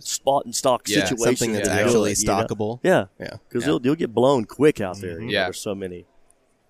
spot 0.00 0.44
and 0.44 0.54
stalk 0.54 0.88
Yeah, 0.88 1.04
situation. 1.06 1.36
Something 1.36 1.52
that's 1.54 1.68
to 1.68 1.74
do 1.74 1.80
actually 1.80 2.14
you 2.18 2.26
know? 2.26 2.32
stockable. 2.32 2.80
Yeah, 2.82 3.06
Yeah. 3.18 3.36
because 3.48 3.62
Yeah. 3.64 3.68
you'll 3.72 3.80
you'll 3.84 3.94
get 3.96 4.14
blown 4.14 4.44
quick 4.44 4.80
out 4.80 5.00
there. 5.00 5.20
you 5.20 5.26
know, 5.26 5.32
Yeah. 5.32 5.44
there's 5.44 5.60
so 5.60 5.74
many. 5.74 6.06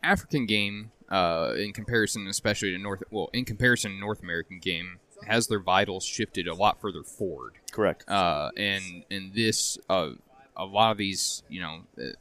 African 0.02 0.46
game, 0.46 0.92
uh, 1.10 1.54
in 1.56 1.72
comparison, 1.72 2.26
especially 2.28 2.70
to 2.72 2.78
North, 2.78 3.02
well, 3.10 3.28
in 3.32 3.44
comparison 3.44 3.92
to 3.92 3.98
North 3.98 4.22
American 4.22 4.58
game, 4.60 4.98
has 5.26 5.48
their 5.48 5.58
vitals 5.60 6.04
shifted 6.04 6.46
a 6.46 6.54
lot 6.54 6.80
further 6.80 7.02
forward. 7.02 7.54
Correct. 7.72 8.08
Uh, 8.08 8.50
and 8.56 9.04
and 9.10 9.34
this, 9.34 9.78
uh, 9.88 10.10
a 10.56 10.64
lot 10.64 10.92
of 10.92 10.98
these, 10.98 11.42
you 11.48 11.60
know, 11.60 11.80
uh, 11.98 12.12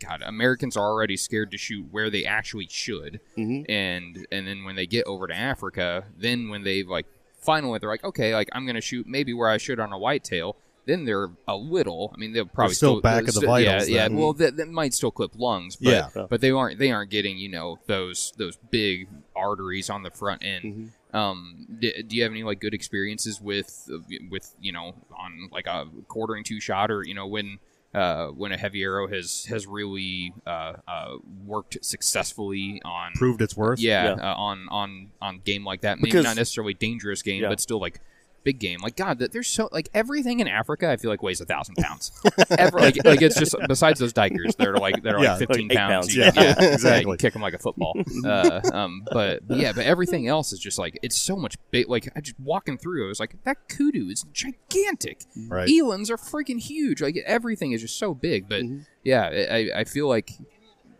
God, 0.00 0.22
Americans 0.22 0.76
are 0.76 0.84
already 0.84 1.16
scared 1.16 1.50
to 1.52 1.56
shoot 1.58 1.86
where 1.90 2.10
they 2.10 2.24
actually 2.26 2.68
should, 2.70 3.20
Mhm. 3.38 3.64
and 3.68 4.26
and 4.30 4.46
then 4.46 4.64
when 4.64 4.76
they 4.76 4.86
get 4.86 5.06
over 5.06 5.26
to 5.26 5.34
Africa, 5.34 6.04
then 6.18 6.48
when 6.50 6.64
they 6.64 6.82
like 6.82 7.06
finally 7.40 7.78
they're 7.78 7.88
like, 7.88 8.04
okay, 8.04 8.34
like 8.34 8.48
I'm 8.52 8.66
gonna 8.66 8.80
shoot 8.82 9.06
maybe 9.06 9.32
where 9.32 9.48
I 9.48 9.56
should 9.56 9.80
on 9.80 9.92
a 9.92 9.98
whitetail. 9.98 10.56
Then 10.84 11.04
they're 11.04 11.30
a 11.48 11.56
little. 11.56 12.12
I 12.14 12.18
mean, 12.18 12.32
they'll 12.32 12.44
probably 12.46 12.74
still 12.76 13.00
back 13.00 13.22
of 13.22 13.26
the 13.26 13.32
still- 13.32 13.48
vitals 13.50 13.88
Yeah, 13.88 14.06
yeah. 14.06 14.14
Well, 14.16 14.34
that, 14.34 14.56
that 14.58 14.68
might 14.68 14.94
still 14.94 15.10
clip 15.10 15.32
lungs, 15.36 15.74
but 15.76 15.90
Yeah. 15.90 16.08
Yeah. 16.14 16.26
but 16.30 16.40
they 16.40 16.50
aren't 16.52 16.78
they 16.78 16.92
aren't 16.92 17.10
getting 17.10 17.38
you 17.38 17.48
know 17.48 17.78
those 17.86 18.32
those 18.36 18.56
big 18.70 19.08
arteries 19.34 19.88
on 19.90 20.02
the 20.02 20.10
front 20.10 20.44
end. 20.44 20.64
Mm-hmm. 20.64 21.16
Um, 21.16 21.66
d- 21.80 22.02
do 22.02 22.14
you 22.16 22.22
have 22.22 22.30
any 22.32 22.42
like 22.44 22.60
good 22.60 22.74
experiences 22.74 23.40
with 23.40 23.88
with 24.30 24.54
you 24.60 24.72
know 24.72 24.94
on 25.16 25.48
like 25.50 25.66
a 25.66 25.86
quartering 26.08 26.44
two 26.44 26.60
shot 26.60 26.90
or 26.90 27.02
you 27.02 27.14
know 27.14 27.26
when 27.26 27.58
uh, 27.96 28.28
when 28.28 28.52
a 28.52 28.56
heavy 28.56 28.82
arrow 28.82 29.08
has 29.08 29.46
has 29.46 29.66
really 29.66 30.32
uh, 30.46 30.74
uh, 30.86 31.16
worked 31.44 31.78
successfully 31.82 32.80
on 32.84 33.12
Proved 33.14 33.40
its 33.42 33.56
worth. 33.56 33.80
yeah, 33.80 34.04
Yeah. 34.16 34.30
Uh, 34.32 34.34
on 34.36 34.68
on 34.70 35.10
on 35.20 35.40
game 35.44 35.64
like 35.64 35.80
that 35.80 35.98
maybe 35.98 36.10
Because- 36.10 36.24
not 36.24 36.36
necessarily 36.36 36.74
dangerous 36.74 37.22
game 37.22 37.42
Yeah. 37.42 37.48
but 37.48 37.60
still 37.60 37.80
like 37.80 38.00
big 38.46 38.58
game 38.60 38.78
like 38.80 38.94
god 38.96 39.18
there's 39.18 39.48
so 39.48 39.68
like 39.72 39.88
everything 39.92 40.38
in 40.40 40.46
africa 40.46 40.88
i 40.88 40.96
feel 40.96 41.10
like 41.10 41.20
weighs 41.22 41.40
a 41.40 41.44
thousand 41.44 41.74
pounds 41.76 42.12
Ever, 42.58 42.78
like, 42.78 43.04
like 43.04 43.20
it's 43.20 43.36
just 43.38 43.56
besides 43.66 43.98
those 43.98 44.12
duikers 44.12 44.54
they're 44.56 44.76
like 44.76 45.02
they're 45.02 45.20
Yeah, 45.20 45.30
like 45.36 45.48
15 45.48 45.68
like 45.68 45.76
pounds, 45.76 46.06
pounds, 46.06 46.16
yeah. 46.16 46.30
yeah, 46.34 46.54
yeah, 46.60 46.72
Exactly. 46.74 47.10
you 47.12 47.16
kick 47.18 47.32
them 47.32 47.42
like 47.42 47.54
a 47.54 47.58
football 47.58 47.94
uh, 48.24 48.60
um, 48.72 49.02
but, 49.10 49.40
yeah 49.50 49.72
but 49.72 49.84
everything 49.84 50.28
else 50.28 50.52
is 50.52 50.60
just 50.60 50.78
like 50.78 50.96
it's 51.02 51.16
so 51.16 51.36
much 51.36 51.56
big 51.72 51.88
like 51.88 52.08
i 52.16 52.20
just 52.20 52.38
walking 52.38 52.78
through 52.78 53.04
i 53.04 53.08
was 53.08 53.18
like 53.18 53.34
that 53.44 53.56
kudu 53.68 54.08
is 54.08 54.24
gigantic 54.32 55.22
Right. 55.48 55.68
elands 55.68 56.08
are 56.10 56.16
freaking 56.16 56.60
huge 56.60 57.02
like 57.02 57.16
everything 57.26 57.72
is 57.72 57.80
just 57.82 57.98
so 57.98 58.14
big 58.14 58.48
but 58.48 58.62
yeah 59.04 59.24
I, 59.50 59.70
I 59.80 59.84
feel 59.84 60.08
like 60.08 60.30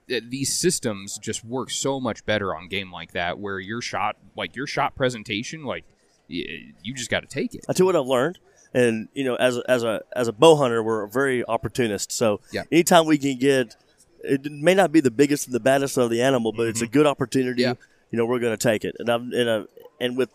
these 0.09 0.57
systems 0.57 1.19
just 1.19 1.45
work 1.45 1.71
so 1.71 1.99
much 1.99 2.25
better 2.27 2.55
on 2.55 2.69
game 2.69 2.93
like 2.93 3.13
that 3.13 3.39
where 3.39 3.59
your 3.59 3.81
shot 3.81 4.17
like 4.37 4.55
your 4.55 4.67
shot 4.67 4.95
presentation 4.95 5.65
like 5.65 5.85
y- 6.29 6.73
you 6.83 6.95
just 6.95 7.11
got 7.11 7.21
to 7.21 7.27
take 7.29 7.55
it 7.55 7.65
I 7.69 7.73
tell 7.73 7.85
you 7.85 7.87
what 7.87 7.97
I've 7.97 8.07
learned, 8.07 8.39
and 8.75 9.09
you 9.15 9.25
know, 9.25 9.37
as 9.37 9.57
a, 9.57 9.63
as 9.71 9.83
a 9.85 10.03
as 10.15 10.29
a 10.29 10.33
bow 10.33 10.57
hunter, 10.57 10.83
we're 10.83 11.07
very 11.07 11.45
opportunist. 11.45 12.13
So 12.13 12.41
Yeah. 12.53 12.63
anytime 12.73 13.07
we 13.07 13.19
can 13.19 13.39
get, 13.39 13.77
it 14.23 14.51
may 14.51 14.75
not 14.75 14.93
be 14.93 15.01
the 15.01 15.11
biggest 15.11 15.47
and 15.47 15.55
the 15.55 15.61
baddest 15.61 15.97
of 15.97 16.11
the 16.11 16.21
animal, 16.23 16.53
but 16.53 16.67
it's 16.69 16.83
a 16.83 16.87
good 16.87 17.07
opportunity. 17.07 17.63
Yeah. 17.63 17.75
You 18.11 18.19
know, 18.19 18.27
we're 18.27 18.39
going 18.41 18.57
to 18.57 18.63
take 18.63 18.85
it, 18.85 18.95
and 18.99 19.09
I'm 19.09 19.33
and, 19.33 19.49
a, 19.49 19.67
and 20.01 20.17
with 20.17 20.31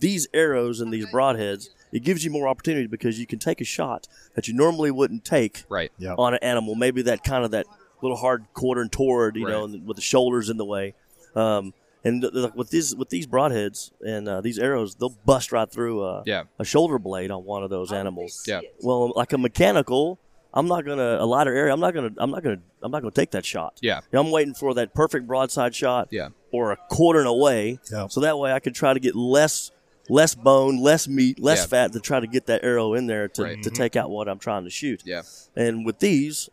these 0.00 0.28
arrows 0.32 0.80
and 0.80 0.92
these 0.92 1.06
broadheads, 1.06 1.70
it 1.92 2.04
gives 2.04 2.24
you 2.24 2.30
more 2.30 2.46
opportunity 2.46 2.86
because 2.86 3.18
you 3.18 3.26
can 3.26 3.38
take 3.38 3.60
a 3.60 3.64
shot 3.64 4.06
that 4.34 4.46
you 4.46 4.54
normally 4.54 4.90
wouldn't 4.90 5.24
take 5.24 5.64
right 5.68 5.90
Yeah. 5.98 6.14
on 6.16 6.34
an 6.34 6.38
animal. 6.42 6.74
Maybe 6.74 7.02
that 7.02 7.24
kind 7.24 7.44
of 7.44 7.50
that 7.52 7.66
little 8.02 8.16
hard 8.16 8.44
quarter 8.54 8.80
and 8.80 8.92
toward, 8.92 9.34
you 9.36 9.46
know, 9.46 9.64
Right. 9.64 9.74
and 9.74 9.86
with 9.86 9.96
the 9.96 10.02
shoulders 10.02 10.50
in 10.50 10.56
the 10.56 10.64
way. 10.64 10.94
Um, 11.34 11.72
and 12.04 12.22
th- 12.22 12.32
th- 12.32 12.52
with 12.54 12.70
these 12.70 12.94
with 12.94 13.08
these 13.10 13.26
broadheads 13.26 13.90
and 14.06 14.28
uh, 14.28 14.40
these 14.40 14.58
arrows, 14.58 14.94
they'll 14.94 15.16
bust 15.24 15.52
right 15.52 15.70
through 15.70 16.04
a, 16.04 16.22
Yeah. 16.26 16.44
a 16.58 16.64
shoulder 16.64 16.98
blade 16.98 17.30
on 17.30 17.44
one 17.44 17.62
of 17.62 17.70
those 17.70 17.92
animals. 17.92 18.44
Yeah. 18.46 18.60
Well, 18.82 19.12
like 19.16 19.32
a 19.32 19.38
mechanical, 19.38 20.18
I'm 20.54 20.68
not 20.68 20.84
gonna 20.84 21.18
a 21.20 21.26
lighter 21.26 21.54
area. 21.54 21.72
I'm 21.72 21.80
not 21.80 21.94
gonna 21.94 22.10
I'm 22.18 22.30
not 22.30 22.42
gonna 22.42 22.60
I'm 22.82 22.90
not 22.90 23.02
gonna 23.02 23.10
take 23.12 23.32
that 23.32 23.44
shot. 23.44 23.78
yeah 23.82 24.00
I'm 24.12 24.30
waiting 24.30 24.54
for 24.54 24.74
that 24.74 24.94
perfect 24.94 25.26
broadside 25.26 25.74
shot. 25.74 26.08
Yeah. 26.10 26.28
Or 26.52 26.72
a 26.72 26.76
quarter 26.88 27.18
and 27.18 27.28
away. 27.28 27.78
Yeah. 27.92 28.06
So 28.08 28.20
that 28.20 28.38
way 28.38 28.52
I 28.52 28.60
can 28.60 28.72
try 28.72 28.94
to 28.94 29.00
get 29.00 29.14
less 29.14 29.70
less 30.08 30.34
bone, 30.34 30.80
less 30.80 31.06
meat, 31.06 31.38
less 31.38 31.60
Yeah. 31.60 31.66
fat 31.66 31.92
to 31.92 32.00
try 32.00 32.18
to 32.18 32.26
get 32.26 32.46
that 32.46 32.64
arrow 32.64 32.94
in 32.94 33.06
there 33.08 33.28
to, 33.28 33.42
Right. 33.42 33.62
to 33.62 33.68
take 33.70 33.94
out 33.94 34.08
what 34.08 34.26
I'm 34.26 34.38
trying 34.38 34.64
to 34.64 34.70
shoot. 34.70 35.02
yeah 35.04 35.20
And 35.54 35.84
with 35.84 35.98
these, 35.98 36.48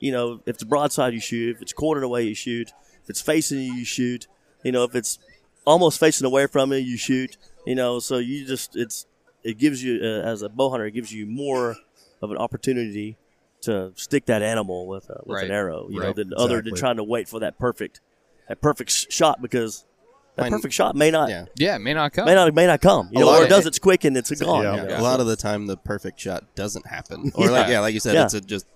you 0.00 0.10
know, 0.10 0.40
if 0.44 0.56
it's 0.56 0.64
broadside, 0.64 1.14
you 1.14 1.20
shoot. 1.20 1.54
If 1.54 1.62
it's 1.62 1.72
quartered 1.72 2.02
away, 2.02 2.24
you 2.24 2.34
shoot. 2.34 2.72
If 3.04 3.10
it's 3.10 3.20
facing 3.20 3.60
you, 3.60 3.74
you 3.74 3.84
shoot. 3.84 4.26
You 4.66 4.72
know, 4.72 4.82
if 4.84 4.94
it's 4.94 5.18
almost 5.64 6.00
facing 6.00 6.26
away 6.26 6.46
from 6.46 6.72
you, 6.72 6.78
you 6.78 6.96
shoot. 6.96 7.36
You 7.66 7.74
know, 7.74 7.98
so 8.00 8.18
you 8.18 8.44
just 8.46 8.76
it's 8.76 9.06
it 9.44 9.58
gives 9.58 9.82
you 9.82 10.00
uh, 10.02 10.22
as 10.32 10.42
a 10.42 10.48
bow 10.48 10.70
hunter, 10.70 10.86
it 10.86 10.92
gives 10.92 11.12
you 11.12 11.24
more 11.26 11.76
of 12.22 12.30
an 12.30 12.36
opportunity 12.36 13.16
to 13.62 13.92
stick 13.96 14.26
that 14.26 14.42
animal 14.42 14.86
with 14.86 15.08
a, 15.10 15.20
with 15.24 15.36
Right. 15.36 15.44
an 15.46 15.50
arrow. 15.52 15.88
You 15.88 16.00
know, 16.00 16.06
Right. 16.06 16.16
than 16.16 16.32
other 16.36 16.60
than 16.62 16.74
trying 16.74 16.96
to 16.96 17.04
wait 17.04 17.28
for 17.28 17.40
that 17.40 17.58
perfect 17.58 18.00
that 18.48 18.60
perfect 18.60 18.90
shot 19.12 19.40
because 19.42 19.84
that 20.36 20.42
Mine- 20.42 20.52
perfect 20.52 20.74
shot 20.74 20.94
may 20.94 21.10
not 21.10 21.28
Yeah. 21.30 21.46
yeah 21.56 21.76
it 21.76 21.80
may 21.80 21.94
not 21.94 22.12
come 22.12 22.26
may 22.26 22.34
not 22.34 22.52
may 22.54 22.66
not 22.66 22.80
come. 22.80 23.08
You 23.12 23.18
A 23.18 23.24
know, 23.24 23.38
or 23.40 23.44
it 23.44 23.48
does. 23.48 23.66
It's 23.66 23.78
quick 23.78 24.04
and 24.04 24.16
it's 24.16 24.30
gone. 24.40 24.62
Yeah. 24.64 24.82
you 24.82 24.88
know? 24.88 24.98
A 24.98 25.02
lot 25.10 25.20
of 25.20 25.26
the 25.26 25.36
time, 25.36 25.66
the 25.66 25.76
perfect 25.76 26.18
shot 26.20 26.44
doesn't 26.54 26.86
happen, 26.86 27.32
or 27.36 27.46
like 27.50 27.66
Yeah. 27.66 27.74
yeah, 27.74 27.80
like 27.80 27.94
you 27.94 28.00
said, 28.00 28.14
Yeah. 28.14 28.24
it's 28.24 28.34
a 28.34 28.40
just 28.40 28.66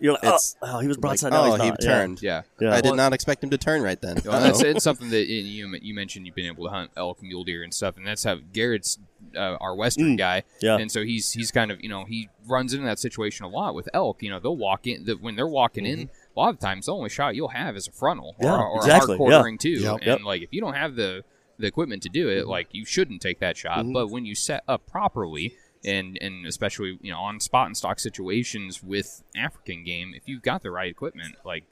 You're 0.00 0.12
like, 0.14 0.24
It's 0.24 0.56
oh, 0.62 0.76
oh, 0.76 0.78
he 0.80 0.88
was 0.88 0.96
like, 0.96 1.00
broadside. 1.02 1.32
now 1.32 1.44
oh, 1.44 1.52
he's 1.54 1.62
he 1.62 1.68
not. 1.70 1.78
Yeah. 1.82 1.88
turned. 1.88 2.22
yeah 2.22 2.42
Yeah. 2.60 2.74
I 2.74 2.80
did 2.80 2.94
not 2.94 3.12
expect 3.12 3.42
him 3.44 3.50
to 3.50 3.58
turn 3.58 3.82
right 3.82 4.00
then. 4.00 4.18
Well, 4.24 4.40
that's 4.40 4.60
it's 4.62 4.84
something 4.84 5.10
that 5.10 5.26
you 5.28 5.42
you 5.68 5.78
you 5.80 5.94
mentioned 5.94 6.26
you've 6.26 6.34
been 6.34 6.46
able 6.46 6.64
to 6.64 6.70
hunt 6.70 6.90
elk, 6.96 7.22
mule 7.22 7.44
deer, 7.44 7.62
and 7.62 7.72
stuff, 7.72 7.96
and 7.96 8.06
that's 8.06 8.24
how 8.24 8.36
Garrett's 8.52 8.98
uh, 9.36 9.56
our 9.60 9.74
western 9.74 10.16
guy, 10.16 10.40
Mm. 10.40 10.62
Yeah. 10.62 10.76
and 10.78 10.90
so 10.92 11.02
he's 11.04 11.32
he's 11.32 11.50
kind 11.50 11.70
of 11.70 11.80
you 11.80 11.88
know 11.88 12.04
he 12.04 12.28
runs 12.46 12.72
into 12.74 12.86
that 12.86 12.98
situation 12.98 13.44
a 13.46 13.48
lot 13.48 13.74
with 13.74 13.88
elk. 13.94 14.22
You 14.22 14.30
know 14.30 14.38
they'll 14.40 14.56
walk 14.56 14.86
in 14.86 15.04
the, 15.04 15.14
when 15.14 15.36
they're 15.36 15.46
walking 15.46 15.86
in. 15.86 16.10
A 16.36 16.38
lot 16.40 16.50
of 16.54 16.60
times, 16.60 16.86
the 16.86 16.92
only 16.92 17.08
shot 17.08 17.34
you'll 17.34 17.48
have 17.48 17.76
is 17.76 17.88
a 17.88 17.92
frontal 17.92 18.36
or, 18.38 18.44
Mm-hmm. 18.44 18.44
Yeah, 18.44 18.62
or 18.62 18.76
exactly, 18.78 19.14
a 19.14 19.18
hard 19.18 19.30
yeah. 19.30 19.36
quartering 19.38 19.58
too. 19.58 19.70
Yep. 19.70 19.92
And 19.94 20.06
Yep. 20.06 20.20
like 20.24 20.42
if 20.42 20.52
you 20.52 20.60
don't 20.60 20.74
have 20.74 20.94
the 20.96 21.24
the 21.58 21.66
equipment 21.66 22.02
to 22.04 22.08
do 22.08 22.28
it, 22.28 22.42
Mm-hmm. 22.42 22.50
like 22.50 22.68
you 22.72 22.84
shouldn't 22.84 23.20
take 23.22 23.40
that 23.40 23.56
shot. 23.56 23.84
But 23.92 24.08
when 24.10 24.24
you 24.26 24.34
set 24.34 24.62
up 24.68 24.86
properly. 24.86 25.54
And, 25.84 26.18
and 26.20 26.44
especially 26.46 26.98
you 27.00 27.12
know 27.12 27.18
on 27.20 27.38
spot 27.40 27.66
and 27.66 27.76
stock 27.76 28.00
situations 28.00 28.82
with 28.82 29.22
African 29.36 29.84
game, 29.84 30.12
if 30.14 30.26
you've 30.26 30.42
got 30.42 30.62
the 30.62 30.70
right 30.70 30.90
equipment, 30.90 31.36
like 31.44 31.64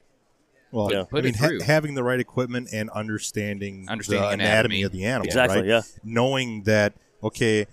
Well, 0.71 0.89
Yeah. 0.91 1.03
Put 1.09 1.19
I 1.19 1.21
mean, 1.23 1.33
it 1.33 1.37
through. 1.37 1.61
having 1.61 1.95
the 1.95 2.03
right 2.03 2.19
equipment 2.19 2.69
and 2.71 2.89
understanding, 2.91 3.85
Understanding 3.89 4.21
the 4.29 4.33
anatomy. 4.33 4.45
anatomy 4.45 4.81
of 4.83 4.91
the 4.93 5.05
animal, 5.05 5.25
Exactly, 5.27 5.57
right? 5.59 5.65
yeah. 5.65 5.81
Knowing 6.03 6.63
that 6.63 6.93
okay, 7.23 7.67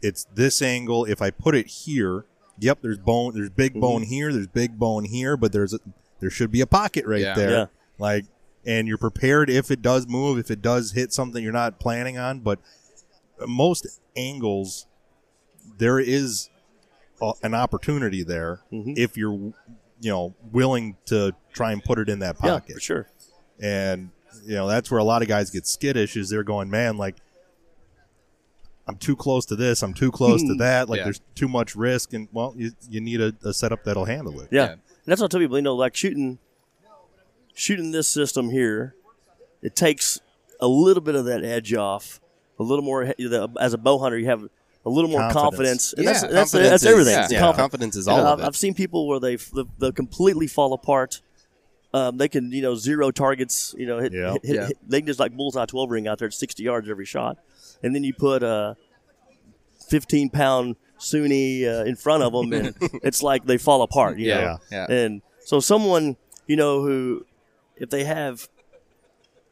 it's 0.00 0.24
this 0.34 0.62
angle. 0.62 1.04
If 1.04 1.20
I 1.20 1.30
put 1.30 1.54
it 1.54 1.66
here, 1.66 2.24
yep, 2.58 2.78
there's 2.82 2.98
bone, 2.98 3.34
there's 3.34 3.50
big 3.50 3.72
mm-hmm. 3.72 3.80
bone 3.80 4.02
here, 4.04 4.32
there's 4.32 4.46
big 4.46 4.78
bone 4.78 5.04
here, 5.04 5.36
but 5.36 5.52
there's 5.52 5.74
a, 5.74 5.80
there 6.20 6.30
should 6.30 6.50
be 6.50 6.60
a 6.60 6.66
pocket 6.66 7.04
right 7.06 7.20
Yeah. 7.20 7.34
there, 7.34 7.50
Yeah. 7.50 7.66
like, 7.98 8.24
and 8.64 8.88
you're 8.88 8.98
prepared 8.98 9.50
if 9.50 9.70
it 9.70 9.82
does 9.82 10.06
move, 10.06 10.38
if 10.38 10.50
it 10.50 10.62
does 10.62 10.92
hit 10.92 11.12
something 11.12 11.42
you're 11.42 11.52
not 11.52 11.78
planning 11.78 12.16
on. 12.16 12.40
But 12.40 12.60
most 13.46 13.86
angles, 14.16 14.86
there 15.78 15.98
is 15.98 16.50
a, 17.20 17.32
an 17.42 17.54
opportunity 17.54 18.22
there 18.22 18.60
mm-hmm. 18.72 18.94
if 18.96 19.16
you're, 19.16 19.32
you 19.32 20.10
know, 20.10 20.34
willing 20.52 20.96
to 21.06 21.32
try 21.52 21.72
and 21.72 21.82
put 21.82 21.98
it 21.98 22.08
in 22.08 22.20
that 22.20 22.36
Yeah, 22.42 22.50
pocket 22.52 22.74
for 22.74 22.80
sure. 22.80 23.08
and 23.60 24.10
you 24.44 24.54
know 24.54 24.66
that's 24.66 24.90
where 24.90 24.98
a 24.98 25.04
lot 25.04 25.22
of 25.22 25.28
guys 25.28 25.50
get 25.50 25.64
skittish 25.64 26.16
is 26.16 26.28
they're 26.28 26.42
going 26.42 26.68
man 26.68 26.96
like 26.96 27.14
i'm 28.88 28.96
too 28.96 29.14
close 29.14 29.46
to 29.46 29.54
this 29.54 29.80
i'm 29.80 29.94
too 29.94 30.10
close 30.10 30.42
to 30.42 30.54
hmm. 30.54 30.58
that 30.58 30.88
like 30.88 30.98
Yeah. 30.98 31.04
there's 31.04 31.20
too 31.36 31.46
much 31.46 31.76
risk 31.76 32.12
and 32.12 32.26
well 32.32 32.52
you, 32.56 32.72
you 32.90 33.00
need 33.00 33.20
a, 33.20 33.32
a 33.44 33.54
setup 33.54 33.84
that'll 33.84 34.06
handle 34.06 34.40
it 34.40 34.48
Yeah. 34.50 34.64
Yeah. 34.64 34.72
And 34.72 34.80
that's 35.06 35.20
what 35.20 35.26
I 35.26 35.32
tell 35.32 35.40
people, 35.40 35.56
you 35.58 35.62
know, 35.62 35.76
like 35.76 35.94
shooting 35.94 36.38
shooting 37.54 37.92
this 37.92 38.08
system 38.08 38.50
here, 38.50 38.94
it 39.62 39.76
takes 39.76 40.20
a 40.60 40.66
little 40.66 41.02
bit 41.02 41.14
of 41.14 41.26
that 41.26 41.44
edge 41.44 41.72
off, 41.74 42.20
a 42.58 42.62
little 42.62 42.84
more 42.84 43.14
as 43.60 43.72
a 43.72 43.78
bow 43.78 43.98
hunter, 43.98 44.18
you 44.18 44.26
have 44.26 44.48
a 44.86 44.90
little 44.90 45.08
more 45.10 45.20
Confidence. 45.30 45.92
confidence. 45.92 45.92
And 45.94 46.04
Yeah, 46.04 46.12
that's, 46.12 46.22
that's, 46.22 46.32
confidence 46.52 46.70
that's 46.70 46.82
is- 46.84 46.90
everything. 46.90 47.12
yeah. 47.14 47.28
Yeah, 47.30 47.52
confi- 47.52 47.56
confidence 47.56 47.96
is 47.96 48.06
and 48.06 48.16
all 48.18 48.26
I've, 48.26 48.32
of 48.34 48.40
it. 48.40 48.46
I've 48.46 48.56
seen 48.56 48.74
people 48.74 49.06
where 49.08 49.20
they 49.20 49.36
they 49.78 49.92
completely 49.92 50.46
fall 50.46 50.72
apart. 50.74 51.20
Um, 51.94 52.16
they 52.18 52.28
can, 52.28 52.50
you 52.50 52.60
know, 52.60 52.74
zero 52.74 53.10
targets. 53.12 53.74
You 53.78 53.86
know, 53.86 53.98
hit, 54.00 54.12
Yeah. 54.12 54.32
hit, 54.32 54.44
hit, 54.44 54.54
Yeah. 54.56 54.66
hit- 54.66 54.78
they 54.86 55.00
can 55.00 55.06
just 55.06 55.20
like 55.20 55.32
bullseye 55.36 55.66
twelve 55.66 55.90
ring 55.90 56.06
out 56.08 56.18
there 56.18 56.26
at 56.28 56.34
sixty 56.34 56.64
yards 56.64 56.88
every 56.90 57.04
shot, 57.06 57.38
and 57.82 57.94
then 57.94 58.02
you 58.04 58.12
put 58.12 58.42
a 58.42 58.76
fifteen 59.88 60.28
pound 60.30 60.76
Suni 60.98 61.64
uh, 61.66 61.84
in 61.84 61.96
front 61.96 62.22
of 62.22 62.32
them, 62.32 62.52
and 62.52 62.74
it's 63.02 63.22
like 63.22 63.44
they 63.46 63.58
fall 63.58 63.82
apart. 63.82 64.18
You 64.18 64.28
Yeah. 64.28 64.40
know? 64.40 64.58
Yeah. 64.70 64.86
And 64.90 65.22
so 65.44 65.60
someone, 65.60 66.16
you 66.46 66.56
know, 66.56 66.82
who 66.82 67.24
if 67.76 67.90
they 67.90 68.04
have 68.04 68.48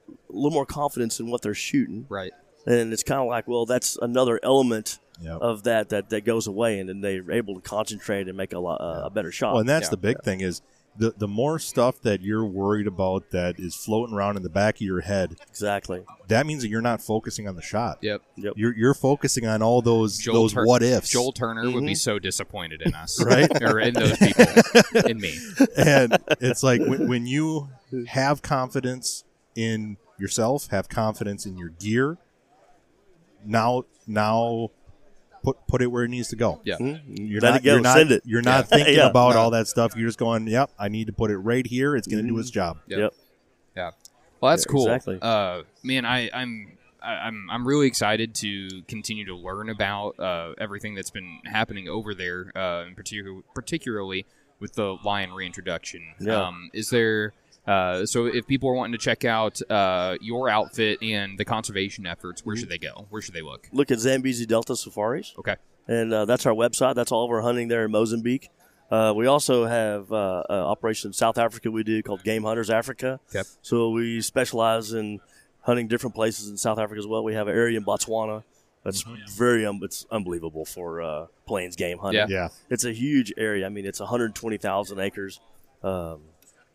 a 0.09 0.13
little 0.33 0.51
more 0.51 0.67
confidence 0.67 1.21
in 1.21 1.31
what 1.31 1.43
they're 1.43 1.55
shooting, 1.55 2.07
Right. 2.09 2.33
and 2.67 2.93
it's 2.93 3.03
kind 3.03 3.21
of 3.21 3.27
like, 3.27 3.47
well, 3.47 3.67
that's 3.67 3.97
another 4.01 4.41
element 4.43 4.99
Yep. 5.23 5.39
of 5.41 5.63
that 5.65 5.89
that 5.91 6.11
that 6.11 6.25
goes 6.25 6.47
away, 6.47 6.79
and 6.81 6.89
then 6.89 7.01
they're 7.01 7.31
able 7.31 7.55
to 7.55 7.61
concentrate 7.61 8.29
and 8.29 8.37
make 8.37 8.53
a 8.53 8.59
lot 8.59 8.81
uh, 8.81 9.03
a 9.07 9.11
better 9.11 9.31
shot. 9.33 9.53
well 9.53 9.61
and 9.61 9.69
that's 9.69 9.87
Yeah. 9.87 9.91
the 9.91 9.97
big 9.99 10.23
thing 10.23 10.41
is 10.41 10.61
the 10.95 11.15
the 11.17 11.29
more 11.29 11.59
stuff 11.59 12.03
that 12.03 12.21
you're 12.21 12.45
worried 12.45 12.87
about 12.87 13.31
that 13.31 13.59
is 13.59 13.75
floating 13.75 14.15
around 14.15 14.37
in 14.37 14.43
the 14.43 14.51
back 14.51 14.75
of 14.75 14.81
your 14.83 15.01
head 15.01 15.37
exactly. 15.49 16.05
that 16.29 16.45
means 16.45 16.61
that 16.63 16.69
you're 16.69 16.83
not 16.83 17.01
focusing 17.01 17.49
on 17.49 17.57
the 17.57 17.63
shot 17.63 17.97
Yep. 18.03 18.21
Yep. 18.37 18.53
you're 18.57 18.77
you're 18.77 18.93
focusing 18.95 19.47
on 19.47 19.63
all 19.63 19.81
those 19.81 20.19
Joel 20.19 20.35
those 20.35 20.53
Tur- 20.53 20.67
what 20.67 20.83
ifs 20.83 21.09
Joel 21.09 21.33
Turner 21.33 21.63
would 21.65 21.77
Mm-hmm. 21.77 21.87
be 21.87 21.95
so 21.95 22.19
disappointed 22.19 22.83
in 22.83 22.95
us, 22.95 23.25
Right? 23.25 23.49
or 23.63 23.81
in 23.81 23.95
those 23.95 24.19
people, 24.19 24.45
in 25.07 25.19
me. 25.19 25.39
and 25.79 26.19
it's 26.43 26.63
like 26.63 26.81
when, 26.83 27.09
when 27.09 27.27
you 27.27 27.71
have 28.09 28.43
confidence 28.43 29.25
in 29.55 29.97
yourself, 30.19 30.67
have 30.69 30.89
confidence 30.91 31.47
in 31.47 31.57
your 31.57 31.71
gear. 31.71 32.19
Now, 33.45 33.85
now, 34.07 34.71
put 35.43 35.57
put 35.67 35.83
it 35.83 35.87
where 35.89 36.05
it 36.05 36.09
needs 36.09 36.29
to 36.29 36.37
go. 36.37 36.61
Yeah. 36.65 36.77
You're 37.07 37.41
Let 37.41 37.51
not, 37.51 37.57
it 37.61 37.65
go, 37.65 37.73
You're 37.73 37.81
not, 37.83 37.97
send 37.97 38.11
it. 38.13 38.23
You're 38.25 38.43
not 38.43 38.67
Yeah. 38.71 38.77
thinking 38.77 38.95
Yeah. 38.97 39.09
about 39.11 39.35
No. 39.35 39.41
all 39.41 39.51
that 39.51 39.69
stuff. 39.69 39.95
You're 39.97 40.09
just 40.09 40.19
going, 40.19 40.47
"Yep, 40.47 40.71
I 40.79 40.89
need 40.89 41.07
to 41.09 41.13
put 41.13 41.31
it 41.31 41.39
right 41.39 41.67
here. 41.67 41.97
It's 41.97 42.07
going 42.09 42.23
to 42.23 42.29
do 42.29 42.39
its 42.39 42.51
job." 42.51 42.79
Yep. 42.87 42.99
Yep. 42.99 43.15
Yeah. 43.77 43.91
Well, 44.41 44.51
that's 44.53 44.67
Yeah, 44.67 44.73
cool. 44.73 44.87
exactly. 44.87 45.19
Uh, 45.23 45.63
man, 45.83 46.05
I, 46.05 46.29
I'm 46.35 46.79
I, 47.03 47.13
I'm 47.15 47.49
I'm 47.51 47.67
really 47.67 47.87
excited 47.87 48.35
to 48.37 48.83
continue 48.89 49.25
to 49.27 49.35
learn 49.37 49.69
about 49.71 50.19
uh, 50.21 50.53
everything 50.59 50.95
that's 50.95 51.11
been 51.11 51.41
happening 51.47 51.89
over 51.89 52.15
there, 52.15 52.53
uh, 52.57 52.85
in 52.87 52.95
particular, 52.95 53.41
particularly 53.55 54.27
with 54.61 54.75
the 54.75 54.97
lion 55.05 55.33
reintroduction. 55.33 56.03
Yeah. 56.21 56.47
Um, 56.47 56.71
is 56.73 56.91
there 56.91 57.33
uh, 57.67 58.05
so 58.07 58.27
if 58.27 58.47
people 58.47 58.69
are 58.71 58.75
wanting 58.75 58.93
to 58.93 58.99
check 58.99 59.25
out 59.25 59.61
uh, 59.71 60.17
your 60.21 60.49
outfit 60.49 60.99
and 61.03 61.39
the 61.39 61.45
conservation 61.45 62.07
efforts, 62.07 62.45
where 62.45 62.57
should 62.57 62.69
they 62.69 62.79
go? 62.79 63.07
Where 63.11 63.23
should 63.23 63.35
they 63.35 63.43
look? 63.43 63.69
Look 63.73 63.91
at 63.91 63.99
Zambezi 64.01 64.47
Delta 64.47 64.75
Safaris, 64.77 65.33
Okay. 65.39 65.57
and 65.87 66.13
uh, 66.13 66.25
that's 66.25 66.45
our 66.47 66.55
website. 66.55 66.95
That's 66.95 67.13
all 67.13 67.25
of 67.25 67.31
our 67.31 67.43
hunting 67.43 67.69
there 67.69 67.85
in 67.85 67.91
Mozambique. 67.93 68.51
Uh, 68.91 69.13
we 69.17 69.27
also 69.27 69.65
have 69.65 70.13
uh, 70.13 70.43
an 70.51 70.59
operation 70.59 71.09
in 71.09 71.13
South 71.15 71.39
Africa 71.39 71.71
we 71.71 71.83
do 71.83 72.03
called 72.03 72.23
Game 72.25 72.43
Hunters 72.43 72.69
Africa. 72.69 73.21
Okay. 73.35 73.49
So 73.63 73.89
we 73.91 74.21
specialize 74.21 74.93
in 74.93 75.21
hunting 75.63 75.89
different 75.89 76.15
places 76.15 76.51
in 76.51 76.59
South 76.59 76.79
Africa 76.79 76.99
as 76.99 77.07
well. 77.07 77.25
We 77.25 77.33
have 77.35 77.49
an 77.49 77.55
area 77.57 77.79
in 77.79 77.85
Botswana 77.87 78.43
that's 78.85 79.03
very 79.37 79.65
um, 79.65 79.79
it's 79.83 80.05
unbelievable 80.11 80.65
for 80.67 81.01
uh, 81.01 81.27
plains 81.47 81.75
game 81.77 81.99
hunting. 81.99 82.19
Yeah. 82.29 82.37
Yeah, 82.37 82.49
It's 82.69 82.85
a 82.85 82.93
huge 82.93 83.33
area. 83.39 83.65
I 83.65 83.69
mean, 83.71 83.87
it's 83.87 84.01
120,000 84.01 84.99
acres. 84.99 85.41
Um, 85.83 86.21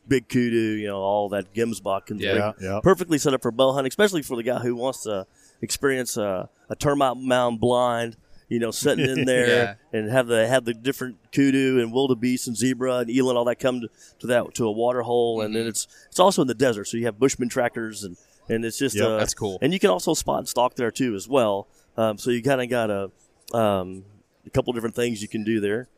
big 0.07 0.29
kudu, 0.29 0.57
you 0.57 0.87
know, 0.87 0.97
all 0.97 1.29
that 1.29 1.53
Gemsbok. 1.53 2.09
And 2.11 2.19
Yeah. 2.19 2.35
yeah, 2.35 2.51
yeah. 2.61 2.79
Perfectly 2.83 3.17
set 3.17 3.33
up 3.33 3.41
for 3.41 3.51
bow 3.51 3.73
hunting, 3.73 3.89
especially 3.89 4.21
for 4.21 4.35
the 4.35 4.43
guy 4.43 4.59
who 4.59 4.75
wants 4.75 5.03
to 5.03 5.25
experience 5.61 6.17
uh, 6.17 6.47
a 6.69 6.75
termite 6.75 7.17
mound 7.17 7.59
blind. 7.59 8.17
You 8.49 8.59
know, 8.59 8.71
sitting 8.71 9.05
in 9.05 9.25
there 9.25 9.77
and 9.91 10.09
have 10.09 10.27
the 10.27 10.47
have 10.47 10.63
the 10.63 10.73
different 10.73 11.17
kudu 11.33 11.81
and 11.81 11.91
wildebeest 11.91 12.47
and 12.47 12.55
zebra 12.55 12.99
and 12.99 13.09
eland 13.09 13.37
all 13.37 13.43
that 13.45 13.59
come 13.59 13.81
to, 13.81 13.89
to 14.19 14.27
that 14.27 14.53
to 14.55 14.65
a 14.65 14.71
water 14.71 15.01
hole, 15.01 15.41
and 15.41 15.49
Mm-hmm. 15.49 15.57
then 15.59 15.67
it's 15.67 15.85
it's 16.07 16.19
also 16.19 16.43
in 16.43 16.47
the 16.47 16.53
desert, 16.55 16.85
so 16.85 16.95
you 16.95 17.05
have 17.07 17.19
bushman 17.19 17.49
tractors 17.49 18.05
and 18.05 18.15
and 18.47 18.63
it's 18.63 18.77
just 18.77 18.95
Yep. 18.95 19.05
uh, 19.05 19.17
That's 19.17 19.33
cool. 19.33 19.57
And 19.61 19.73
you 19.73 19.79
can 19.79 19.89
also 19.89 20.13
spot 20.13 20.39
and 20.39 20.47
stalk 20.47 20.75
there 20.75 20.91
too 20.91 21.13
as 21.15 21.27
well. 21.27 21.67
Um, 21.97 22.17
so 22.17 22.29
you 22.31 22.41
kind 22.41 22.61
of 22.61 22.69
got 22.69 22.89
a 22.89 23.11
um, 23.53 24.05
a 24.45 24.49
couple 24.49 24.71
different 24.71 24.95
things 24.95 25.21
you 25.21 25.27
can 25.27 25.43
do 25.43 25.59
there. 25.59 25.89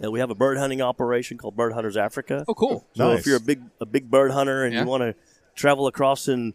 And 0.00 0.12
we 0.12 0.20
have 0.20 0.30
a 0.30 0.34
bird 0.34 0.58
hunting 0.58 0.80
operation 0.80 1.38
called 1.38 1.56
Bird 1.56 1.72
Hunters 1.72 1.96
Africa. 1.96 2.44
Oh, 2.46 2.54
cool. 2.54 2.86
So 2.94 3.10
Nice. 3.10 3.20
if 3.20 3.26
you're 3.26 3.36
a 3.36 3.40
big 3.40 3.62
a 3.80 3.86
big 3.86 4.10
bird 4.10 4.30
hunter 4.30 4.64
and 4.64 4.72
Yeah. 4.74 4.82
you 4.82 4.86
want 4.88 5.02
to 5.02 5.14
travel 5.56 5.86
across 5.86 6.28
and 6.28 6.54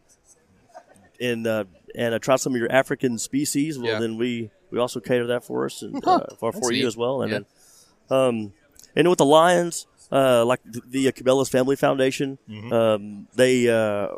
and 1.19 1.45
uh, 1.47 1.65
and 1.95 2.13
uh, 2.15 2.19
try 2.19 2.35
some 2.37 2.53
of 2.53 2.59
your 2.59 2.71
African 2.71 3.17
species, 3.17 3.77
well 3.77 3.93
Yeah. 3.93 3.99
then 3.99 4.17
we 4.17 4.49
we 4.71 4.79
also 4.79 4.99
cater 4.99 5.27
that 5.27 5.43
for 5.43 5.65
us 5.65 5.81
and 5.81 6.05
uh, 6.07 6.25
for, 6.39 6.51
for 6.53 6.71
you 6.71 6.87
as 6.87 6.97
well. 6.97 7.21
And 7.21 7.31
Yeah. 7.31 7.39
then 8.09 8.17
um, 8.17 8.53
and 8.95 9.09
with 9.09 9.17
the 9.17 9.25
lions, 9.25 9.87
uh, 10.11 10.45
like 10.45 10.61
the, 10.63 10.81
the 10.87 11.11
Cabela's 11.11 11.49
Family 11.49 11.75
Foundation, 11.75 12.37
Mm-hmm. 12.49 12.73
um, 12.73 13.27
they 13.35 13.67
uh, 13.69 14.09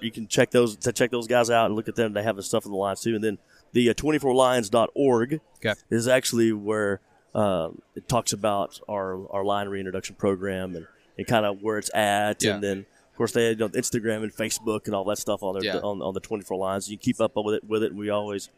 you 0.00 0.10
can 0.10 0.26
check 0.26 0.50
those 0.50 0.76
to 0.78 0.92
check 0.92 1.10
those 1.10 1.28
guys 1.28 1.50
out 1.50 1.66
and 1.66 1.76
look 1.76 1.88
at 1.88 1.94
them. 1.94 2.12
They 2.14 2.22
have 2.24 2.36
the 2.36 2.42
stuff 2.42 2.64
in 2.64 2.72
the 2.72 2.76
lions 2.76 3.00
too. 3.00 3.14
And 3.14 3.22
then 3.22 3.38
the 3.72 3.90
uh, 3.90 3.94
24lions.org 3.94 5.40
Okay. 5.64 5.74
is 5.90 6.08
actually 6.08 6.52
where 6.52 7.00
um, 7.34 7.80
it 7.94 8.08
talks 8.08 8.32
about 8.32 8.80
our 8.88 9.26
our 9.30 9.44
lion 9.44 9.68
reintroduction 9.68 10.16
program 10.16 10.74
and, 10.76 10.86
and 11.18 11.26
kind 11.26 11.46
of 11.46 11.62
where 11.62 11.78
it's 11.78 11.90
at, 11.94 12.42
Yeah. 12.42 12.54
and 12.54 12.62
then 12.62 12.78
of 13.10 13.16
course 13.16 13.32
they 13.32 13.46
had 13.48 13.58
you 13.60 13.66
know, 13.66 13.68
Instagram 13.70 14.22
and 14.22 14.32
Facebook 14.34 14.86
and 14.86 14.94
all 14.94 15.04
that 15.04 15.18
stuff 15.18 15.42
on 15.42 15.54
there 15.54 15.64
Yeah. 15.64 15.80
on, 15.80 16.00
on 16.02 16.14
the 16.14 16.20
24 16.20 16.56
Lions. 16.58 16.90
You 16.90 16.96
keep 16.98 17.20
up 17.20 17.32
with 17.36 17.54
it 17.56 17.64
with 17.64 17.82
it. 17.82 17.90
And 17.92 17.98
we 17.98 18.10
always 18.10 18.48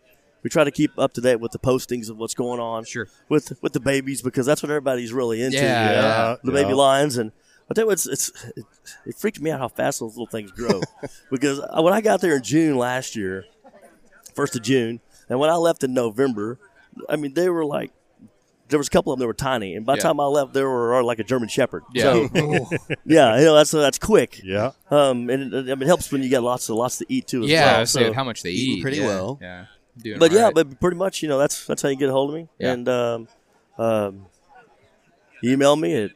we 0.42 0.50
try 0.50 0.64
to 0.64 0.70
keep 0.70 0.98
up 0.98 1.12
to 1.14 1.20
date 1.20 1.36
with 1.40 1.52
the 1.52 1.58
postings 1.58 2.10
of 2.10 2.18
what's 2.18 2.34
going 2.34 2.60
on 2.60 2.84
Sure. 2.84 3.08
with 3.28 3.52
with 3.62 3.72
the 3.72 3.80
babies 3.80 4.22
because 4.22 4.46
that's 4.46 4.62
what 4.62 4.70
everybody's 4.70 5.12
really 5.12 5.42
into. 5.42 5.56
Yeah, 5.58 5.88
you 5.90 5.96
know, 5.96 6.02
yeah. 6.02 6.36
the 6.42 6.52
Yeah. 6.52 6.62
baby 6.62 6.74
lions 6.74 7.16
and. 7.18 7.32
I 7.66 7.72
tell 7.72 7.84
you, 7.84 7.86
what, 7.86 7.92
it's, 7.94 8.06
it's 8.06 8.44
it, 8.58 8.64
it 9.06 9.14
freaked 9.16 9.40
me 9.40 9.50
out 9.50 9.58
how 9.58 9.68
fast 9.68 10.00
those 10.00 10.10
little 10.10 10.26
things 10.26 10.52
grow. 10.52 10.82
because 11.30 11.62
when 11.78 11.94
I 11.94 12.02
got 12.02 12.20
there 12.20 12.36
in 12.36 12.42
June 12.42 12.76
last 12.76 13.16
year, 13.16 13.46
first 14.34 14.54
of 14.54 14.60
June, 14.60 15.00
and 15.30 15.38
when 15.40 15.48
I 15.48 15.54
left 15.54 15.82
in 15.82 15.94
November, 15.94 16.58
I 17.08 17.16
mean 17.16 17.32
they 17.32 17.48
were 17.48 17.64
like 17.64 17.90
there 18.68 18.78
was 18.78 18.86
a 18.88 18.90
couple 18.90 19.12
of 19.12 19.18
them 19.18 19.24
that 19.24 19.26
were 19.26 19.34
tiny, 19.34 19.74
and 19.74 19.84
by 19.84 19.94
the 19.94 19.98
Yeah. 19.98 20.02
time 20.04 20.20
I 20.20 20.26
left, 20.26 20.52
they 20.54 20.62
were 20.62 21.02
like 21.02 21.18
a 21.18 21.24
German 21.24 21.48
Shepherd. 21.48 21.82
Yeah. 21.92 22.02
So 22.02 22.28
yeah, 23.04 23.38
you 23.38 23.44
know 23.44 23.54
that's 23.54 23.70
that's 23.70 23.98
quick. 23.98 24.40
Yeah. 24.42 24.72
Um, 24.90 25.28
and 25.30 25.52
it, 25.52 25.70
I 25.70 25.74
mean, 25.74 25.82
it 25.82 25.86
helps 25.86 26.10
when 26.10 26.22
you 26.22 26.30
got 26.30 26.42
lots 26.42 26.68
of 26.68 26.76
lots 26.76 26.98
to 26.98 27.06
eat 27.08 27.26
too. 27.26 27.44
As 27.44 27.50
yeah, 27.50 27.66
well. 27.72 27.80
I 27.80 27.84
So- 27.84 27.98
said 28.00 28.14
how 28.14 28.24
much 28.24 28.42
they 28.42 28.50
Eating 28.50 28.78
eat. 28.78 28.82
pretty 28.82 28.96
yeah. 28.98 29.06
well. 29.06 29.38
Yeah. 29.40 29.66
Doing 29.96 30.18
but 30.18 30.32
all 30.32 30.36
yeah, 30.36 30.44
right. 30.46 30.54
but 30.54 30.80
pretty 30.80 30.96
much, 30.96 31.22
you 31.22 31.28
know, 31.28 31.38
that's 31.38 31.66
that's 31.66 31.80
how 31.82 31.88
you 31.88 31.96
get 31.96 32.08
a 32.08 32.12
hold 32.12 32.30
of 32.30 32.36
me. 32.36 32.48
Yeah. 32.58 32.72
And 32.72 32.88
um, 32.88 33.28
um, 33.78 34.26
email 35.44 35.76
me 35.76 35.94
at 36.04 36.10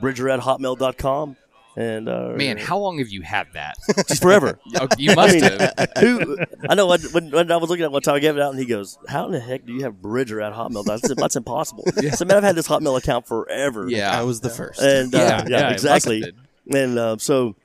bridger 0.00 0.28
at 0.30 0.40
hotmail.com. 0.40 1.36
And 1.80 2.08
uh, 2.08 2.32
man, 2.36 2.58
how 2.58 2.76
long 2.78 2.98
have 2.98 3.08
you 3.08 3.22
had 3.22 3.46
that? 3.54 3.76
just 4.08 4.20
forever. 4.20 4.58
You 4.98 5.14
must 5.14 5.34
mean, 5.34 5.44
have. 5.44 5.72
Who 6.00 6.36
I 6.68 6.74
know 6.74 6.86
when, 6.88 7.00
when, 7.12 7.30
when 7.30 7.50
I 7.52 7.56
was 7.56 7.70
looking 7.70 7.84
at 7.84 7.92
one 7.92 8.02
time, 8.02 8.16
I 8.16 8.18
gave 8.18 8.36
it 8.36 8.42
out, 8.42 8.50
and 8.50 8.58
he 8.58 8.66
goes, 8.66 8.98
"How 9.08 9.24
in 9.26 9.32
the 9.32 9.40
heck 9.40 9.64
do 9.64 9.72
you 9.72 9.82
have 9.84 10.02
Bridger 10.02 10.40
at 10.42 10.52
Hotmail?" 10.52 10.88
I 10.90 10.96
said, 10.98 11.16
"That's 11.16 11.36
impossible." 11.36 11.84
I 11.96 12.10
said, 12.10 12.28
"Man, 12.28 12.36
I've 12.36 12.42
had 12.42 12.54
this 12.56 12.68
Hotmail 12.68 12.98
account 12.98 13.26
forever." 13.26 13.88
Yeah. 13.88 14.10
I 14.10 14.24
was 14.24 14.40
the 14.40 14.50
first. 14.50 14.80
and 14.82 15.14
uh, 15.14 15.18
Yeah, 15.18 15.24
yeah, 15.24 15.28
yeah, 15.28 15.38
it 15.38 15.48
must 15.48 15.54
have 15.62 15.72
exactly. 15.72 16.32
And 16.72 16.98
uh, 16.98 17.16
so, 17.18 17.56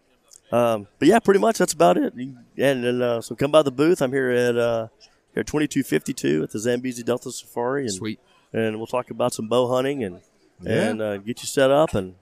um, 0.52 0.88
but 1.00 1.08
yeah, 1.10 1.20
pretty 1.20 1.40
much 1.42 1.58
that's 1.58 1.74
about 1.74 1.98
it. 1.98 2.14
And, 2.14 2.38
and 2.58 3.02
uh, 3.02 3.22
so 3.22 3.36
come 3.36 3.52
by 3.52 3.64
the 3.64 3.72
booth. 3.72 4.02
I'm 4.02 4.12
here 4.14 4.30
at 4.30 4.56
uh, 4.58 4.88
here 5.34 5.42
at 5.42 5.48
2252 5.48 6.44
at 6.44 6.52
the 6.52 6.60
Zambezi 6.60 7.04
Delta 7.04 7.32
Safari, 7.32 7.84
and 7.84 7.94
Sweet. 7.94 8.20
and 8.54 8.78
we'll 8.78 8.88
talk 8.88 9.10
about 9.12 9.34
some 9.34 9.48
bow 9.50 9.68
hunting 9.68 10.04
and 10.04 10.22
Yeah. 10.62 10.90
and 10.90 11.02
uh, 11.02 11.18
get 11.18 11.42
you 11.42 11.48
set 11.48 11.70
up 11.72 11.94
and 11.94 12.16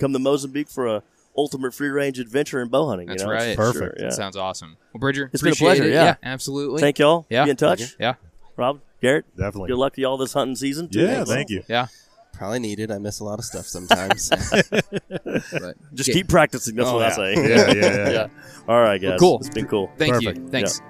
come 0.00 0.12
to 0.12 0.18
Mozambique 0.18 0.68
for 0.68 0.86
a 0.88 1.02
ultimate 1.36 1.74
free 1.74 1.88
range 1.88 2.18
adventure 2.18 2.60
in 2.60 2.68
bow 2.68 2.88
hunting. 2.88 3.08
you 3.08 3.12
That's 3.14 3.24
know? 3.24 3.30
right. 3.32 3.56
Perfect. 3.56 3.98
Sure, 3.98 4.06
yeah. 4.08 4.10
Sounds 4.10 4.36
awesome. 4.36 4.76
Well, 4.92 5.00
Bridger, 5.00 5.30
It's 5.32 5.42
been 5.42 5.52
a 5.52 5.56
pleasure, 5.56 5.84
it. 5.84 5.92
yeah. 5.92 6.16
absolutely. 6.22 6.80
Thank 6.80 6.98
y'all. 6.98 7.26
Yeah. 7.30 7.44
Be 7.44 7.50
in 7.50 7.56
touch. 7.56 7.96
Yeah. 7.98 8.14
Rob, 8.56 8.80
Garrett, 9.00 9.24
Definitely. 9.36 9.68
good 9.68 9.78
luck 9.78 9.94
to 9.94 10.00
y'all 10.02 10.16
this 10.18 10.32
hunting 10.34 10.56
season. 10.56 10.88
too. 10.88 11.00
Yeah, 11.00 11.24
thank 11.24 11.48
you. 11.50 11.62
Yeah. 11.68 11.86
Probably 12.34 12.58
needed. 12.60 12.90
I 12.90 12.98
miss 12.98 13.20
a 13.20 13.24
lot 13.24 13.38
of 13.38 13.44
stuff 13.44 13.66
sometimes. 13.66 14.30
But 14.70 15.76
Just 15.94 16.08
yeah. 16.08 16.14
keep 16.14 16.28
practicing. 16.28 16.76
That's 16.76 16.88
Oh, 16.88 16.94
what 16.96 17.00
yeah. 17.02 17.06
I 17.08 17.10
say. 17.10 17.34
Yeah, 17.34 17.72
yeah, 17.72 17.74
yeah. 17.74 18.10
yeah. 18.10 18.26
All 18.68 18.80
right, 18.80 19.00
guys. 19.00 19.18
cool. 19.20 19.38
It's 19.38 19.48
been 19.50 19.66
cool. 19.66 19.90
Thank 19.96 20.14
Perfect. 20.14 20.38
you. 20.38 20.48
Thanks. 20.48 20.80